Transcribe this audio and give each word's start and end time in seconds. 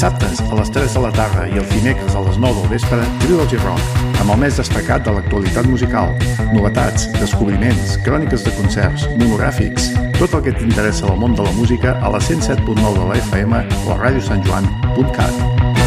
dissabtes 0.00 0.40
a 0.40 0.54
les 0.56 0.70
3 0.72 0.94
de 0.96 1.00
la 1.04 1.10
tarda 1.12 1.42
i 1.44 1.58
els 1.60 1.72
dimecres 1.74 2.14
a 2.16 2.22
les 2.24 2.38
9 2.40 2.62
del 2.62 2.70
vespre, 2.72 3.00
Trilogy 3.20 3.58
Rock, 3.60 3.98
amb 4.22 4.32
el 4.32 4.38
més 4.40 4.56
destacat 4.56 5.04
de 5.04 5.12
l'actualitat 5.12 5.68
musical, 5.68 6.14
novetats, 6.54 7.04
descobriments, 7.18 7.98
cròniques 8.06 8.46
de 8.46 8.54
concerts, 8.56 9.04
monogràfics, 9.20 9.90
tot 10.16 10.38
el 10.38 10.46
que 10.46 10.56
t'interessa 10.56 11.04
del 11.04 11.20
món 11.20 11.36
de 11.36 11.44
la 11.44 11.52
música 11.52 11.98
a 12.00 12.14
la 12.16 12.22
107.9 12.30 12.96
de 12.96 13.10
la 13.12 13.20
FM 13.26 13.60
o 13.84 13.92
a 13.92 14.00
radiosantjoan.cat. 14.00 15.79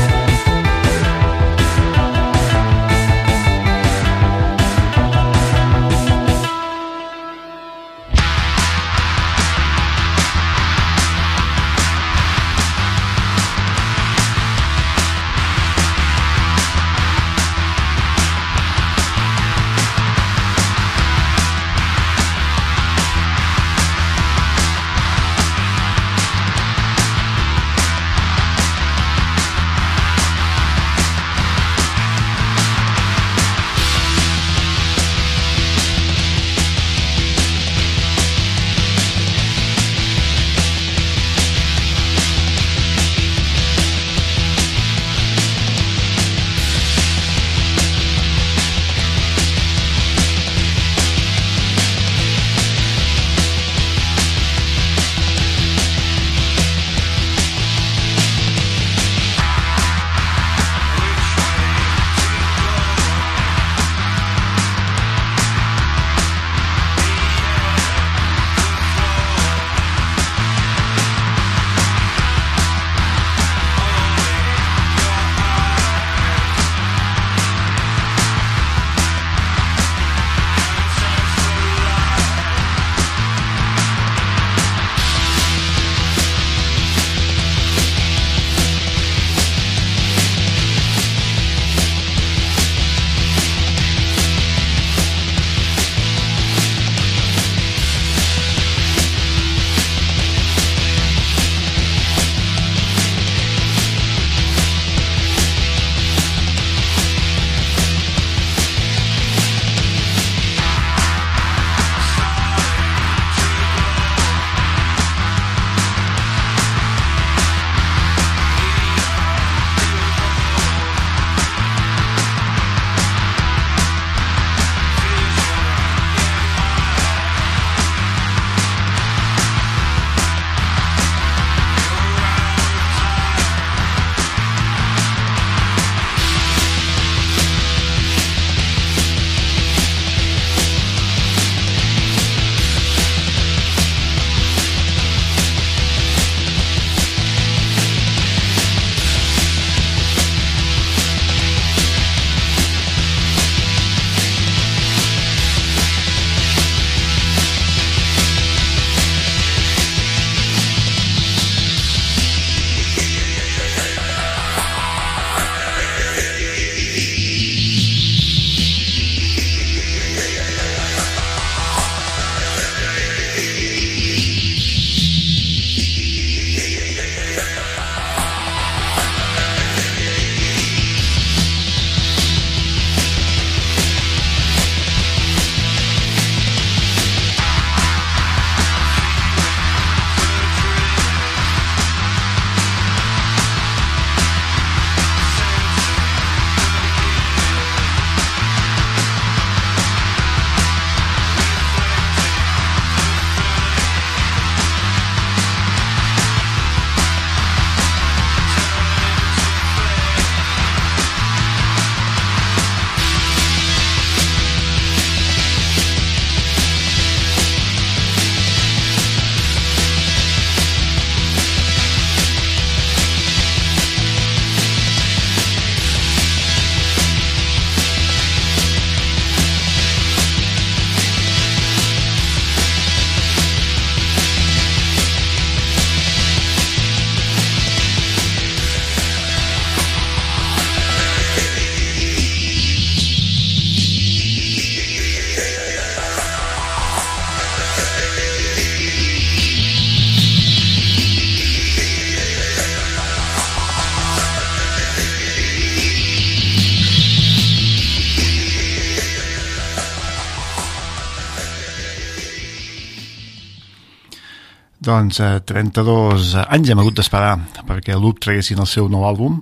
Doncs 264.94 265.18
eh, 265.26 265.40
32 265.50 266.36
anys 266.44 266.70
hem 266.70 266.82
hagut 266.84 267.00
d'esperar 267.00 267.32
perquè 267.66 267.96
Loop 267.98 268.20
traguessin 268.22 268.60
el 268.62 268.70
seu 268.70 268.86
nou 268.94 269.08
àlbum. 269.08 269.40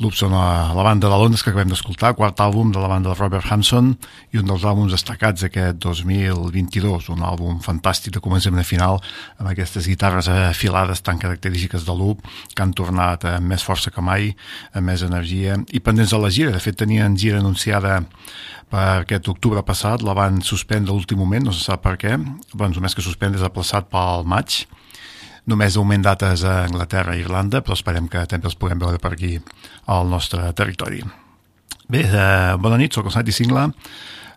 Loop 0.00 0.14
són 0.16 0.32
la, 0.32 0.72
banda 0.80 1.10
de 1.12 1.16
Londres 1.20 1.42
que 1.44 1.50
acabem 1.52 1.68
d'escoltar, 1.68 2.14
quart 2.16 2.38
àlbum 2.40 2.70
de 2.72 2.80
la 2.80 2.88
banda 2.88 3.10
de 3.10 3.16
Robert 3.18 3.44
Hanson 3.52 3.90
i 4.32 4.40
un 4.40 4.46
dels 4.48 4.62
àlbums 4.64 4.94
destacats 4.94 5.44
d'aquest 5.44 5.76
2022, 5.84 7.10
un 7.12 7.20
àlbum 7.28 7.58
fantàstic 7.60 8.14
de 8.16 8.22
començament 8.24 8.62
a 8.62 8.64
final 8.64 8.96
amb 9.36 9.50
aquestes 9.50 9.90
guitarres 9.90 10.30
afilades 10.32 11.04
tan 11.04 11.20
característiques 11.20 11.84
de 11.84 11.98
Loop 11.98 12.24
que 12.54 12.64
han 12.64 12.72
tornat 12.72 13.28
amb 13.28 13.52
més 13.52 13.66
força 13.66 13.92
que 13.92 14.00
mai, 14.00 14.32
amb 14.72 14.88
més 14.88 15.04
energia 15.04 15.60
i 15.68 15.84
pendents 15.84 16.16
de 16.16 16.24
la 16.24 16.32
gira. 16.32 16.56
De 16.56 16.64
fet, 16.64 16.80
tenien 16.80 17.20
gira 17.20 17.44
anunciada 17.44 18.00
per 18.72 19.02
aquest 19.02 19.28
octubre 19.28 19.60
passat, 19.68 20.00
la 20.00 20.16
van 20.16 20.40
suspendre 20.40 20.94
a 20.94 20.96
l'últim 20.96 21.20
moment, 21.20 21.44
no 21.44 21.52
se 21.52 21.60
sap 21.66 21.84
per 21.84 21.98
què, 22.00 22.16
doncs 22.54 22.80
només 22.80 22.96
que 22.96 23.04
suspendre 23.04 23.42
és 23.42 23.44
aplaçat 23.44 23.92
pel 23.92 24.24
maig, 24.24 24.62
Només 25.48 25.76
augment 25.80 26.04
dates 26.04 26.44
a 26.44 26.64
Anglaterra 26.66 27.16
i 27.16 27.24
Irlanda, 27.24 27.62
però 27.64 27.78
esperem 27.78 28.08
que 28.12 28.26
també 28.28 28.50
els 28.50 28.58
puguem 28.60 28.80
veure 28.82 29.00
per 29.00 29.14
aquí 29.14 29.38
al 29.86 30.08
nostre 30.10 30.52
territori. 30.52 31.02
Bé, 31.90 32.04
eh, 32.06 32.56
bona 32.60 32.76
nit, 32.78 32.92
sóc 32.94 33.06
el 33.06 33.14
Santi 33.16 33.32
Singla. 33.32 33.70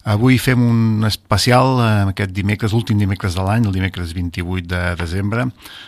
Avui 0.04 0.36
fem 0.36 0.60
un 0.60 1.06
especial 1.08 1.78
eh, 1.80 1.90
aquest 2.12 2.34
dimecres, 2.36 2.74
l'últim 2.76 3.00
dimecres 3.00 3.38
de 3.38 3.44
l'any, 3.46 3.64
el 3.70 3.76
dimecres 3.76 4.12
28 4.18 4.66
de 4.68 4.82
desembre. 5.00 5.46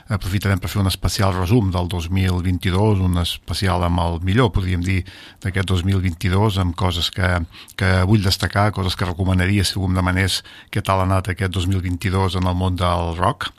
Aprofitarem 0.07 0.61
per 0.61 0.69
fer 0.71 0.79
un 0.79 0.87
especial 0.87 1.33
resum 1.35 1.67
del 1.73 1.89
2022, 1.91 3.01
un 3.03 3.19
especial 3.19 3.83
amb 3.83 3.99
el 4.05 4.21
millor, 4.23 4.53
podríem 4.55 4.85
dir, 4.85 5.01
d'aquest 5.43 5.67
2022, 5.67 6.61
amb 6.63 6.77
coses 6.79 7.11
que, 7.11 7.33
que 7.75 7.91
vull 8.07 8.23
destacar, 8.23 8.69
coses 8.77 8.95
que 8.95 9.09
recomanaria 9.09 9.67
si 9.67 9.75
algú 9.75 9.91
em 9.91 9.99
demanés 9.99 10.43
què 10.71 10.79
tal 10.79 11.03
ha 11.03 11.09
anat 11.09 11.33
aquest 11.33 11.51
2022 11.51 12.39
en 12.39 12.47
el 12.47 12.55
món 12.55 12.79
del 12.79 13.17
rock 13.19 13.51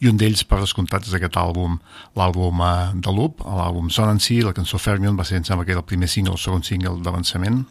i 0.00 0.10
un 0.10 0.18
d'ells, 0.20 0.44
per 0.48 0.60
descomptat, 0.62 1.06
és 1.08 1.14
aquest 1.16 1.38
àlbum, 1.40 1.78
l'àlbum 2.18 2.60
uh, 2.64 2.90
de 2.94 3.14
Loop, 3.14 3.44
l'àlbum 3.44 3.90
Son 3.94 4.10
en 4.10 4.20
si, 4.22 4.40
la 4.42 4.54
cançó 4.56 4.80
Fermion, 4.80 5.16
va 5.18 5.26
ser, 5.28 5.38
em 5.40 5.46
sembla 5.46 5.66
que 5.66 5.74
era 5.76 5.84
el 5.84 5.88
primer 5.88 6.10
single, 6.10 6.34
el 6.38 6.42
segon 6.42 6.66
single 6.66 6.98
d'avançament. 7.04 7.64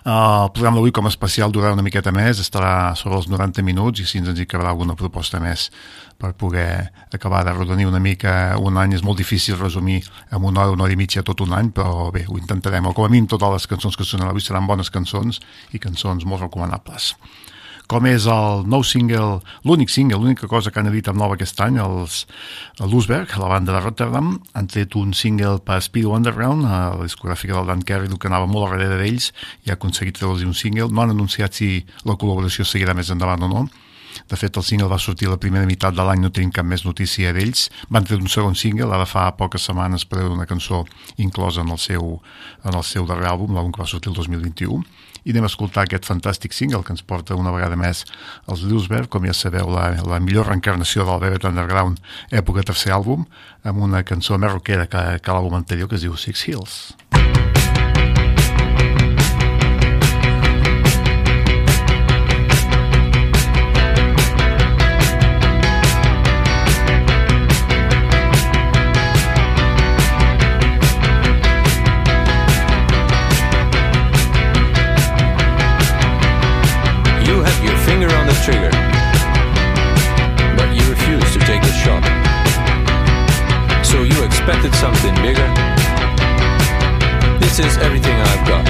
Uh, 0.00 0.46
el 0.46 0.52
programa 0.54 0.78
d'avui 0.78 0.92
com 0.96 1.04
a 1.04 1.10
especial 1.12 1.52
durarà 1.52 1.74
una 1.74 1.84
miqueta 1.84 2.12
més, 2.14 2.38
estarà 2.40 2.94
sobre 2.96 3.18
els 3.18 3.26
90 3.28 3.64
minuts 3.66 4.00
i 4.00 4.06
si 4.08 4.22
ens 4.22 4.30
hi 4.32 4.46
acabarà 4.46 4.70
alguna 4.72 4.96
proposta 4.96 5.40
més 5.42 5.66
per 6.20 6.30
poder 6.40 6.88
acabar 7.12 7.42
de 7.44 7.52
rodonir 7.52 7.88
una 7.88 8.00
mica 8.00 8.56
un 8.60 8.78
any. 8.80 8.94
És 8.96 9.04
molt 9.04 9.18
difícil 9.20 9.58
resumir 9.58 10.00
en 10.30 10.40
una 10.40 10.64
hora, 10.64 10.76
una 10.76 10.86
hora 10.86 10.96
i 10.96 11.00
mitja 11.00 11.24
tot 11.26 11.42
un 11.44 11.52
any, 11.56 11.72
però 11.76 12.08
bé, 12.14 12.24
ho 12.28 12.38
intentarem. 12.38 12.86
O 12.86 12.94
com 12.96 13.04
a 13.04 13.12
mínim 13.12 13.28
totes 13.28 13.56
les 13.58 13.68
cançons 13.74 13.96
que 13.96 14.08
sonen 14.08 14.28
avui 14.28 14.44
seran 14.44 14.68
bones 14.70 14.92
cançons 14.94 15.42
i 15.72 15.82
cançons 15.82 16.24
molt 16.24 16.46
recomanables 16.46 17.14
com 17.90 18.06
és 18.06 18.26
el 18.30 18.62
nou 18.70 18.84
single, 18.86 19.40
l'únic 19.66 19.90
single, 19.90 20.20
l'única 20.22 20.46
cosa 20.50 20.70
que 20.70 20.78
han 20.78 20.90
editat 20.92 21.16
nova 21.18 21.34
aquest 21.34 21.58
any, 21.64 21.80
els 21.82 22.20
l'Usberg, 22.78 23.32
la 23.42 23.48
banda 23.50 23.74
de 23.74 23.80
Rotterdam, 23.82 24.36
han 24.54 24.70
tret 24.70 24.94
un 25.00 25.10
single 25.16 25.58
per 25.66 25.80
Speed 25.82 26.06
Underground, 26.06 26.68
a 26.70 26.78
la 26.94 27.08
discogràfica 27.08 27.56
del 27.56 27.66
Dan 27.72 27.82
Carey, 27.82 28.12
que 28.14 28.30
anava 28.30 28.46
molt 28.46 28.70
darrere 28.70 29.00
d'ells, 29.00 29.32
i 29.66 29.72
ha 29.72 29.78
aconseguit 29.78 30.20
treure 30.20 30.46
un 30.46 30.54
single. 30.54 30.86
No 30.94 31.02
han 31.02 31.16
anunciat 31.16 31.58
si 31.58 31.72
la 32.06 32.14
col·laboració 32.14 32.68
seguirà 32.68 32.94
més 32.94 33.10
endavant 33.10 33.48
o 33.48 33.50
no, 33.50 33.66
de 34.30 34.38
fet, 34.38 34.54
el 34.58 34.66
single 34.66 34.88
va 34.90 34.98
sortir 34.98 35.28
la 35.30 35.38
primera 35.42 35.66
meitat 35.66 35.94
de 35.94 36.06
l'any, 36.06 36.22
no 36.22 36.30
tenim 36.34 36.50
cap 36.54 36.66
més 36.66 36.84
notícia 36.86 37.34
d'ells. 37.34 37.68
Van 37.90 38.06
treure 38.06 38.22
un 38.22 38.30
segon 38.30 38.54
single, 38.58 38.90
ara 38.94 39.06
fa 39.06 39.28
poques 39.38 39.66
setmanes 39.66 40.06
per 40.06 40.26
una 40.30 40.46
cançó 40.50 40.84
inclosa 41.18 41.62
en 41.66 41.70
el 41.74 41.78
seu, 41.78 42.18
en 42.62 42.74
el 42.74 42.86
seu 42.86 43.06
darrer 43.10 43.30
àlbum, 43.32 43.54
l'àlbum 43.54 43.74
que 43.74 43.82
va 43.82 43.90
sortir 43.90 44.10
el 44.10 44.18
2021 44.18 44.82
i 45.24 45.34
anem 45.34 45.46
a 45.46 45.50
escoltar 45.50 45.84
aquest 45.86 46.08
fantàstic 46.08 46.56
single 46.56 46.82
que 46.86 46.94
ens 46.94 47.04
porta 47.06 47.38
una 47.38 47.52
vegada 47.54 47.78
més 47.80 48.04
els 48.46 48.64
Lewsberg, 48.64 49.10
com 49.12 49.26
ja 49.28 49.36
sabeu, 49.36 49.70
la, 49.72 49.90
la 50.06 50.20
millor 50.22 50.50
reencarnació 50.50 51.06
del 51.08 51.20
Velvet 51.22 51.48
Underground 51.50 52.00
època 52.30 52.66
tercer 52.66 52.94
àlbum, 52.96 53.26
amb 53.64 53.84
una 53.88 54.04
cançó 54.06 54.38
més 54.38 54.52
rockera 54.52 54.88
que, 54.90 55.04
que 55.20 55.36
l'àlbum 55.36 55.58
anterior 55.60 55.90
que 55.90 56.00
es 56.00 56.06
diu 56.06 56.16
Six 56.16 56.48
Hills. 56.48 56.80
Trigger, 78.50 78.70
but 80.58 80.68
you 80.74 80.82
refused 80.90 81.32
to 81.32 81.40
take 81.46 81.62
the 81.62 81.74
shot. 81.82 82.02
So 83.84 84.02
you 84.02 84.24
expected 84.24 84.74
something 84.74 85.14
bigger? 85.22 85.48
This 87.38 87.58
is 87.58 87.78
everything 87.78 88.16
I've 88.30 88.44
got. 88.52 88.64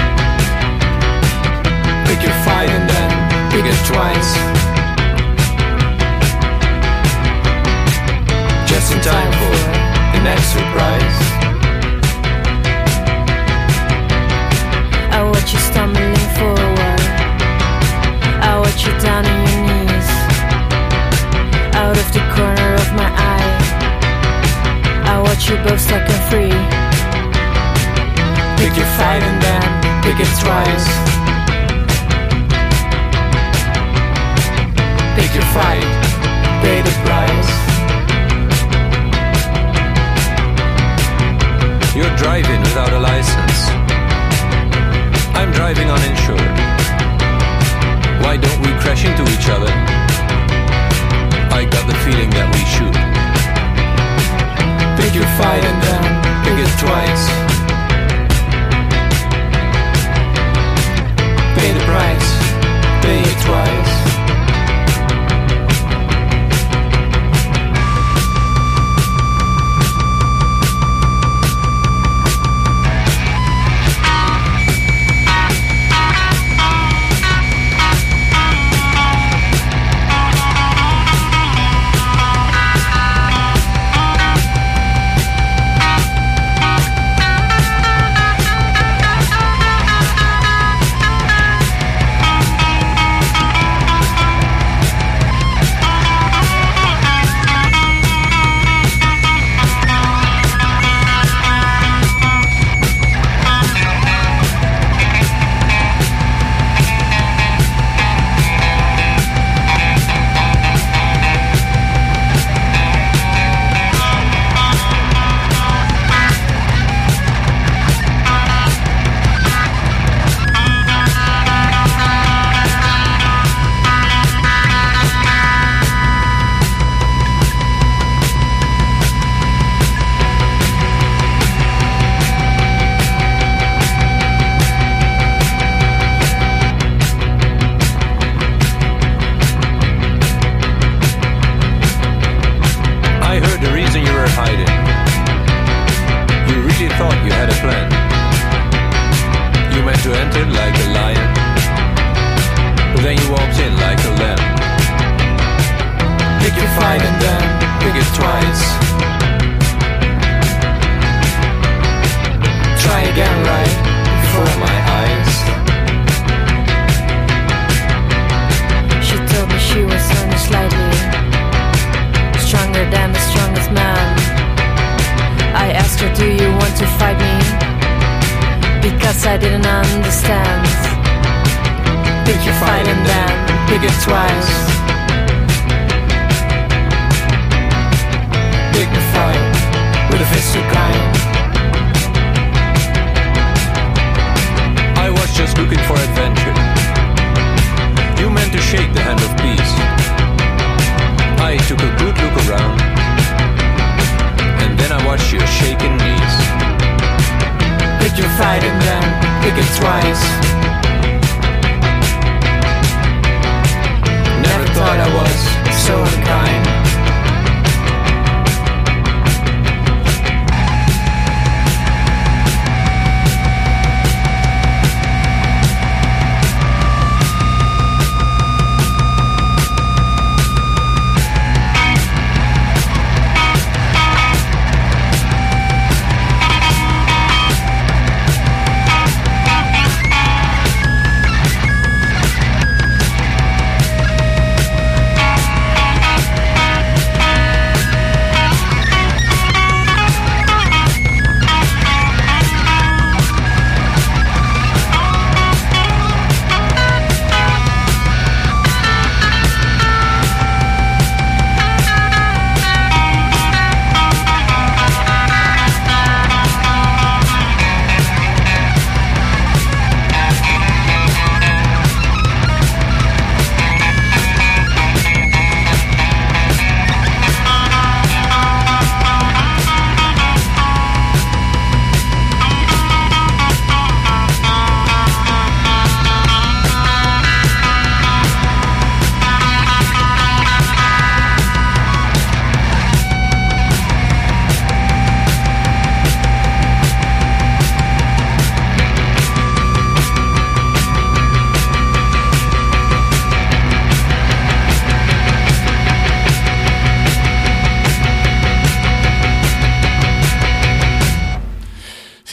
Pick 2.07 2.21
your 2.21 2.37
fight 2.45 2.69
and 2.69 2.85
then 2.93 3.09
pick 3.53 3.65
it 3.65 3.79
twice. 3.91 4.31
Just 8.69 8.93
in 8.93 9.01
time 9.01 9.31
for 9.39 9.55
the 10.13 10.21
next 10.29 10.47
surprise. 10.57 11.17
I 15.13 15.23
watch 15.23 15.53
you 15.53 15.59
watch 15.59 16.10
you 18.85 18.93
down 18.99 19.25
on 19.25 19.37
your 19.47 19.61
knees. 19.67 20.09
Out 21.75 21.95
of 21.95 22.07
the 22.13 22.23
corner 22.33 22.69
of 22.81 22.87
my 22.97 23.09
eye, 23.13 23.51
I 25.05 25.21
watch 25.21 25.49
you 25.49 25.57
both 25.57 25.79
stuck 25.79 26.01
and 26.01 26.23
free. 26.29 26.55
Pick 28.57 28.73
your 28.77 28.91
fight 28.97 29.21
and 29.21 29.37
then 29.45 29.67
pick 30.01 30.17
it 30.17 30.31
twice. 30.41 30.87
Pick 35.17 35.31
your 35.35 35.47
fight, 35.53 35.87
pay 36.63 36.81
the 36.81 36.95
price. 37.05 37.51
You're 41.95 42.15
driving 42.17 42.61
without 42.61 42.93
a 42.93 42.99
license. 42.99 43.59
I'm 45.35 45.51
driving 45.51 45.89
uninsured. 45.89 46.60
Why 48.23 48.37
don't 48.37 48.61
we 48.61 48.71
crash 48.79 49.03
into 49.03 49.23
each 49.33 49.49
other? 49.49 49.71
I 51.51 51.65
got 51.65 51.85
the 51.87 51.97
feeling 52.05 52.29
that 52.37 52.47
we 52.53 52.61
should. 52.73 52.95
Pick 54.97 55.13
your 55.15 55.29
fight 55.37 55.63
and 55.69 55.77
then 55.85 56.03
pick 56.45 56.57
it 56.63 56.71
twice. 56.79 57.23
Pay 61.57 61.69
the 61.73 61.83
price, 61.89 62.29
pay 63.03 63.19
it 63.21 63.37
twice. 63.45 63.90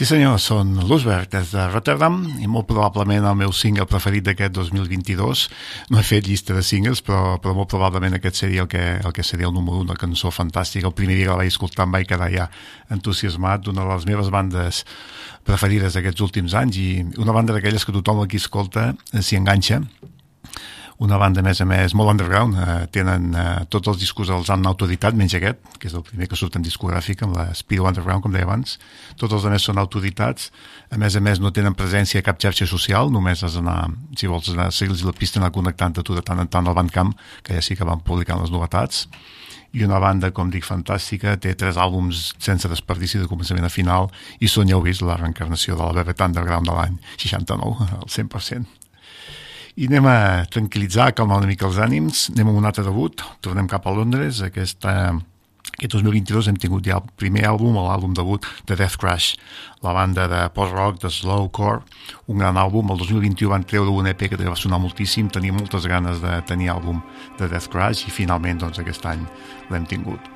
Senyor, 0.09 0.39
són 0.41 0.71
l'Usberg 0.89 1.29
des 1.29 1.51
de 1.53 1.63
Rotterdam 1.69 2.15
i 2.41 2.47
molt 2.49 2.65
probablement 2.69 3.27
el 3.29 3.35
meu 3.37 3.51
single 3.53 3.85
preferit 3.89 4.25
d'aquest 4.25 4.55
2022. 4.55 5.43
No 5.93 5.99
he 5.99 6.05
fet 6.07 6.25
llista 6.25 6.55
de 6.57 6.63
singles, 6.65 7.03
però, 7.05 7.35
però 7.41 7.53
molt 7.57 7.69
probablement 7.69 8.17
aquest 8.17 8.41
seria 8.41 8.63
el 8.65 8.69
que, 8.71 8.81
el 8.97 9.13
que 9.13 9.25
seria 9.27 9.49
el 9.49 9.53
número 9.53 9.83
1, 9.83 9.89
una 9.89 9.97
cançó 9.99 10.31
fantàstica. 10.33 10.89
El 10.89 10.97
primer 10.97 11.19
dia 11.19 11.27
que 11.27 11.33
la 11.35 11.41
vaig 11.43 11.51
escoltar 11.53 11.85
em 11.85 11.93
vaig 11.93 12.09
quedar 12.09 12.29
ja 12.33 12.47
entusiasmat 12.89 13.67
d'una 13.67 13.85
de 13.85 13.91
les 13.93 14.07
meves 14.09 14.31
bandes 14.33 14.81
preferides 15.45 15.93
d'aquests 15.93 16.25
últims 16.25 16.57
anys 16.57 16.79
i 16.81 16.89
una 17.21 17.35
banda 17.35 17.53
d'aquelles 17.53 17.85
que 17.85 17.93
tothom 17.93 18.23
aquí 18.23 18.41
escolta 18.41 18.93
eh, 19.13 19.21
s'hi 19.21 19.37
enganxa 19.37 19.83
una 20.99 21.17
banda, 21.17 21.39
a 21.39 21.43
més 21.47 21.61
a 21.63 21.65
més, 21.65 21.93
molt 21.95 22.11
underground. 22.11 22.57
Eh, 22.59 22.87
tenen 22.91 23.31
eh, 23.31 23.43
tots 23.71 23.87
els 23.87 24.01
discos 24.01 24.29
els 24.35 24.49
han 24.51 24.67
autoritat, 24.67 25.15
menys 25.15 25.37
aquest, 25.37 25.61
que 25.79 25.87
és 25.87 25.95
el 25.95 26.03
primer 26.03 26.27
que 26.27 26.35
surt 26.39 26.57
en 26.59 26.65
discogràfic, 26.65 27.23
amb 27.23 27.37
la 27.39 27.45
Speedo 27.55 27.87
Underground, 27.87 28.25
com 28.25 28.35
deia 28.35 28.43
abans. 28.47 28.75
Tots 29.15 29.37
els 29.37 29.47
altres 29.47 29.69
són 29.69 29.79
autoritats. 29.79 30.49
A 30.91 30.99
més 30.99 31.15
a 31.15 31.23
més, 31.23 31.39
no 31.39 31.53
tenen 31.55 31.77
presència 31.79 32.19
a 32.19 32.27
cap 32.27 32.41
xarxa 32.43 32.67
social, 32.67 33.13
només 33.15 33.45
has 33.47 33.55
d'anar, 33.55 33.79
si 34.19 34.27
vols 34.27 34.51
anar 34.51 34.67
a 34.67 34.75
seguir 34.75 34.99
la 35.07 35.15
pista, 35.15 35.39
anar 35.39 35.53
connectant 35.55 35.95
a 36.01 36.03
tu 36.03 36.17
de 36.17 36.25
tant 36.25 36.43
en 36.43 36.51
tant 36.51 36.67
al 36.67 36.75
Bandcamp, 36.75 37.15
que 37.47 37.55
ja 37.55 37.63
sí 37.63 37.79
que 37.79 37.87
van 37.87 38.03
publicant 38.03 38.43
les 38.43 38.51
novetats 38.51 39.07
i 39.71 39.83
una 39.85 39.99
banda, 40.01 40.31
com 40.33 40.49
dic, 40.49 40.65
fantàstica, 40.65 41.35
té 41.37 41.53
tres 41.53 41.77
àlbums 41.77 42.31
sense 42.41 42.69
desperdici 42.71 43.21
de 43.21 43.29
començament 43.29 43.67
a 43.67 43.69
final 43.69 44.09
i 44.41 44.49
són, 44.49 44.67
ja 44.67 44.79
heu 44.79 44.83
vist, 44.85 45.05
la 45.05 45.19
reencarnació 45.19 45.77
de 45.77 45.83
la 45.83 45.93
Velvet 46.01 46.25
Underground 46.25 46.71
de 46.71 46.75
l'any 46.75 46.99
69, 47.21 47.89
al 48.01 48.09
100%. 48.09 48.78
I 49.79 49.87
anem 49.87 50.07
a 50.11 50.43
tranquil·litzar, 50.51 51.13
calmar 51.15 51.37
una 51.39 51.47
mica 51.47 51.63
els 51.69 51.77
ànims, 51.79 52.25
anem 52.33 52.49
a 52.51 52.53
un 52.59 52.65
altre 52.67 52.83
debut, 52.83 53.21
tornem 53.39 53.67
cap 53.71 53.85
a 53.87 53.93
Londres, 53.95 54.41
aquesta, 54.43 55.13
aquest 55.69 55.93
2022 55.93 56.49
hem 56.51 56.57
tingut 56.59 56.83
ja 56.83 56.97
el 56.97 57.05
primer 57.15 57.45
àlbum, 57.47 57.77
l'àlbum 57.79 58.11
debut 58.17 58.43
de 58.67 58.75
Death 58.75 58.99
Crash, 58.99 59.37
la 59.85 59.93
banda 59.95 60.25
de 60.27 60.41
post-rock, 60.51 60.99
de 60.99 61.11
slowcore, 61.15 61.85
un 62.27 62.43
gran 62.43 62.59
àlbum, 62.59 62.91
el 62.91 62.99
2021 62.99 63.53
van 63.53 63.63
treure 63.63 63.93
un 63.95 64.09
EP 64.11 64.27
que 64.27 64.41
va 64.41 64.59
sonar 64.59 64.81
moltíssim, 64.83 65.31
tenia 65.31 65.55
moltes 65.55 65.87
ganes 65.87 66.19
de 66.19 66.41
tenir 66.49 66.73
àlbum 66.75 66.99
de 67.39 67.47
Death 67.47 67.71
Crash 67.71 68.03
i 68.09 68.11
finalment 68.11 68.59
doncs, 68.59 68.83
aquest 68.83 69.07
any 69.07 69.23
l'hem 69.71 69.87
tingut. 69.87 70.27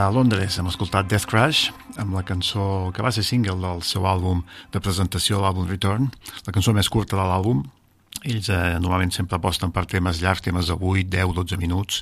De 0.00 0.14
Londres. 0.14 0.56
Hem 0.58 0.68
escoltat 0.70 1.08
Death 1.10 1.26
Crash 1.28 1.70
amb 2.00 2.14
la 2.16 2.22
cançó 2.24 2.90
que 2.94 3.02
va 3.04 3.12
ser 3.12 3.24
single 3.26 3.58
del 3.60 3.82
seu 3.84 4.06
àlbum 4.08 4.42
de 4.72 4.80
presentació, 4.80 5.40
l'àlbum 5.42 5.68
Return, 5.68 6.08
la 6.46 6.54
cançó 6.56 6.72
més 6.76 6.88
curta 6.88 7.18
de 7.18 7.26
l'àlbum. 7.28 7.62
Ells 8.24 8.48
eh, 8.52 8.78
normalment 8.80 9.12
sempre 9.14 9.36
aposten 9.36 9.72
per 9.74 9.86
temes 9.90 10.22
llargs, 10.22 10.44
temes 10.44 10.70
de 10.70 10.76
8, 10.76 11.06
10, 11.12 11.34
12 11.36 11.58
minuts, 11.60 12.00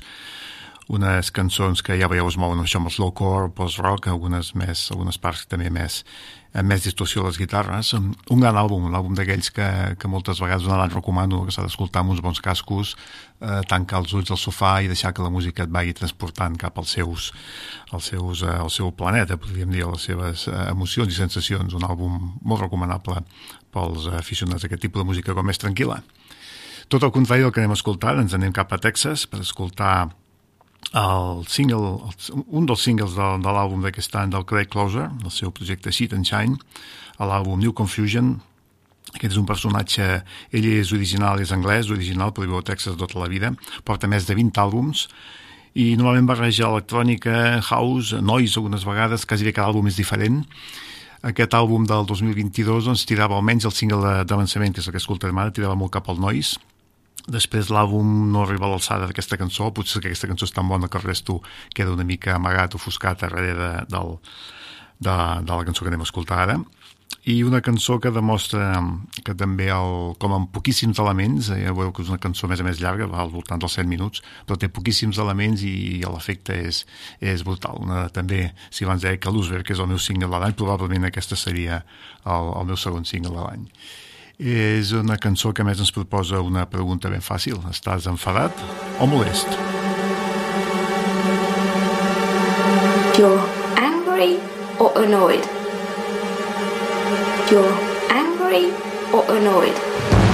unes 0.89 1.29
cançons 1.29 1.83
que 1.85 1.97
ja 1.99 2.09
veieu 2.09 2.27
es 2.27 2.37
mouen 2.41 2.63
això 2.63 2.79
amb 2.81 2.89
el 2.89 2.95
slowcore, 2.95 3.51
post-rock, 3.53 4.09
algunes, 4.09 4.55
més, 4.57 4.87
algunes 4.89 5.21
parts 5.21 5.45
també 5.49 5.69
més 5.69 6.03
amb 6.49 6.65
més 6.71 6.81
distorsió 6.81 7.21
a 7.21 7.27
les 7.27 7.37
guitarres. 7.37 7.91
Un 7.93 8.39
gran 8.41 8.57
àlbum, 8.57 8.87
un 8.89 8.95
àlbum 8.97 9.13
d'aquells 9.17 9.51
que, 9.53 9.67
que 10.01 10.09
moltes 10.09 10.39
vegades 10.41 10.65
una 10.65 10.79
l'any 10.79 10.95
recomano, 10.95 11.43
que 11.45 11.53
s'ha 11.53 11.65
d'escoltar 11.65 12.01
amb 12.01 12.15
uns 12.15 12.23
bons 12.25 12.41
cascos, 12.41 12.95
eh, 13.37 13.59
tancar 13.69 14.01
els 14.01 14.15
ulls 14.17 14.31
al 14.33 14.39
sofà 14.41 14.79
i 14.81 14.89
deixar 14.89 15.13
que 15.13 15.21
la 15.21 15.29
música 15.29 15.67
et 15.67 15.73
vagi 15.73 15.93
transportant 15.93 16.57
cap 16.57 16.79
als 16.81 16.95
seus, 16.97 17.29
als 17.93 18.09
seus, 18.09 18.41
eh, 18.41 18.49
al 18.49 18.71
seu 18.73 18.89
planeta, 18.91 19.37
podríem 19.37 19.69
dir, 19.75 19.85
les 19.85 20.07
seves 20.09 20.47
eh, 20.49 20.55
emocions 20.71 21.13
i 21.13 21.19
sensacions. 21.19 21.75
Un 21.77 21.85
àlbum 21.85 22.17
molt 22.41 22.65
recomanable 22.65 23.21
pels 23.69 24.09
aficionats 24.17 24.65
a 24.65 24.71
aquest 24.71 24.87
tipus 24.87 25.03
de 25.03 25.09
música 25.11 25.37
com 25.37 25.45
més 25.45 25.61
tranquil·la. 25.61 26.01
Tot 26.89 27.05
el 27.05 27.13
contrari 27.13 27.45
del 27.45 27.53
que 27.53 27.61
anem 27.61 27.75
a 27.75 27.77
escoltar, 27.77 28.15
ens 28.17 28.33
anem 28.33 28.55
cap 28.55 28.73
a 28.73 28.81
Texas 28.81 29.27
per 29.29 29.43
escoltar 29.43 30.09
el 30.93 31.45
single, 31.47 31.99
un 32.47 32.65
dels 32.65 32.81
singles 32.81 33.13
de, 33.13 33.25
de 33.43 33.51
l'àlbum 33.53 33.83
d'aquest 33.85 34.15
any 34.17 34.31
del 34.33 34.45
Craig 34.49 34.69
Closer, 34.73 35.09
el 35.23 35.33
seu 35.33 35.51
projecte 35.51 35.93
Sit 35.93 36.13
and 36.17 36.25
Shine, 36.25 36.57
a 37.17 37.27
l'àlbum 37.29 37.59
New 37.61 37.73
Confusion. 37.73 38.39
Aquest 39.13 39.33
és 39.33 39.37
un 39.41 39.45
personatge, 39.45 40.07
ell 40.53 40.65
és 40.69 40.93
original, 40.93 41.41
és 41.41 41.53
anglès, 41.53 41.89
original, 41.89 42.33
però 42.33 42.45
viu 42.45 42.57
a 42.57 42.65
Texas 42.65 42.97
tota 42.97 43.19
la 43.21 43.29
vida, 43.29 43.53
porta 43.85 44.09
més 44.09 44.25
de 44.25 44.37
20 44.37 44.61
àlbums, 44.61 45.07
i 45.77 45.95
normalment 45.95 46.29
barreja 46.29 46.67
electrònica, 46.69 47.61
house, 47.69 48.17
noise 48.21 48.57
algunes 48.57 48.85
vegades, 48.85 49.25
quasi 49.25 49.45
bé 49.45 49.53
cada 49.53 49.69
àlbum 49.69 49.89
és 49.89 49.97
diferent. 49.97 50.41
Aquest 51.25 51.53
àlbum 51.53 51.85
del 51.85 52.05
2022 52.09 52.89
doncs, 52.89 53.05
tirava 53.05 53.37
almenys 53.37 53.67
el 53.69 53.75
single 53.75 54.23
d'avançament, 54.25 54.73
que 54.73 54.81
és 54.81 54.89
el 54.89 54.95
que 54.95 55.01
escoltarem 55.01 55.37
ara, 55.37 55.53
tirava 55.53 55.77
molt 55.77 55.93
cap 55.93 56.09
al 56.09 56.21
noise, 56.21 56.57
Després 57.29 57.69
l'àlbum 57.73 58.29
no 58.33 58.43
arriba 58.43 58.67
a 58.67 58.71
l'alçada 58.73 59.07
d'aquesta 59.09 59.37
cançó, 59.37 59.69
potser 59.75 60.01
que 60.01 60.09
aquesta 60.09 60.29
cançó 60.29 60.49
és 60.49 60.55
tan 60.55 60.69
bona 60.69 60.89
que 60.89 60.97
el 60.97 61.05
resto 61.05 61.39
queda 61.75 61.93
una 61.93 62.07
mica 62.07 62.35
amagat, 62.35 62.75
ofuscat 62.75 63.21
darrere 63.21 63.53
de, 63.59 63.71
del, 63.93 64.17
de, 64.99 65.15
de 65.45 65.53
la 65.53 65.65
cançó 65.67 65.85
que 65.85 65.93
anem 65.93 66.05
a 66.05 66.09
escoltar 66.09 66.43
ara. 66.47 66.59
I 67.29 67.43
una 67.43 67.59
cançó 67.61 67.99
que 67.99 68.11
demostra 68.15 68.79
que 69.27 69.33
també, 69.37 69.67
el, 69.73 70.15
com 70.21 70.33
amb 70.33 70.49
poquíssims 70.55 71.01
elements, 71.03 71.49
eh, 71.51 71.59
ja 71.65 71.73
veureu 71.75 71.91
que 71.93 72.01
és 72.05 72.09
una 72.09 72.21
cançó 72.21 72.47
més 72.47 72.61
a 72.61 72.65
més 72.65 72.79
llarga, 72.81 73.09
va 73.11 73.19
al 73.21 73.33
voltant 73.33 73.61
dels 73.61 73.75
7 73.77 73.89
minuts, 73.91 74.23
però 74.47 74.57
té 74.57 74.69
poquíssims 74.71 75.19
elements 75.21 75.61
i, 75.67 75.99
l'efecte 76.05 76.55
és, 76.69 76.83
és 77.19 77.43
brutal. 77.45 77.81
Una, 77.85 78.05
també, 78.15 78.47
si 78.71 78.87
abans 78.87 79.03
deia 79.03 79.19
que 79.21 79.33
l'Usber, 79.33 79.61
que 79.67 79.75
és 79.75 79.83
el 79.83 79.91
meu 79.91 79.99
single 80.01 80.31
de 80.31 80.41
l'any, 80.41 80.55
probablement 80.57 81.09
aquesta 81.09 81.37
seria 81.37 81.83
el, 82.23 82.53
el 82.61 82.71
meu 82.71 82.79
segon 82.79 83.05
single 83.09 83.35
de 83.35 83.43
l'any. 83.43 83.67
És 84.39 84.93
una 84.95 85.17
cançó 85.19 85.49
que 85.51 85.65
més 85.67 85.81
ens 85.83 85.91
proposa 85.91 86.39
una 86.39 86.61
pregunta 86.71 87.09
ben 87.11 87.19
fàcil. 87.19 87.57
Estàs 87.67 88.07
enfadat 88.07 88.55
o 89.03 89.05
molest? 89.05 89.51
You're 93.19 93.43
angry 93.75 94.39
or 94.79 94.95
annoyed? 94.95 95.43
You're 97.51 97.75
angry 98.15 98.71
or 99.11 99.27
annoyed? 99.27 100.28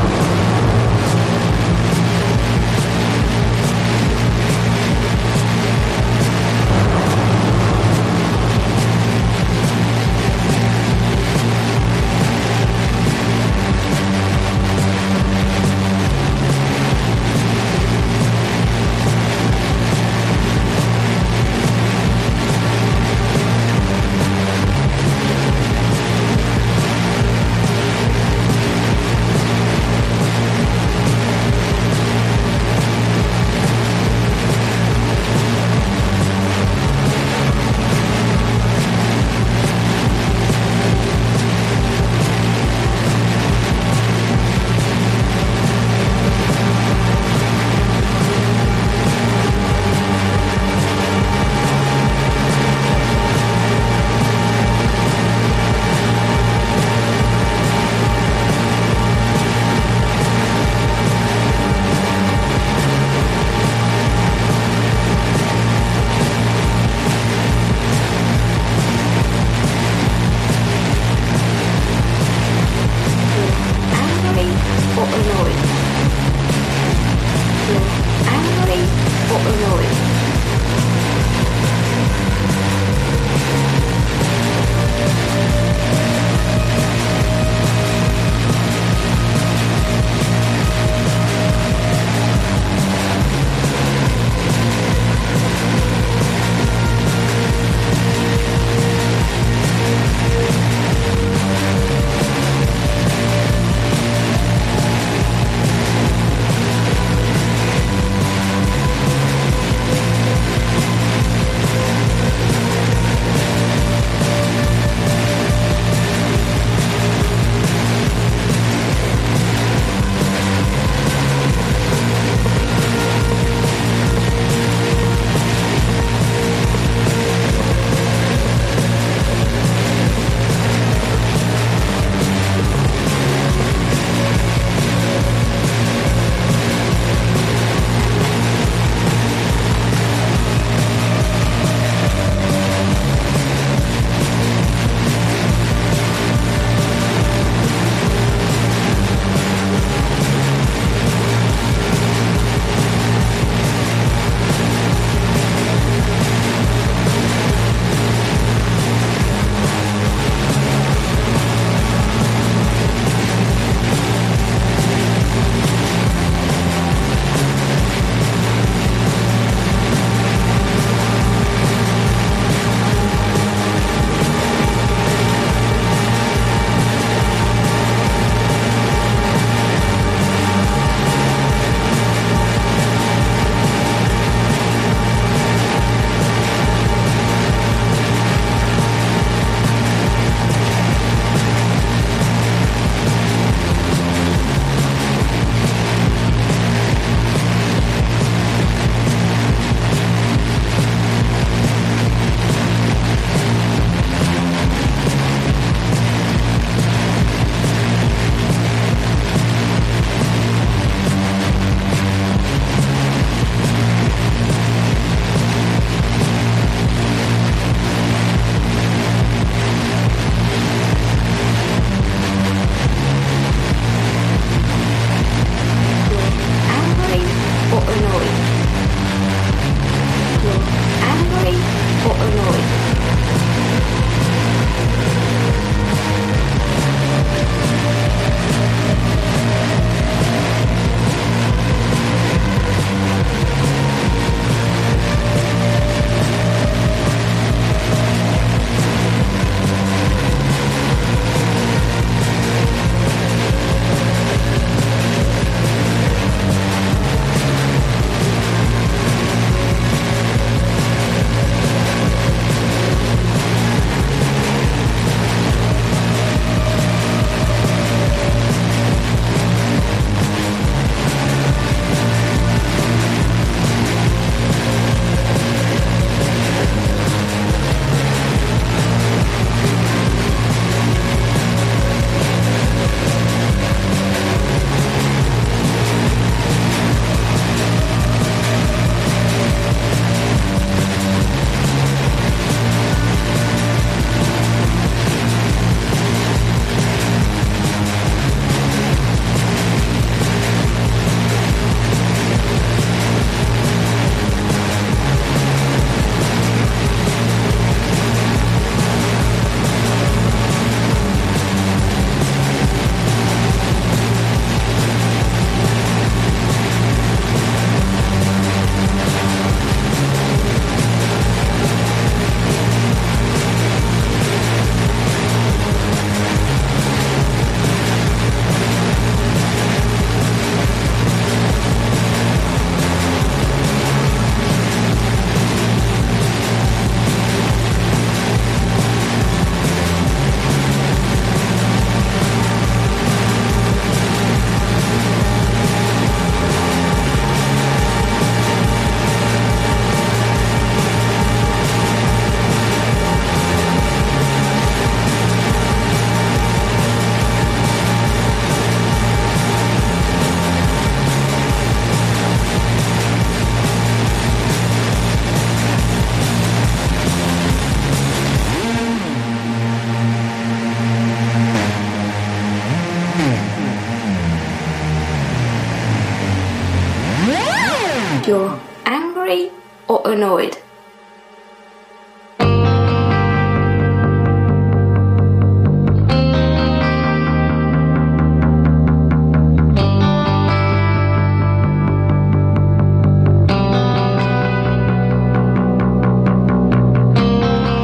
Annoyed? 380.16 380.56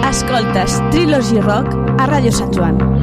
Escoltes 0.09 0.81
Trilogy 0.91 1.39
Rock 1.41 1.75
a 1.99 2.07
Ràdio 2.07 2.31
Sant 2.31 2.55
Joan. 2.55 3.00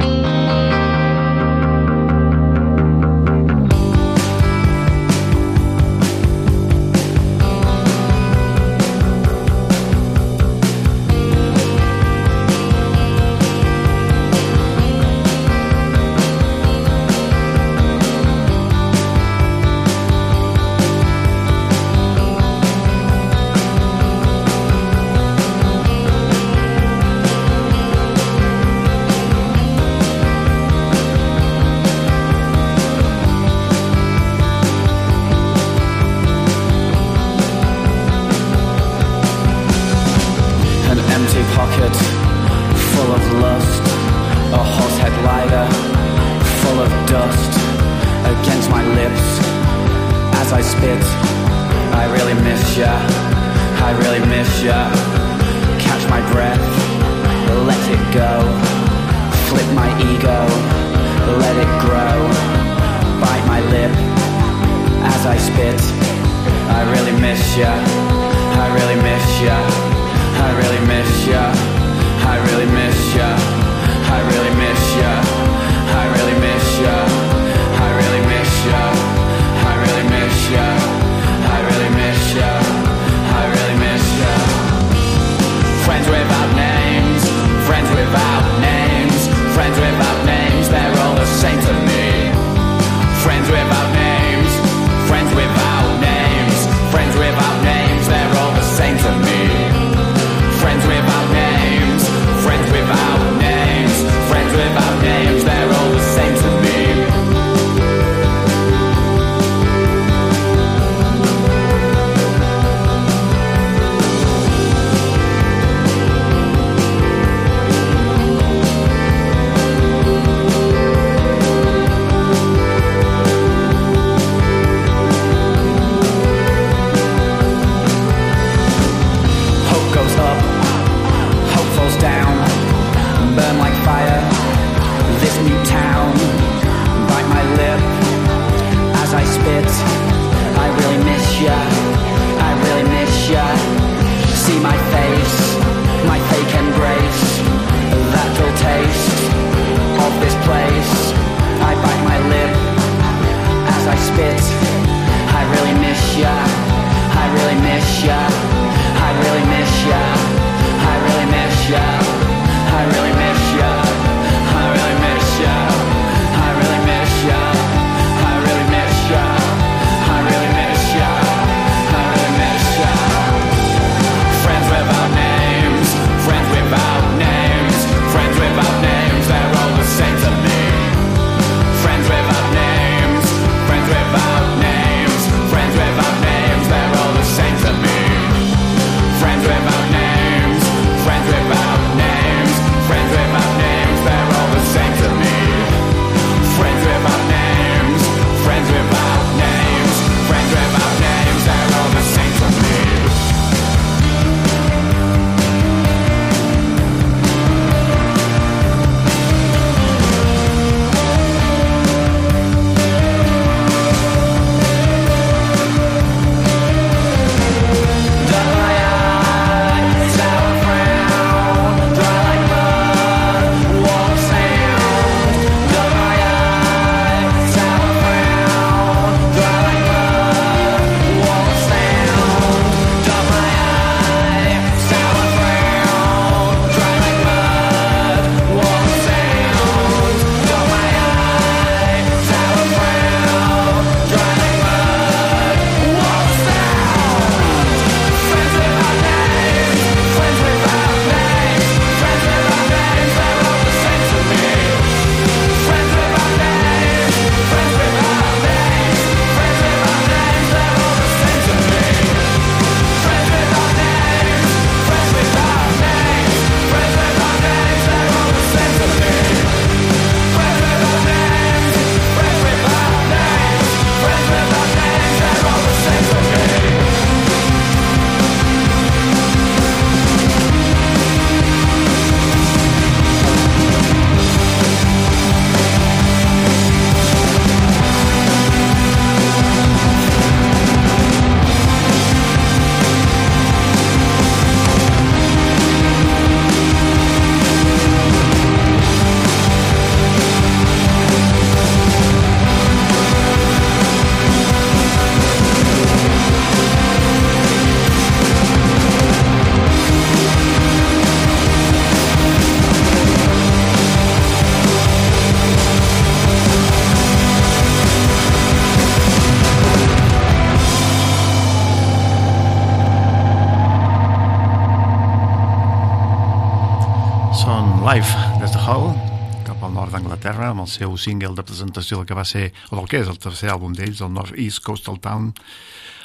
Seu 330.71 330.95
single 330.97 331.35
de 331.37 331.45
presentació 331.45 331.99
del 331.99 332.07
que 332.09 332.17
va 332.17 332.25
ser, 332.27 332.49
o 332.69 332.77
del 332.77 332.89
que 332.89 333.01
és 333.03 333.11
el 333.11 333.19
tercer 333.21 333.51
àlbum 333.53 333.75
d'ells, 333.77 334.01
el 334.05 334.13
North 334.15 334.37
East 334.37 334.63
Coastal 334.65 334.99
Town, 335.03 335.31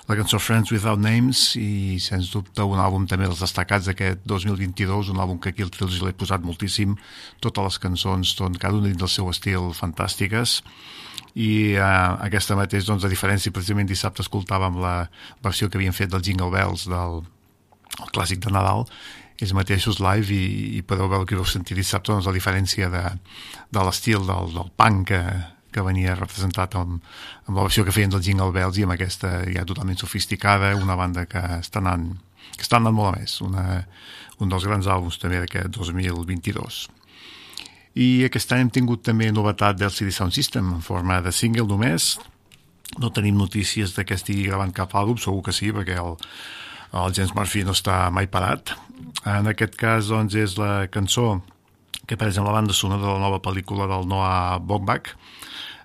la 0.08 0.16
cançó 0.18 0.40
Friends 0.42 0.72
Without 0.72 1.00
Names 1.00 1.54
i, 1.56 1.96
sens 2.02 2.28
dubte, 2.32 2.64
un 2.68 2.80
àlbum 2.82 3.06
també 3.08 3.28
dels 3.28 3.40
destacats 3.40 3.88
d'aquest 3.88 4.26
2022, 4.28 5.12
un 5.14 5.20
àlbum 5.22 5.38
que 5.40 5.54
aquí 5.54 5.64
el 5.64 5.72
Trilogy 5.72 6.02
l'he 6.04 6.16
posat 6.16 6.44
moltíssim, 6.44 6.98
totes 7.44 7.70
les 7.70 7.80
cançons 7.86 8.34
són 8.36 8.58
cada 8.60 8.76
una 8.80 8.90
dins 8.90 9.00
del 9.00 9.12
seu 9.12 9.30
estil 9.32 9.72
fantàstiques, 9.76 10.58
i 11.34 11.74
eh, 11.74 11.84
aquesta 12.26 12.58
mateix, 12.58 12.84
doncs, 12.86 13.06
a 13.06 13.10
diferència, 13.10 13.52
precisament 13.54 13.88
dissabte 13.88 14.22
escoltàvem 14.22 14.76
la 14.82 14.96
versió 15.42 15.70
que 15.70 15.80
havien 15.80 15.96
fet 15.96 16.12
del 16.12 16.22
Jingle 16.22 16.52
Bells 16.52 16.84
del 16.90 17.24
el 18.02 18.10
clàssic 18.14 18.40
de 18.42 18.50
Nadal 18.50 18.86
ells 19.40 19.54
mateixos 19.56 19.98
live 20.02 20.30
i, 20.34 20.78
i 20.78 20.82
podeu 20.86 21.08
veure 21.10 21.26
que 21.26 21.38
vau 21.38 21.46
sentir 21.48 21.76
dissabte 21.78 22.12
doncs, 22.12 22.28
la 22.28 22.36
diferència 22.36 22.90
de, 22.92 23.02
de 23.74 23.84
l'estil 23.86 24.26
del, 24.28 24.52
del 24.54 24.70
punk 24.78 25.08
que, 25.10 25.22
que 25.74 25.82
venia 25.82 26.14
representat 26.18 26.76
amb, 26.78 27.00
amb 27.48 27.56
la 27.56 27.66
versió 27.66 27.84
que 27.84 27.94
feien 27.94 28.12
del 28.14 28.22
Jingle 28.22 28.52
Bells 28.54 28.78
i 28.78 28.86
amb 28.86 28.94
aquesta 28.94 29.40
ja 29.48 29.66
totalment 29.66 29.98
sofisticada, 29.98 30.74
una 30.78 30.98
banda 30.98 31.26
que 31.30 31.42
està 31.58 31.82
anant, 31.82 32.12
que 32.54 32.62
està 32.62 32.78
anant 32.78 32.94
molt 32.94 33.10
a 33.10 33.16
més, 33.18 33.40
una, 33.42 33.64
un 34.38 34.52
dels 34.52 34.68
grans 34.68 34.86
àlbums 34.86 35.18
també 35.22 35.42
d'aquest 35.42 35.74
2022. 35.74 36.84
I 38.04 38.08
aquest 38.26 38.54
any 38.54 38.64
hem 38.64 38.70
tingut 38.74 39.04
també 39.06 39.30
novetat 39.30 39.78
del 39.78 39.92
CD 39.94 40.14
Sound 40.14 40.34
System 40.34 40.72
en 40.78 40.82
forma 40.82 41.20
de 41.22 41.34
single 41.34 41.66
només, 41.70 42.14
no 42.98 43.10
tenim 43.10 43.38
notícies 43.38 43.94
de 43.96 44.04
que 44.06 44.14
estigui 44.18 44.46
gravant 44.46 44.74
cap 44.74 44.94
àlbum, 44.94 45.18
segur 45.18 45.42
que 45.46 45.54
sí, 45.54 45.72
perquè 45.74 45.98
el, 45.98 46.14
el 46.94 47.14
James 47.16 47.34
Murphy 47.34 47.64
no 47.66 47.74
està 47.74 48.06
mai 48.14 48.28
parat. 48.30 48.74
En 49.26 49.50
aquest 49.50 49.74
cas, 49.80 50.10
doncs, 50.12 50.36
és 50.38 50.54
la 50.60 50.86
cançó 50.92 51.40
que 52.04 52.16
apareix 52.16 52.38
en 52.38 52.46
la 52.46 52.54
banda 52.54 52.76
sonora 52.76 53.02
de 53.02 53.10
la 53.10 53.22
nova 53.22 53.40
pel·lícula 53.42 53.88
del 53.90 54.06
Noah 54.08 54.60
Baumbach, 54.60 55.14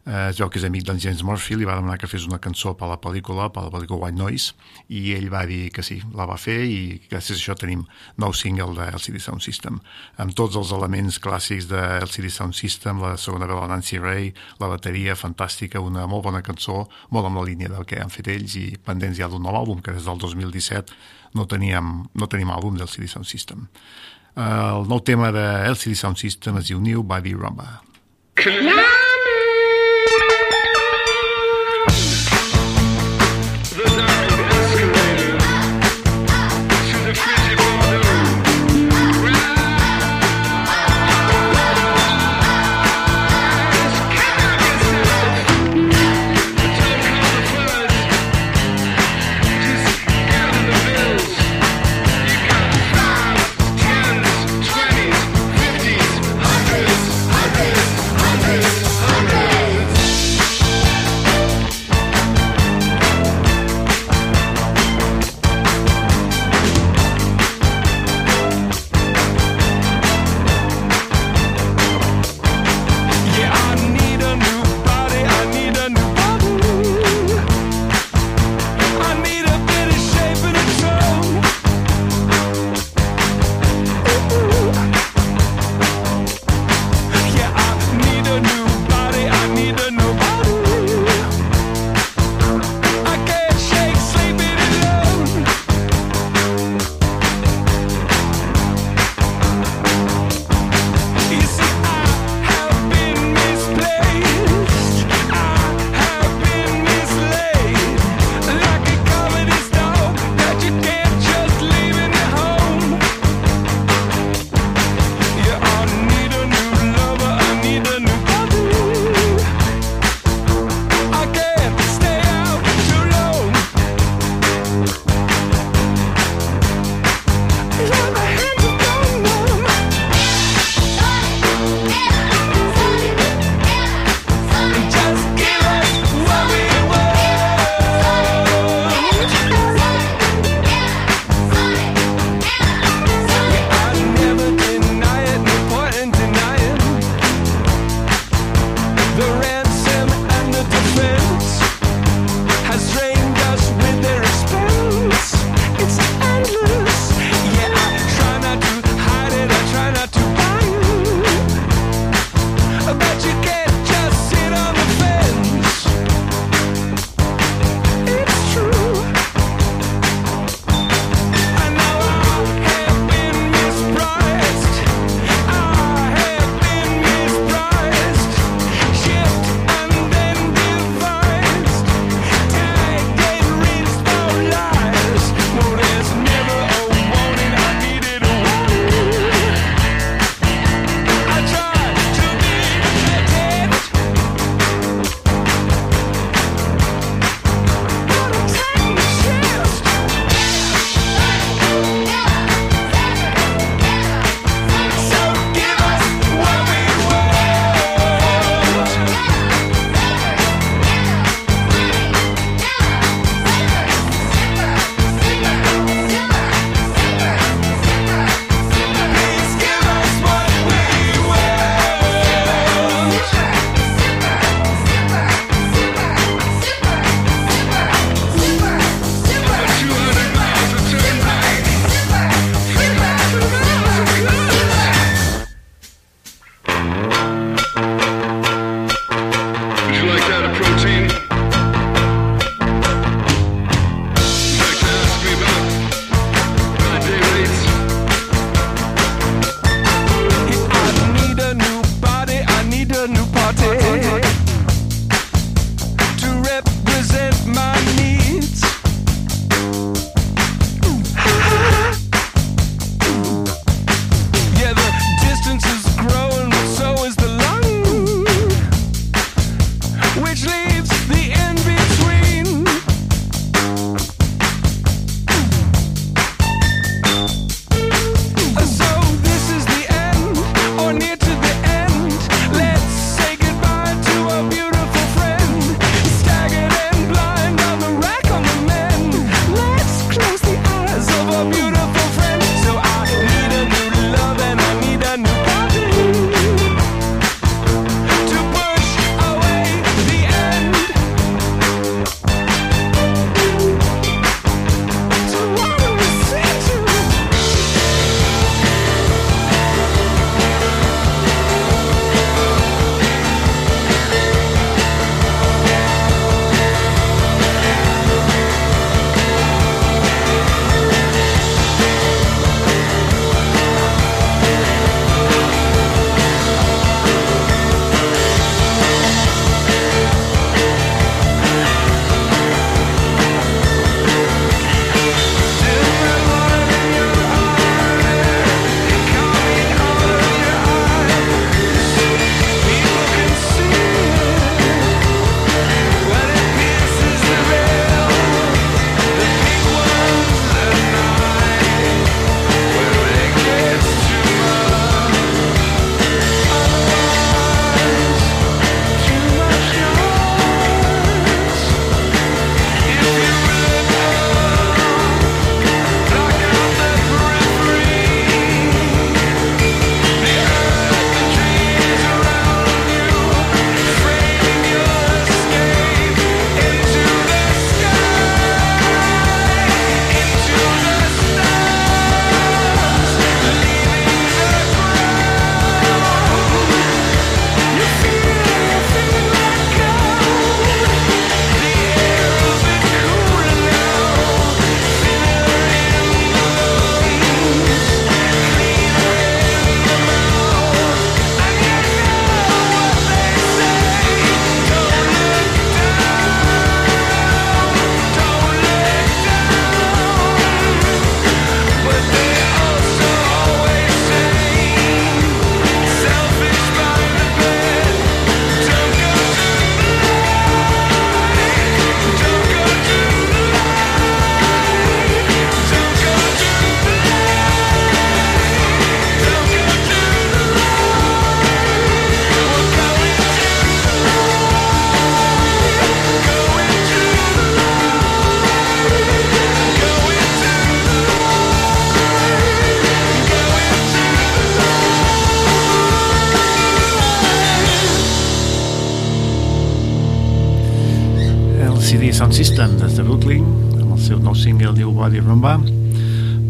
eh, 0.10 0.32
veu 0.38 0.50
que 0.50 0.60
és 0.60 0.66
amic 0.66 0.86
d'en 0.88 1.00
James 1.02 1.22
Murphy, 1.26 1.56
li 1.58 1.68
va 1.68 1.76
demanar 1.78 2.00
que 2.02 2.10
fes 2.10 2.26
una 2.28 2.40
cançó 2.42 2.74
per 2.78 2.90
la 2.90 2.98
pel·lícula, 3.02 3.50
per 3.54 3.66
la 3.68 3.74
pel·lícula 3.74 4.08
White 4.08 4.18
Noise, 4.18 4.56
i 4.90 5.14
ell 5.16 5.30
va 5.32 5.44
dir 5.50 5.70
que 5.76 5.86
sí, 5.86 6.00
la 6.18 6.26
va 6.30 6.38
fer, 6.42 6.58
i 6.66 6.80
gràcies 7.12 7.38
a 7.38 7.40
això 7.40 7.56
tenim 7.60 7.86
nou 8.22 8.34
single 8.34 8.74
de 8.78 8.90
LCD 8.98 9.22
Sound 9.24 9.46
System, 9.46 9.80
amb 10.18 10.36
tots 10.38 10.58
els 10.60 10.74
elements 10.76 11.22
clàssics 11.24 11.70
de 11.70 11.82
LCD 12.02 12.32
Sound 12.34 12.58
System, 12.58 13.04
la 13.06 13.16
segona 13.22 13.50
veu 13.50 13.62
de 13.62 13.70
Nancy 13.72 14.02
Ray, 14.02 14.34
la 14.60 14.72
bateria 14.72 15.18
fantàstica, 15.20 15.84
una 15.84 16.08
molt 16.10 16.26
bona 16.28 16.44
cançó, 16.46 16.88
molt 17.14 17.30
amb 17.30 17.42
la 17.42 17.48
línia 17.52 17.72
del 17.72 17.86
que 17.90 18.02
han 18.02 18.14
fet 18.14 18.32
ells, 18.34 18.58
i 18.60 18.68
pendents 18.84 19.20
ja 19.20 19.30
d'un 19.30 19.46
nou 19.46 19.58
àlbum, 19.62 19.84
que 19.86 19.96
des 19.96 20.10
del 20.10 20.22
2017 20.22 20.98
no 21.38 21.46
teníem, 21.46 21.92
no 22.14 22.30
tenim 22.32 22.50
àlbum 22.56 22.80
del 22.80 22.90
LCD 22.90 23.12
Sound 23.12 23.30
System. 23.30 23.68
Uh, 24.40 24.80
el 24.80 24.90
nou 24.90 25.02
tema 25.04 25.34
de 25.36 25.46
LCD 25.70 25.98
Sound 26.00 26.18
System 26.22 26.58
es 26.62 26.70
diu 26.72 26.82
New 26.82 27.04
Body 27.04 27.36
Rumba. 27.38 27.82
Twenties, 28.40 28.99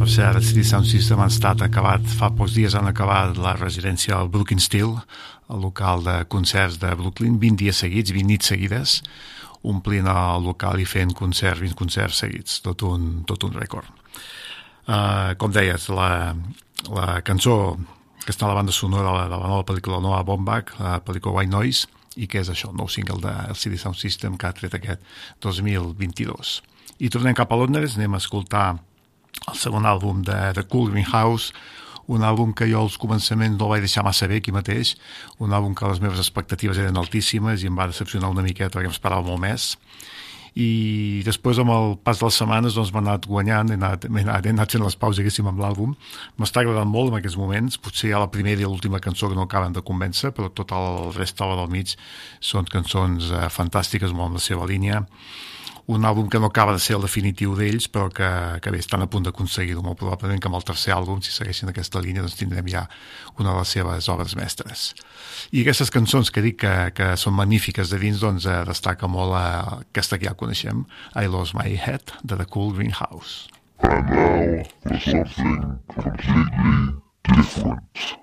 cert, 0.10 0.40
el 0.40 0.46
CD 0.46 0.64
Sound 0.66 0.88
System 0.90 1.20
han 1.22 1.30
estat 1.30 1.62
acabat, 1.62 2.06
fa 2.18 2.32
pocs 2.34 2.56
dies 2.58 2.76
han 2.78 2.88
acabat 2.90 3.38
la 3.38 3.54
residència 3.58 4.16
al 4.18 4.30
Brooklyn 4.34 4.62
Steel 4.64 4.96
el 5.50 5.62
local 5.62 6.04
de 6.06 6.16
concerts 6.30 6.80
de 6.82 6.90
Brooklyn 6.98 7.38
20 7.42 7.62
dies 7.62 7.82
seguits, 7.84 8.14
20 8.16 8.30
nits 8.30 8.50
seguides 8.52 8.96
omplint 9.70 10.08
el 10.10 10.46
local 10.46 10.82
i 10.82 10.88
fent 10.88 11.14
concerts 11.18 11.62
20 11.62 11.78
concerts 11.78 12.24
seguits, 12.24 12.60
tot 12.66 12.86
un, 12.88 13.24
tot 13.30 13.46
un 13.46 13.54
rècord 13.58 13.90
uh, 14.90 15.36
com 15.38 15.54
deies 15.54 15.90
la, 15.94 16.34
la 16.90 17.22
cançó 17.28 17.78
que 18.26 18.34
està 18.34 18.48
a 18.48 18.52
la 18.54 18.60
banda 18.60 18.74
sonora 18.76 19.12
de 19.12 19.16
la, 19.16 19.24
de 19.30 19.42
la 19.44 19.54
nova 19.54 19.68
pel·lícula 19.68 20.02
Noah 20.02 20.26
Baumbach, 20.26 20.76
la 20.82 20.98
pel·lícula 21.06 21.40
White 21.40 21.54
Noise 21.54 21.90
i 22.18 22.28
que 22.28 22.42
és 22.42 22.50
això, 22.50 22.74
el 22.74 22.78
nou 22.82 22.90
single 22.90 23.22
de 23.24 23.36
LCD 23.54 23.78
Sound 23.80 24.00
System 24.00 24.38
que 24.38 24.50
ha 24.50 24.56
tret 24.58 24.74
aquest 24.76 25.06
2022. 25.46 26.60
I 27.00 27.10
tornem 27.14 27.38
cap 27.38 27.54
a 27.54 27.60
Londres, 27.60 27.96
anem 27.96 28.18
a 28.18 28.22
escoltar 28.22 28.68
el 29.50 29.58
segon 29.58 29.88
àlbum 29.90 30.24
de 30.28 30.38
The 30.58 30.66
Cool 30.70 30.92
Greenhouse, 30.94 31.54
un 32.10 32.26
àlbum 32.26 32.56
que 32.58 32.66
jo 32.70 32.82
als 32.82 32.98
començaments 32.98 33.58
no 33.58 33.68
el 33.68 33.76
vaig 33.76 33.84
deixar 33.86 34.04
massa 34.06 34.28
bé 34.30 34.40
aquí 34.42 34.54
mateix, 34.54 34.96
un 35.38 35.54
àlbum 35.54 35.76
que 35.78 35.90
les 35.90 36.02
meves 36.02 36.22
expectatives 36.22 36.80
eren 36.82 36.98
altíssimes 36.98 37.62
i 37.62 37.70
em 37.70 37.78
va 37.78 37.90
decepcionar 37.92 38.32
una 38.34 38.46
miqueta 38.46 38.78
perquè 38.78 38.90
em 38.90 38.96
esperava 38.96 39.26
molt 39.28 39.42
més. 39.44 39.76
I 40.58 41.22
després 41.24 41.60
amb 41.62 41.70
el 41.72 41.92
pas 42.02 42.18
de 42.18 42.26
les 42.26 42.40
setmanes 42.42 42.74
doncs 42.76 42.90
m'ha 42.92 43.04
anat 43.04 43.28
guanyant, 43.30 43.70
he 43.70 43.78
anat, 43.78 44.08
he 44.10 44.24
anat, 44.24 44.48
he 44.48 44.54
anat 44.56 44.74
fent 44.74 44.84
les 44.84 44.98
pauses 44.98 45.22
diguéssim 45.22 45.48
amb 45.48 45.62
l'àlbum. 45.62 45.94
M'està 46.42 46.64
agradant 46.64 46.90
molt 46.90 47.14
en 47.14 47.20
aquests 47.20 47.38
moments 47.38 47.78
potser 47.78 48.10
hi 48.10 48.16
ha 48.16 48.24
la 48.24 48.32
primera 48.34 48.60
i 48.60 48.66
l'última 48.66 49.00
cançó 49.04 49.30
que 49.30 49.38
no 49.38 49.46
acaben 49.46 49.78
de 49.78 49.86
convèncer 49.86 50.34
però 50.34 50.50
tot 50.50 50.74
el 50.74 51.14
rest 51.14 51.38
del 51.38 51.70
mig 51.70 51.94
són 52.42 52.66
cançons 52.66 53.30
eh, 53.30 53.46
fantàstiques 53.54 54.12
molt 54.12 54.34
en 54.34 54.42
la 54.42 54.44
seva 54.44 54.66
línia 54.66 55.06
un 55.90 56.06
àlbum 56.06 56.28
que 56.30 56.38
no 56.40 56.52
acaba 56.52 56.76
de 56.76 56.82
ser 56.84 56.96
el 57.00 57.02
definitiu 57.02 57.56
d'ells, 57.58 57.88
però 57.90 58.12
que, 58.14 58.30
que 58.62 58.70
bé, 58.70 58.78
estan 58.84 59.02
a 59.02 59.08
punt 59.10 59.26
d'aconseguir-ho. 59.26 59.82
Molt 59.82 59.98
probablement 59.98 60.42
que 60.42 60.50
amb 60.52 60.60
el 60.60 60.68
tercer 60.68 60.94
àlbum, 60.94 61.24
si 61.26 61.34
segueixin 61.34 61.72
aquesta 61.72 62.02
línia, 62.04 62.22
doncs 62.22 62.38
tindrem 62.38 62.70
ja 62.70 62.86
una 63.40 63.56
de 63.56 63.58
les 63.58 63.74
seves 63.74 64.10
obres 64.14 64.38
mestres. 64.38 64.92
I 65.50 65.64
aquestes 65.64 65.90
cançons 65.90 66.30
que 66.30 66.46
dic 66.46 66.62
que, 66.62 66.76
que 66.94 67.10
són 67.18 67.34
magnífiques 67.40 67.90
de 67.90 68.02
dins, 68.06 68.22
doncs 68.22 68.46
eh, 68.46 68.62
destaca 68.70 69.10
molt 69.10 69.34
eh, 69.40 69.82
aquesta 69.90 70.22
que 70.22 70.30
ja 70.30 70.38
coneixem, 70.38 70.86
I 71.18 71.26
Lost 71.26 71.58
My 71.58 71.74
Head, 71.74 72.20
de 72.22 72.38
The 72.38 72.46
Cool 72.54 72.76
Greenhouse. 72.78 73.50
And 73.82 74.10
now 74.10 74.64
for 74.84 75.00
something 75.00 75.80
completely 75.88 77.02
different. 77.24 78.19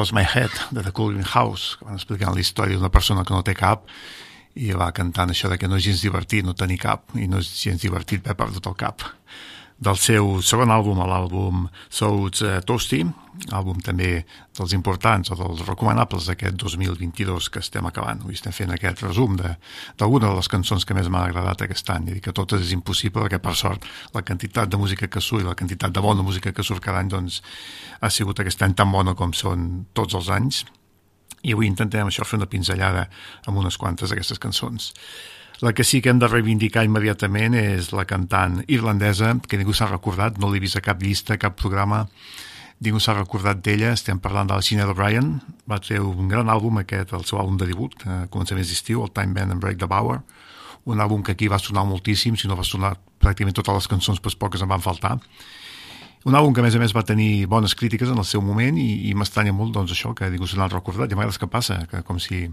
Lost 0.00 0.14
My 0.14 0.22
Head, 0.24 0.50
de 0.70 0.80
The 0.82 0.92
Cooling 0.92 1.26
House, 1.34 1.76
que 1.76 1.84
van 1.84 1.98
explicant 1.98 2.32
la 2.32 2.40
història 2.40 2.78
d'una 2.78 2.88
persona 2.88 3.20
que 3.20 3.34
no 3.36 3.42
té 3.44 3.52
cap 3.52 3.82
i 4.56 4.70
va 4.72 4.86
cantant 4.96 5.28
això 5.28 5.50
de 5.52 5.58
que 5.60 5.68
no 5.68 5.76
és 5.76 5.84
gens 5.84 6.00
divertit 6.00 6.46
no 6.46 6.54
tenir 6.56 6.78
cap 6.80 7.12
i 7.20 7.28
no 7.28 7.42
és 7.44 7.50
gens 7.60 7.84
divertit 7.84 8.24
haver 8.24 8.38
perdut 8.38 8.70
el 8.70 8.78
cap 8.80 9.04
del 9.80 9.96
seu 9.96 10.26
segon 10.44 10.70
àlbum, 10.72 11.00
l'àlbum 11.08 11.64
Souls 11.88 12.42
uh, 12.44 12.58
Toasty, 12.68 13.00
àlbum 13.56 13.78
també 13.80 14.26
dels 14.58 14.74
importants 14.76 15.32
o 15.32 15.36
dels 15.38 15.62
recomanables 15.64 16.26
d'aquest 16.28 16.58
2022 16.60 17.48
que 17.48 17.62
estem 17.64 17.88
acabant. 17.88 18.20
Avui 18.20 18.36
estem 18.36 18.52
fent 18.52 18.74
aquest 18.74 19.00
resum 19.06 19.38
d'alguna 19.40 20.26
de, 20.26 20.32
de 20.34 20.36
les 20.36 20.50
cançons 20.52 20.84
que 20.84 20.96
més 20.96 21.08
m'han 21.08 21.30
agradat 21.30 21.64
aquest 21.64 21.88
any. 21.96 22.10
I 22.18 22.20
que 22.20 22.36
totes 22.36 22.66
és 22.66 22.74
impossible 22.76 23.24
perquè, 23.24 23.40
per 23.40 23.56
sort, 23.56 23.88
la 24.12 24.20
quantitat 24.26 24.68
de 24.68 24.80
música 24.80 25.08
que 25.08 25.24
surt 25.24 25.46
i 25.46 25.48
la 25.48 25.56
quantitat 25.56 25.96
de 25.96 26.04
bona 26.04 26.26
música 26.26 26.52
que 26.52 26.66
surt 26.66 26.84
cada 26.84 27.00
any 27.00 27.08
doncs, 27.08 27.40
ha 28.00 28.10
sigut 28.10 28.40
aquest 28.40 28.62
any 28.64 28.74
tan 28.76 28.92
bona 28.92 29.14
com 29.16 29.34
són 29.36 29.86
tots 29.96 30.16
els 30.16 30.30
anys. 30.32 30.64
I 31.44 31.54
avui 31.54 31.68
intentem 31.68 32.08
això 32.08 32.26
fer 32.28 32.40
una 32.40 32.48
pinzellada 32.50 33.06
amb 33.48 33.60
unes 33.60 33.78
quantes 33.80 34.10
d'aquestes 34.10 34.40
cançons. 34.40 34.92
La 35.60 35.74
que 35.76 35.84
sí 35.84 36.00
que 36.00 36.08
hem 36.08 36.20
de 36.20 36.28
reivindicar 36.28 36.86
immediatament 36.86 37.54
és 37.56 37.90
la 37.92 38.06
cantant 38.08 38.62
irlandesa, 38.72 39.34
que 39.44 39.58
ningú 39.60 39.74
s'ha 39.76 39.90
recordat, 39.90 40.38
no 40.40 40.48
l'he 40.48 40.60
vist 40.62 40.78
a 40.80 40.84
cap 40.84 41.02
llista, 41.04 41.36
cap 41.36 41.58
programa, 41.60 42.06
ningú 42.80 43.00
s'ha 43.00 43.12
recordat 43.18 43.60
d'ella, 43.60 43.92
estem 43.92 44.22
parlant 44.24 44.48
de 44.48 44.56
la 44.56 44.64
Sinead 44.64 44.88
O'Brien, 44.88 45.34
va 45.68 45.76
fer 45.84 46.00
un 46.00 46.32
gran 46.32 46.48
àlbum 46.48 46.80
aquest, 46.80 47.12
el 47.12 47.26
seu 47.28 47.42
àlbum 47.42 47.60
de 47.60 47.68
debut, 47.68 47.92
a 48.08 48.24
començaments 48.32 48.72
d'estiu, 48.72 49.04
el 49.04 49.12
Time 49.12 49.36
Band 49.36 49.52
and 49.52 49.60
Break 49.60 49.82
the 49.82 49.88
Bower, 49.90 50.22
un 50.88 51.04
àlbum 51.04 51.20
que 51.22 51.36
aquí 51.36 51.48
va 51.52 51.60
sonar 51.60 51.84
moltíssim, 51.84 52.40
si 52.40 52.48
no 52.48 52.56
va 52.56 52.64
sonar 52.64 52.94
pràcticament 53.20 53.60
totes 53.60 53.82
les 53.82 53.90
cançons, 53.92 54.20
però 54.24 54.46
poques 54.46 54.64
en 54.64 54.72
van 54.72 54.80
faltar. 54.80 55.18
Un 56.28 56.36
àlbum 56.36 56.52
que, 56.52 56.60
a 56.60 56.66
més 56.66 56.76
a 56.76 56.80
més, 56.82 56.92
va 56.92 57.04
tenir 57.06 57.46
bones 57.48 57.74
crítiques 57.74 58.10
en 58.12 58.18
el 58.20 58.26
seu 58.28 58.42
moment 58.44 58.76
i, 58.76 59.08
i 59.08 59.14
m'estranya 59.16 59.54
molt, 59.56 59.72
doncs, 59.76 59.94
això, 59.94 60.12
que 60.16 60.28
ningú 60.28 60.48
se 60.48 60.58
n'ha 60.60 60.68
recordat. 60.68 61.08
I 61.08 61.16
a 61.16 61.20
vegades 61.22 61.40
que 61.40 61.48
passa, 61.48 61.78
que 61.88 62.02
com 62.04 62.20
si 62.20 62.44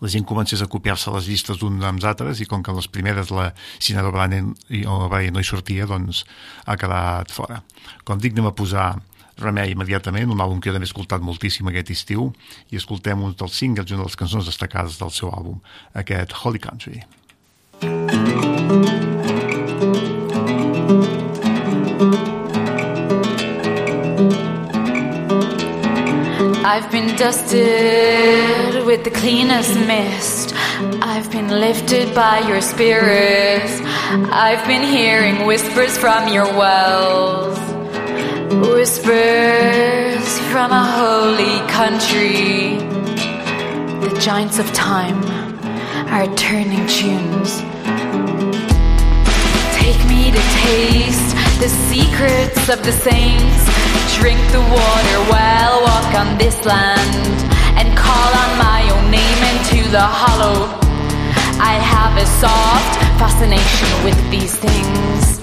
la 0.00 0.08
gent 0.12 0.26
comencés 0.28 0.62
a 0.62 0.68
copiar-se 0.68 1.12
les 1.14 1.28
llistes 1.30 1.60
d'un 1.60 1.78
amb 1.86 2.02
altres 2.04 2.40
i 2.42 2.48
com 2.50 2.64
que 2.66 2.74
les 2.74 2.88
primeres 2.90 3.30
la 3.30 3.50
Sinead 3.78 4.10
O'Brien 4.10 5.32
no 5.32 5.40
hi 5.40 5.46
sortia, 5.46 5.86
doncs 5.88 6.24
ha 6.66 6.76
quedat 6.80 7.32
fora. 7.32 7.62
Com 8.04 8.20
dic, 8.20 8.34
anem 8.34 8.50
a 8.50 8.56
posar 8.56 8.90
remei 9.40 9.72
immediatament, 9.72 10.30
un 10.30 10.42
àlbum 10.42 10.60
que 10.60 10.68
jo 10.68 10.76
també 10.76 10.84
he 10.84 10.90
escoltat 10.90 11.24
moltíssim 11.24 11.70
aquest 11.70 11.94
estiu, 11.96 12.28
i 12.70 12.80
escoltem 12.80 13.22
un 13.24 13.32
dels 13.38 13.56
singles 13.56 13.88
i 13.88 13.96
una 13.96 14.04
de 14.04 14.10
les 14.10 14.20
cançons 14.20 14.50
destacades 14.50 15.00
del 15.00 15.14
seu 15.16 15.32
àlbum, 15.32 15.62
aquest 16.02 16.36
Holy 16.42 16.60
Country. 16.60 17.06
I've 26.72 26.88
been 26.92 27.16
dusted 27.16 28.86
with 28.86 29.02
the 29.02 29.10
cleanest 29.10 29.74
mist. 29.88 30.54
I've 31.02 31.28
been 31.32 31.48
lifted 31.48 32.14
by 32.14 32.46
your 32.46 32.60
spirit. 32.60 33.68
I've 34.30 34.64
been 34.68 34.84
hearing 34.84 35.46
whispers 35.46 35.98
from 35.98 36.32
your 36.32 36.44
wells. 36.44 37.58
Whispers 38.68 40.38
from 40.52 40.70
a 40.70 40.84
holy 41.00 41.58
country. 41.68 42.76
The 44.06 44.16
giants 44.20 44.60
of 44.60 44.72
time 44.72 45.24
are 46.08 46.32
turning 46.36 46.86
tunes. 46.86 47.62
Take 49.74 50.00
me 50.08 50.30
to 50.30 50.42
taste 50.62 51.34
the 51.58 51.68
secrets 51.90 52.68
of 52.68 52.80
the 52.84 52.92
saints. 52.92 53.69
Drink 54.18 54.40
the 54.52 54.60
water 54.60 55.18
well, 55.30 55.82
walk 55.82 56.14
on 56.14 56.36
this 56.36 56.64
land, 56.66 57.14
and 57.78 57.96
call 57.96 58.30
on 58.42 58.50
my 58.58 58.82
own 58.92 59.10
name 59.10 59.40
into 59.52 59.88
the 59.90 60.00
hollow. 60.00 60.68
I 61.58 61.74
have 61.80 62.16
a 62.16 62.26
soft 62.26 62.96
fascination 63.18 64.04
with 64.04 64.18
these 64.30 64.54
things. 64.56 65.40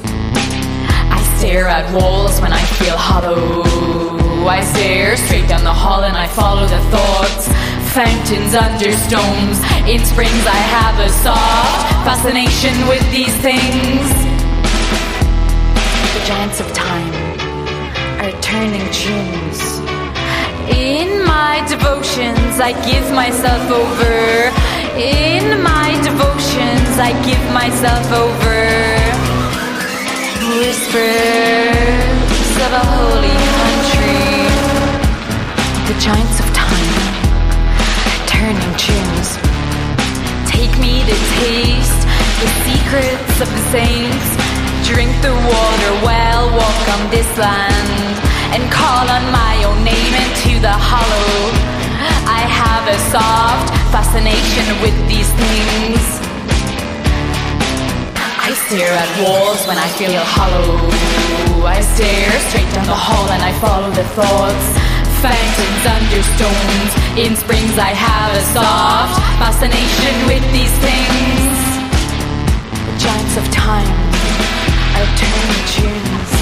I 1.10 1.20
stare 1.38 1.68
at 1.68 1.92
walls 1.94 2.40
when 2.42 2.54
I 2.54 2.62
feel 2.78 2.98
hollow. 2.98 3.64
I 4.48 4.62
stare 4.62 5.18
straight 5.18 5.48
down 5.50 5.64
the 5.64 5.74
hall 5.74 6.04
and 6.04 6.16
I 6.16 6.28
follow 6.28 6.66
the 6.68 6.82
thoughts. 6.90 7.48
Fountains 7.94 8.54
under 8.54 8.92
stones. 8.94 9.58
In 9.90 10.06
springs, 10.06 10.46
I 10.46 10.62
have 10.78 11.00
a 11.00 11.10
soft 11.10 12.06
fascination 12.06 12.76
with 12.88 13.04
these 13.12 13.36
things. 13.38 14.08
The 16.14 16.26
giants 16.26 16.60
of 16.60 16.72
time 16.74 17.17
turning 18.48 18.88
tunes. 18.96 19.60
In 20.72 21.10
my 21.26 21.60
devotions, 21.68 22.54
I 22.64 22.72
give 22.88 23.08
myself 23.12 23.64
over. 23.70 24.16
In 24.96 25.62
my 25.62 25.92
devotions, 26.00 26.92
I 26.96 27.12
give 27.28 27.44
myself 27.52 28.08
over. 28.24 28.60
Whispers 30.60 31.58
of 32.66 32.72
a 32.72 32.86
holy 32.96 33.38
country. 33.60 34.48
The 35.92 35.96
giants 36.00 36.40
of 36.40 36.48
time 36.56 37.18
turning 38.32 38.74
tunes. 38.80 39.30
Take 40.48 40.74
me 40.80 41.04
to 41.04 41.16
taste 41.44 42.02
the 42.40 42.50
secrets 42.64 43.36
of 43.44 43.50
the 43.52 43.64
saints. 43.76 44.28
Drink 44.88 45.12
the 45.22 45.36
water 45.36 45.92
well, 46.08 46.48
walk 46.56 46.84
on 46.96 47.12
this 47.12 47.28
land, 47.38 48.27
and 48.54 48.64
call 48.72 49.06
on 49.10 49.24
my 49.32 49.56
own 49.68 49.84
name 49.84 50.14
into 50.24 50.60
the 50.60 50.72
hollow. 50.72 51.52
I 52.28 52.44
have 52.48 52.86
a 52.88 52.98
soft 53.12 53.68
fascination 53.92 54.68
with 54.84 54.96
these 55.08 55.30
things. 55.36 56.04
I 58.16 58.56
stare 58.68 58.96
at 58.96 59.12
walls 59.20 59.60
when 59.68 59.78
I 59.78 59.88
feel 60.00 60.24
hollow. 60.24 60.88
I 61.68 61.82
stare 61.82 62.32
straight 62.48 62.70
down 62.74 62.88
the 62.88 62.96
hall 62.96 63.28
and 63.36 63.44
I 63.44 63.52
follow 63.60 63.92
the 63.92 64.08
thoughts. 64.16 64.66
Fountains 65.20 65.84
under 65.84 66.22
stones. 66.36 66.92
In 67.20 67.36
springs, 67.36 67.76
I 67.78 67.92
have 67.92 68.32
a 68.32 68.44
soft 68.56 69.20
fascination 69.42 70.14
with 70.30 70.46
these 70.56 70.76
things. 70.80 71.58
The 72.88 72.96
giants 73.04 73.36
of 73.36 73.46
time 73.52 73.92
are 74.96 75.08
tunes. 75.18 76.37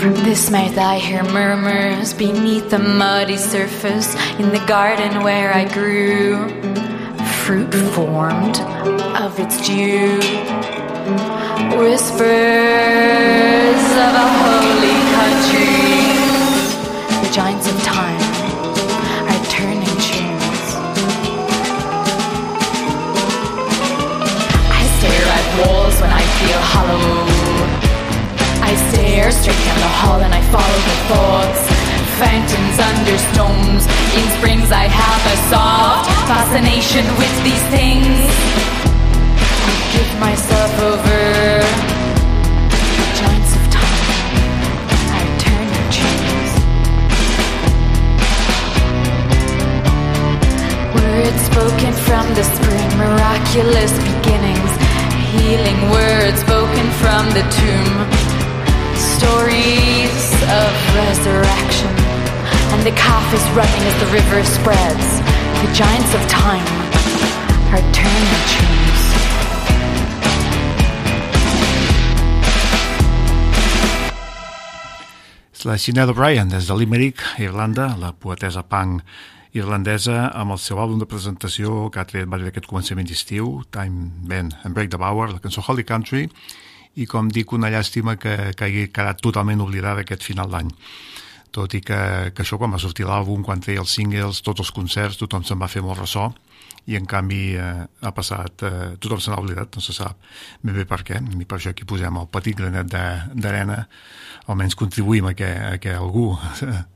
From 0.00 0.14
this 0.14 0.50
mouth, 0.50 0.78
I 0.78 0.98
hear 0.98 1.22
murmurs 1.24 2.14
beneath 2.14 2.70
the 2.70 2.78
muddy 2.78 3.36
surface 3.36 4.14
in 4.38 4.48
the 4.48 4.64
garden 4.66 5.22
where 5.22 5.52
I 5.52 5.66
grew. 5.68 6.48
Fruit 7.44 7.74
formed 7.92 8.58
of 9.20 9.38
its 9.38 9.60
dew. 9.66 10.16
Whispers 11.76 12.22
of 14.00 14.12
a 14.16 14.28
holy 14.40 14.96
country. 15.20 16.16
The 17.20 17.30
giants 17.30 17.70
of 17.70 17.78
time 17.82 18.22
are 19.28 19.44
turning 19.50 19.84
tunes. 19.84 20.68
I 24.72 24.82
stare 24.96 25.28
at 25.28 25.44
walls 25.68 26.00
when 26.00 26.10
I 26.10 26.22
feel 26.22 26.58
hollow. 26.58 27.29
Stare 29.10 29.32
straight 29.32 29.64
down 29.66 29.80
the 29.80 29.94
hall 29.98 30.20
and 30.20 30.32
I 30.32 30.40
follow 30.54 30.80
the 30.86 30.98
thoughts. 31.10 31.66
Fountains 32.22 32.78
under 32.78 33.18
stones. 33.34 33.82
In 34.14 34.24
springs, 34.38 34.70
I 34.70 34.86
have 34.86 35.22
a 35.26 35.36
soft 35.50 36.06
fascination 36.30 37.04
with 37.18 37.34
these 37.42 37.64
things. 37.74 38.99
Running 63.54 63.82
as 63.90 63.96
the 63.98 64.06
river 64.14 64.44
spreads. 64.44 65.06
The 65.62 65.70
giants 65.74 66.14
of 66.14 66.22
time 66.30 66.66
are 67.74 67.82
turning 67.90 68.42
tunes. 68.52 69.00
És 75.50 75.66
la 75.66 75.76
Sinead 75.76 76.08
O'Brien, 76.08 76.48
des 76.48 76.70
de 76.70 76.76
Limerick, 76.78 77.20
Irlanda, 77.38 77.96
la 77.98 78.14
poetesa 78.14 78.62
punk 78.62 79.02
irlandesa, 79.52 80.30
amb 80.30 80.54
el 80.54 80.60
seu 80.62 80.78
àlbum 80.78 81.02
de 81.02 81.08
presentació 81.10 81.90
que 81.90 82.00
ha 82.00 82.06
tret, 82.06 82.30
va 82.30 82.38
dir 82.38 82.48
aquest 82.48 82.70
començament 82.70 83.08
d'estiu, 83.10 83.64
Time 83.74 84.12
Band 84.30 84.54
and 84.62 84.78
Break 84.78 84.94
the 84.94 85.00
Bower, 85.00 85.26
la 85.34 85.42
cançó 85.42 85.64
Holy 85.66 85.84
Country, 85.84 86.28
i 86.94 87.06
com 87.06 87.28
dic, 87.28 87.52
una 87.52 87.68
llàstima 87.70 88.14
que, 88.16 88.54
que 88.54 88.68
hagi 88.68 88.86
quedat 88.94 89.20
totalment 89.20 89.60
oblidada 89.66 90.06
aquest 90.06 90.22
final 90.24 90.48
d'any. 90.54 90.70
Tot 91.50 91.74
i 91.74 91.80
que, 91.82 91.98
que 92.34 92.44
això, 92.44 92.58
quan 92.60 92.70
va 92.70 92.78
sortir 92.78 93.08
l'àlbum, 93.08 93.42
quan 93.46 93.62
treia 93.62 93.82
els 93.82 93.94
singles, 93.96 94.42
tots 94.46 94.62
els 94.62 94.70
concerts, 94.74 95.18
tothom 95.18 95.42
se'n 95.46 95.58
va 95.58 95.70
fer 95.70 95.82
molt 95.82 95.98
ressò, 95.98 96.28
i 96.86 96.96
en 96.96 97.06
canvi 97.10 97.40
eh, 97.58 97.72
ha 97.86 98.12
passat, 98.14 98.62
eh, 98.66 98.92
tothom 99.02 99.20
se 99.20 99.32
n'ha 99.32 99.40
oblidat, 99.42 99.74
no 99.74 99.82
se 99.84 99.94
sap 99.94 100.18
ben 100.62 100.78
bé 100.78 100.86
per 100.88 101.02
què, 101.06 101.18
i 101.18 101.46
per 101.48 101.58
això 101.58 101.74
aquí 101.74 101.86
posem 101.88 102.16
el 102.20 102.30
petit 102.32 102.56
granet 102.58 102.88
d'arena, 102.90 103.82
almenys 104.46 104.78
contribuïm 104.78 105.28
a 105.30 105.34
que, 105.38 105.50
a 105.50 105.76
que 105.82 105.94
algú 105.94 106.32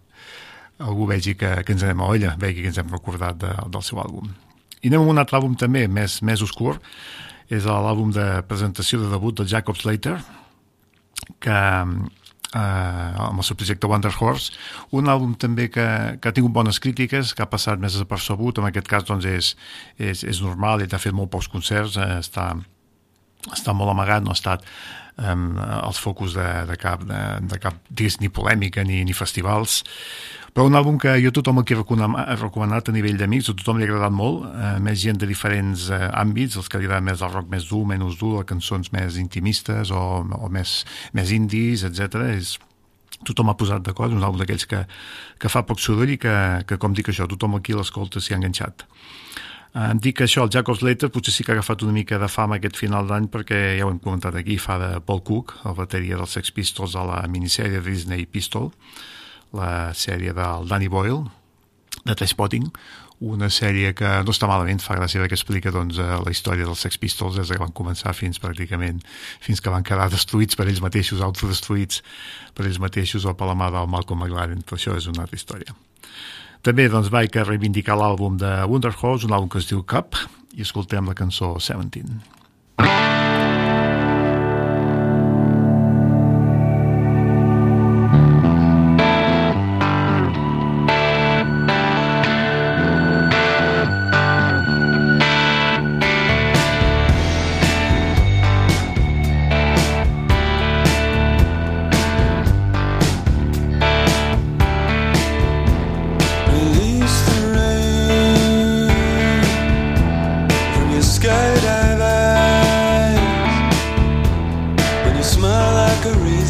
algú 0.88 1.06
vegi 1.06 1.36
que, 1.38 1.50
que 1.66 1.74
ens 1.74 1.84
anem 1.86 2.02
a 2.02 2.08
olla, 2.14 2.34
vegi 2.40 2.62
que 2.62 2.72
ens 2.72 2.80
hem 2.82 2.90
recordat 2.90 3.38
de, 3.42 3.52
del 3.70 3.84
seu 3.86 4.00
àlbum. 4.02 4.32
I 4.82 4.90
anem 4.90 5.04
a 5.04 5.12
un 5.14 5.22
altre 5.22 5.38
àlbum 5.38 5.54
també, 5.58 5.86
més, 5.88 6.20
més 6.26 6.42
oscur, 6.44 6.76
és 7.52 7.66
l'àlbum 7.68 8.10
de 8.14 8.26
presentació 8.48 9.00
de 9.02 9.10
debut 9.12 9.36
del 9.38 9.48
Jacob 9.50 9.78
Slater, 9.78 10.18
que 11.40 11.58
eh, 12.54 13.26
amb 13.28 13.42
el 13.42 13.46
seu 13.46 13.58
projecte 13.58 13.90
Wonder 13.90 14.12
Horse, 14.14 14.54
un 14.94 15.10
àlbum 15.10 15.34
també 15.40 15.68
que, 15.72 15.86
que 16.20 16.30
ha 16.30 16.36
tingut 16.36 16.54
bones 16.54 16.80
crítiques, 16.82 17.34
que 17.34 17.44
ha 17.44 17.50
passat 17.50 17.82
més 17.82 17.96
desapercebut, 17.96 18.60
en 18.60 18.70
aquest 18.70 18.90
cas 18.90 19.06
doncs 19.08 19.28
és, 19.28 19.54
és, 19.98 20.24
és 20.24 20.42
normal, 20.44 20.84
ell 20.84 20.94
ha 20.94 21.02
fet 21.02 21.16
molt 21.16 21.32
pocs 21.34 21.50
concerts, 21.52 21.98
eh, 21.98 22.20
està, 22.22 22.52
està 23.52 23.76
molt 23.76 23.94
amagat, 23.94 24.24
no 24.24 24.34
ha 24.34 24.38
estat 24.38 24.66
um, 25.18 25.50
els 25.58 26.00
focus 26.00 26.38
de, 26.38 26.48
de 26.70 26.78
cap, 26.80 27.04
de, 27.08 27.22
de 27.50 27.60
cap 27.62 27.78
disc 27.90 28.22
ni 28.22 28.32
polèmica 28.32 28.84
ni, 28.86 29.02
ni 29.06 29.16
festivals 29.16 29.82
però 30.54 30.68
un 30.70 30.78
àlbum 30.78 31.00
que 31.02 31.16
jo 31.18 31.32
tothom 31.34 31.58
el 31.58 31.64
que 31.66 31.74
he 31.74 32.36
recomanat 32.38 32.88
a 32.88 32.92
nivell 32.94 33.16
d'amics, 33.18 33.48
a 33.50 33.56
tothom 33.58 33.80
li 33.80 33.88
ha 33.88 33.90
agradat 33.90 34.14
molt, 34.14 34.44
eh, 34.46 34.76
més 34.78 35.00
gent 35.02 35.18
de 35.18 35.26
diferents 35.26 35.88
eh, 35.90 35.98
àmbits, 36.14 36.54
els 36.60 36.70
que 36.70 36.78
li 36.78 36.86
agrada 36.86 37.02
més 37.02 37.24
el 37.26 37.32
rock 37.32 37.50
més 37.50 37.66
dur, 37.66 37.82
menys 37.90 38.20
dur, 38.20 38.36
les 38.38 38.46
cançons 38.46 38.92
més 38.94 39.18
intimistes 39.18 39.90
o, 39.90 40.04
o 40.22 40.50
més, 40.54 40.84
més 41.12 41.32
indies, 41.34 41.82
etc. 41.88 42.22
És, 42.36 42.54
tothom 43.26 43.50
ha 43.50 43.56
posat 43.58 43.82
d'acord, 43.82 44.14
un 44.14 44.22
àlbum 44.22 44.44
d'aquells 44.44 44.68
que, 44.70 44.84
que 45.42 45.50
fa 45.50 45.64
poc 45.66 45.82
soroll 45.82 46.14
i 46.14 46.20
que, 46.22 46.36
que 46.68 46.78
com 46.78 46.94
dic 46.94 47.10
això, 47.10 47.26
tothom 47.30 47.58
aquí 47.58 47.74
l'escolta 47.74 48.22
s'hi 48.22 48.36
ha 48.36 48.38
enganxat. 48.38 48.86
Eh, 49.74 49.88
em 49.88 49.98
dic 49.98 50.20
que 50.20 50.28
això, 50.28 50.44
el 50.46 50.54
Jack 50.54 50.70
of 50.70 50.78
Slater 50.78 51.10
potser 51.10 51.34
sí 51.34 51.42
que 51.42 51.50
ha 51.50 51.58
agafat 51.58 51.82
una 51.82 51.96
mica 51.96 52.20
de 52.22 52.30
fama 52.30 52.60
aquest 52.60 52.78
final 52.78 53.10
d'any 53.10 53.26
perquè 53.32 53.60
ja 53.80 53.88
ho 53.88 53.90
hem 53.90 53.98
comentat 53.98 54.38
aquí, 54.38 54.60
fa 54.62 54.78
de 54.78 54.92
Paul 55.02 55.24
Cook, 55.26 55.56
el 55.66 55.74
bateria 55.82 56.20
dels 56.20 56.38
Sex 56.38 56.54
Pistols 56.54 56.94
a 56.94 57.02
la 57.10 57.20
minissèrie 57.26 57.82
Disney 57.82 58.30
Pistol, 58.30 58.70
la 59.54 59.94
sèrie 59.94 60.34
del 60.36 60.68
Danny 60.68 60.90
Boyle, 60.92 61.22
de 62.04 62.14
Trainspotting, 62.14 62.68
una 63.24 63.48
sèrie 63.48 63.94
que 63.96 64.08
no 64.26 64.34
està 64.34 64.48
malament, 64.50 64.82
fa 64.82 64.96
gràcia 64.98 65.24
que 65.30 65.36
explica 65.38 65.72
doncs, 65.72 65.98
eh, 66.02 66.18
la 66.20 66.32
història 66.34 66.66
dels 66.66 66.82
Sex 66.84 66.98
Pistols 67.00 67.38
des 67.38 67.48
que 67.48 67.60
van 67.62 67.72
començar 67.72 68.12
fins 68.12 68.40
pràcticament 68.42 69.00
fins 69.40 69.62
que 69.62 69.72
van 69.72 69.86
quedar 69.86 70.10
destruïts 70.12 70.58
per 70.58 70.66
ells 70.66 70.82
mateixos, 70.84 71.22
autodestruïts 71.22 72.02
per 72.54 72.66
ells 72.66 72.80
mateixos 72.82 73.24
o 73.24 73.34
per 73.38 73.48
la 73.48 73.56
mà 73.56 73.70
del 73.72 73.88
Malcolm 73.88 74.26
McLaren, 74.26 74.62
però 74.66 74.76
això 74.76 74.98
és 74.98 75.08
una 75.08 75.24
altra 75.24 75.38
història. 75.38 75.76
També 76.64 76.88
doncs, 76.88 77.10
vaig 77.12 77.34
reivindicar 77.44 77.96
l'àlbum 77.96 78.38
de 78.40 78.52
Wonderhorse, 78.68 79.28
un 79.28 79.36
àlbum 79.36 79.50
que 79.52 79.60
es 79.62 79.68
diu 79.68 79.84
Cup, 79.84 80.16
i 80.54 80.62
escoltem 80.62 81.06
la 81.06 81.14
cançó 81.14 81.54
17. 81.58 82.43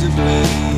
ablaze. 0.07 0.74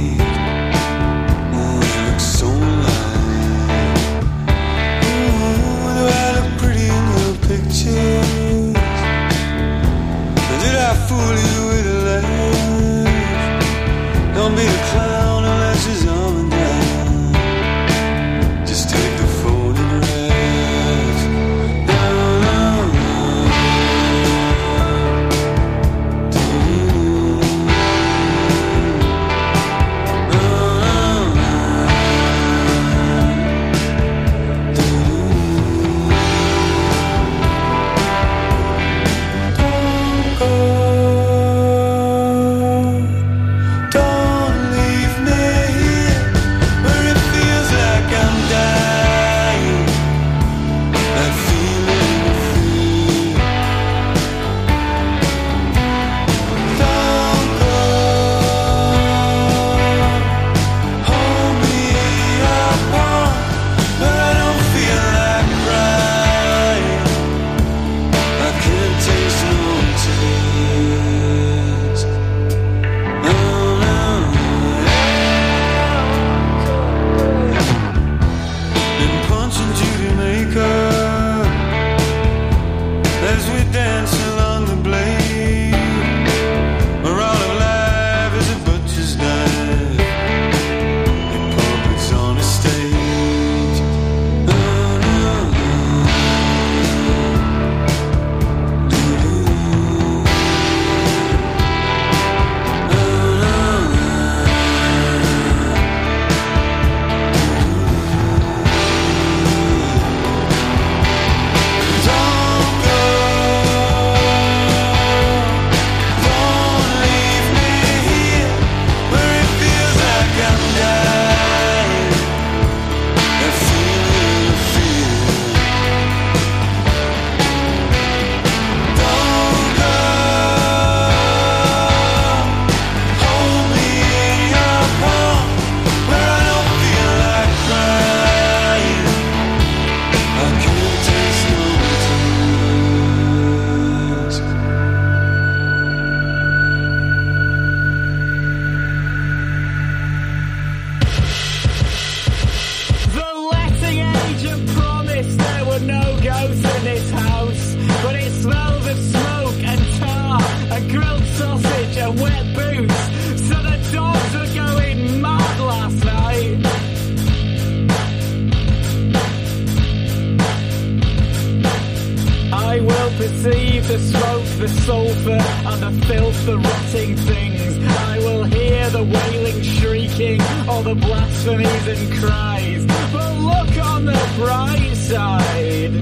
all 180.68 180.82
the 180.82 180.94
blasphemies 180.94 181.86
and 181.86 182.12
cries. 182.20 182.86
But 183.12 183.34
look 183.38 183.86
on 183.86 184.04
the 184.04 184.32
bright 184.36 184.94
side. 184.96 185.92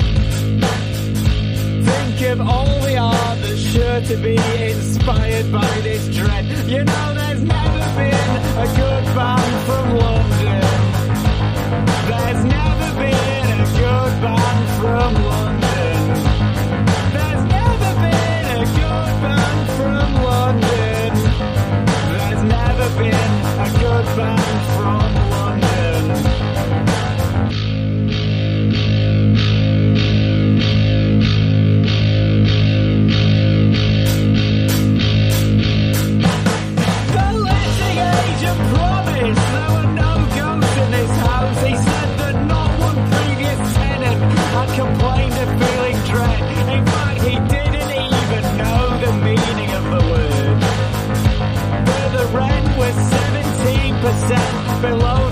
Think 1.84 2.20
of 2.32 2.40
all 2.40 2.80
the 2.80 2.96
art 2.96 3.38
that's 3.42 3.60
sure 3.60 4.00
to 4.00 4.16
be 4.16 4.36
inspired 4.36 5.52
by 5.52 5.80
this 5.82 6.08
dread. 6.16 6.44
You 6.68 6.84
know 6.84 7.14
there's 7.14 7.42
never 7.42 7.88
been 7.98 8.14
a 8.64 8.66
good 8.80 9.04
band 9.14 9.54
from 9.66 9.96
London. 9.98 10.64
There's 12.08 12.44
never 12.44 12.90
been 13.00 13.60
a 13.60 13.70
good 13.82 14.14
band 14.24 14.68
from 14.80 15.14
London. 15.30 16.00
There's 17.14 17.44
never 17.56 17.90
been 18.04 18.46
a 18.56 18.66
good 18.80 19.14
band 19.24 19.68
from 19.76 20.08
London. 20.24 21.12
There's 22.12 22.42
never 22.56 22.88
been 22.98 23.34
a 23.60 23.78
good 23.78 24.06
band. 24.16 24.53
below. 54.80 55.23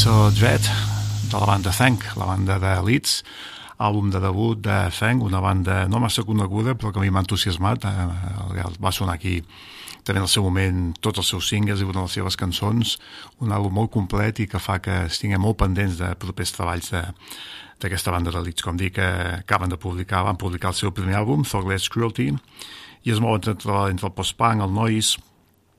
So 0.00 0.30
Dread, 0.30 0.62
de 1.30 1.38
la 1.38 1.44
banda 1.44 1.70
Thank, 1.70 2.16
la 2.16 2.24
banda 2.24 2.54
de 2.58 2.70
Leeds, 2.80 3.18
àlbum 3.76 4.08
de 4.08 4.22
debut 4.22 4.56
de 4.56 4.88
Thank, 4.96 5.20
una 5.20 5.42
banda 5.44 5.82
no 5.92 6.00
massa 6.00 6.24
coneguda 6.24 6.72
però 6.72 6.88
que 6.88 7.02
a 7.02 7.02
mi 7.02 7.10
m'ha 7.12 7.20
entusiasmat, 7.20 7.84
eh, 7.84 8.64
va 8.80 8.92
sonar 8.96 9.18
aquí 9.18 9.42
també 10.00 10.22
en 10.22 10.24
el 10.24 10.32
seu 10.32 10.46
moment 10.46 10.94
tots 11.04 11.20
els 11.20 11.28
seus 11.28 11.50
singles 11.52 11.82
i 11.82 11.84
una 11.84 11.98
de 11.98 12.06
les 12.06 12.16
seves 12.16 12.40
cançons, 12.40 12.96
un 13.44 13.52
àlbum 13.52 13.76
molt 13.76 13.92
complet 13.92 14.40
i 14.40 14.48
que 14.48 14.56
fa 14.58 14.78
que 14.80 15.02
estiguem 15.10 15.44
molt 15.44 15.60
pendents 15.60 16.00
de 16.00 16.14
propers 16.16 16.56
treballs 16.56 16.94
d'aquesta 16.94 18.10
banda 18.10 18.32
de 18.32 18.40
Leeds, 18.40 18.64
com 18.64 18.80
dic, 18.80 18.96
que 18.96 19.10
acaben 19.42 19.68
de 19.68 19.76
publicar, 19.76 20.24
van 20.24 20.40
publicar 20.40 20.72
el 20.72 20.80
seu 20.80 20.96
primer 20.96 21.20
àlbum, 21.20 21.44
Thoughtless 21.44 21.92
Cruelty, 21.92 22.30
i 23.04 23.12
es 23.12 23.20
mouen 23.20 23.44
entre, 23.44 23.84
entre 23.92 24.08
el 24.08 24.16
post-punk, 24.16 24.64
el 24.64 24.72
noise, 24.72 25.20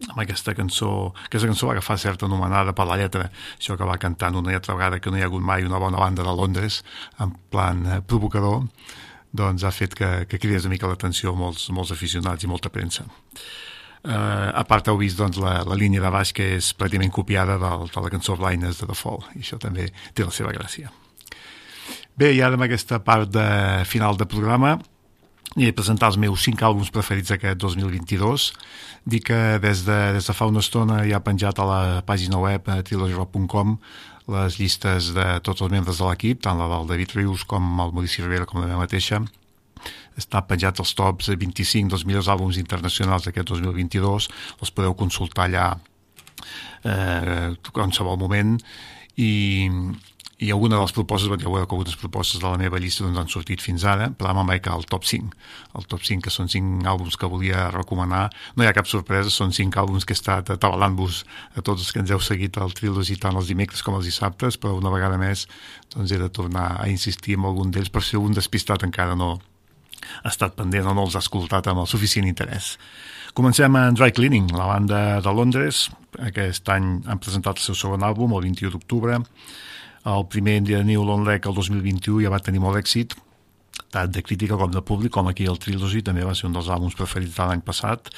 amb 0.09 0.19
aquesta 0.23 0.55
cançó, 0.57 1.11
aquesta 1.25 1.49
cançó 1.49 1.69
va 1.69 1.77
agafar 1.77 1.97
certa 2.01 2.25
anomenada 2.25 2.73
per 2.77 2.87
la 2.89 2.97
lletra, 2.99 3.29
això 3.57 3.77
que 3.77 3.87
va 3.87 3.99
cantant 4.01 4.39
una 4.39 4.55
altra 4.57 4.75
vegada 4.75 4.99
que 4.99 5.11
no 5.11 5.19
hi 5.19 5.25
ha 5.25 5.29
hagut 5.29 5.43
mai 5.45 5.67
una 5.67 5.79
bona 5.79 6.01
banda 6.01 6.25
de 6.25 6.35
Londres, 6.35 6.81
en 7.19 7.35
plan 7.53 7.85
eh, 7.85 7.99
provocador, 8.01 8.63
doncs 9.31 9.63
ha 9.63 9.71
fet 9.71 9.95
que, 9.95 10.09
que 10.27 10.39
cridés 10.39 10.65
una 10.67 10.75
mica 10.75 10.89
l'atenció 10.91 11.35
molts, 11.35 11.69
molts 11.71 11.93
aficionats 11.95 12.43
i 12.43 12.49
molta 12.51 12.69
premsa. 12.69 13.05
Uh, 14.01 14.49
a 14.57 14.63
part 14.65 14.87
heu 14.89 14.97
vist 14.97 15.19
doncs, 15.19 15.37
la, 15.37 15.59
la 15.61 15.75
línia 15.77 16.01
de 16.01 16.09
baix 16.09 16.31
que 16.33 16.55
és 16.55 16.71
pràcticament 16.73 17.11
copiada 17.13 17.59
del, 17.61 17.83
de 17.85 18.01
la 18.01 18.09
cançó 18.09 18.33
Blindness 18.33 18.79
de 18.81 18.87
The 18.89 18.95
Fall 18.97 19.21
i 19.35 19.43
això 19.43 19.59
també 19.61 19.91
té 20.17 20.25
la 20.25 20.33
seva 20.33 20.49
gràcia 20.55 20.89
bé, 22.17 22.31
i 22.33 22.41
ara 22.41 22.57
amb 22.57 22.65
aquesta 22.65 22.97
part 23.05 23.29
de 23.29 23.45
final 23.85 24.17
de 24.17 24.25
programa 24.25 24.79
i 25.53 25.69
presentar 25.75 26.09
els 26.09 26.17
meus 26.17 26.41
cinc 26.47 26.63
àlbums 26.65 26.89
preferits 26.89 27.29
d'aquest 27.29 27.61
2022 27.61 28.47
Dic 29.05 29.25
que 29.31 29.57
des 29.59 29.83
de, 29.87 29.97
des 30.13 30.27
de 30.29 30.33
fa 30.37 30.45
una 30.45 30.61
estona 30.61 31.01
ja 31.09 31.17
ha 31.17 31.25
penjat 31.25 31.57
a 31.59 31.65
la 31.65 31.81
pàgina 32.05 32.37
web 32.37 32.67
a 32.69 32.81
trilogyrock.com 32.85 33.77
les 34.31 34.57
llistes 34.59 35.11
de 35.15 35.25
tots 35.41 35.63
els 35.65 35.71
membres 35.73 35.97
de 35.97 36.05
l'equip, 36.05 36.41
tant 36.45 36.59
la 36.59 36.69
del 36.69 36.87
David 36.91 37.15
Rius 37.17 37.43
com 37.49 37.65
el 37.81 37.93
Maurici 37.95 38.21
Rivera 38.21 38.45
com 38.45 38.61
la 38.61 38.67
meva 38.69 38.83
mateixa. 38.83 39.23
Està 40.19 40.43
penjat 40.45 40.79
els 40.83 40.93
tops 40.93 41.31
25 41.33 41.89
dels 41.89 42.05
millors 42.05 42.29
àlbums 42.29 42.59
internacionals 42.61 43.25
d'aquest 43.25 43.49
2022. 43.49 44.29
Els 44.61 44.73
podeu 44.75 44.93
consultar 44.93 45.47
allà 45.47 45.65
eh, 46.85 47.49
qualsevol 47.73 48.19
moment 48.21 48.57
i, 49.17 49.67
i 50.41 50.49
alguna 50.49 50.79
de 50.79 50.81
les 50.81 50.93
propostes, 50.95 51.29
ja 51.29 51.49
veureu 51.49 51.67
que 51.69 51.75
algunes 51.75 51.97
propostes 52.01 52.41
de 52.41 52.47
la 52.49 52.57
meva 52.57 52.79
llista 52.81 53.03
doncs, 53.05 53.19
han 53.21 53.29
sortit 53.29 53.61
fins 53.61 53.83
ara, 53.85 54.07
però 54.17 54.33
me'n 54.33 54.47
vaig 54.49 54.65
al 54.71 54.87
top 54.89 55.05
5. 55.05 55.35
El 55.77 55.85
top 55.85 56.01
5, 56.07 56.23
que 56.25 56.33
són 56.33 56.49
5 56.49 56.81
àlbums 56.89 57.17
que 57.21 57.29
volia 57.29 57.67
recomanar. 57.69 58.23
No 58.57 58.65
hi 58.65 58.69
ha 58.69 58.73
cap 58.73 58.89
sorpresa, 58.89 59.29
són 59.29 59.53
5 59.53 59.77
àlbums 59.83 60.07
que 60.09 60.15
he 60.15 60.17
estat 60.17 60.49
atabalant-vos 60.49 61.21
a 61.53 61.61
tots 61.61 61.85
els 61.85 61.93
que 61.93 62.01
ens 62.01 62.09
heu 62.09 62.23
seguit 62.25 62.57
al 62.57 62.73
Trilogy 62.73 63.19
tant 63.21 63.37
els 63.37 63.53
dimecres 63.53 63.85
com 63.85 63.99
els 63.99 64.09
dissabtes, 64.09 64.57
però 64.57 64.73
una 64.79 64.89
vegada 64.89 65.21
més 65.21 65.45
doncs, 65.93 66.09
he 66.09 66.17
de 66.17 66.33
tornar 66.33 66.71
a 66.81 66.89
insistir 66.89 67.37
en 67.37 67.45
algun 67.45 67.69
d'ells 67.69 67.93
per 67.93 68.01
si 68.01 68.17
algun 68.17 68.33
despistat 68.33 68.81
encara 68.89 69.13
no 69.13 69.35
ha 70.23 70.29
estat 70.33 70.57
pendent 70.57 70.89
o 70.89 70.97
no 70.97 71.05
els 71.05 71.15
ha 71.15 71.21
escoltat 71.21 71.69
amb 71.69 71.83
el 71.83 71.89
suficient 71.89 72.25
interès. 72.25 72.73
Comencem 73.37 73.77
amb 73.77 73.97
Dry 73.99 74.09
Cleaning, 74.11 74.49
la 74.57 74.65
banda 74.73 75.01
de 75.21 75.33
Londres. 75.37 75.89
Aquest 76.19 76.65
any 76.73 76.95
han 77.05 77.21
presentat 77.21 77.61
el 77.61 77.69
seu 77.69 77.77
segon 77.77 78.01
àlbum, 78.03 78.33
el 78.33 78.49
21 78.49 78.73
d'octubre, 78.73 79.21
el 80.05 80.27
primer 80.27 80.61
de 80.63 80.83
New 80.83 81.03
Long 81.05 81.25
Lake 81.27 81.49
el 81.49 81.55
2021 81.55 82.23
ja 82.23 82.31
va 82.33 82.41
tenir 82.41 82.61
molt 82.63 82.79
èxit, 82.79 83.13
tant 83.93 84.11
de 84.11 84.23
crítica 84.25 84.57
com 84.57 84.71
de 84.71 84.81
públic, 84.81 85.11
com 85.13 85.27
aquí 85.29 85.45
el 85.49 85.59
Trilogy 85.61 86.01
també 86.01 86.25
va 86.25 86.35
ser 86.35 86.47
un 86.49 86.55
dels 86.57 86.69
àlbums 86.69 86.97
preferits 86.97 87.35
de 87.35 87.47
l'any 87.49 87.61
passat. 87.65 88.09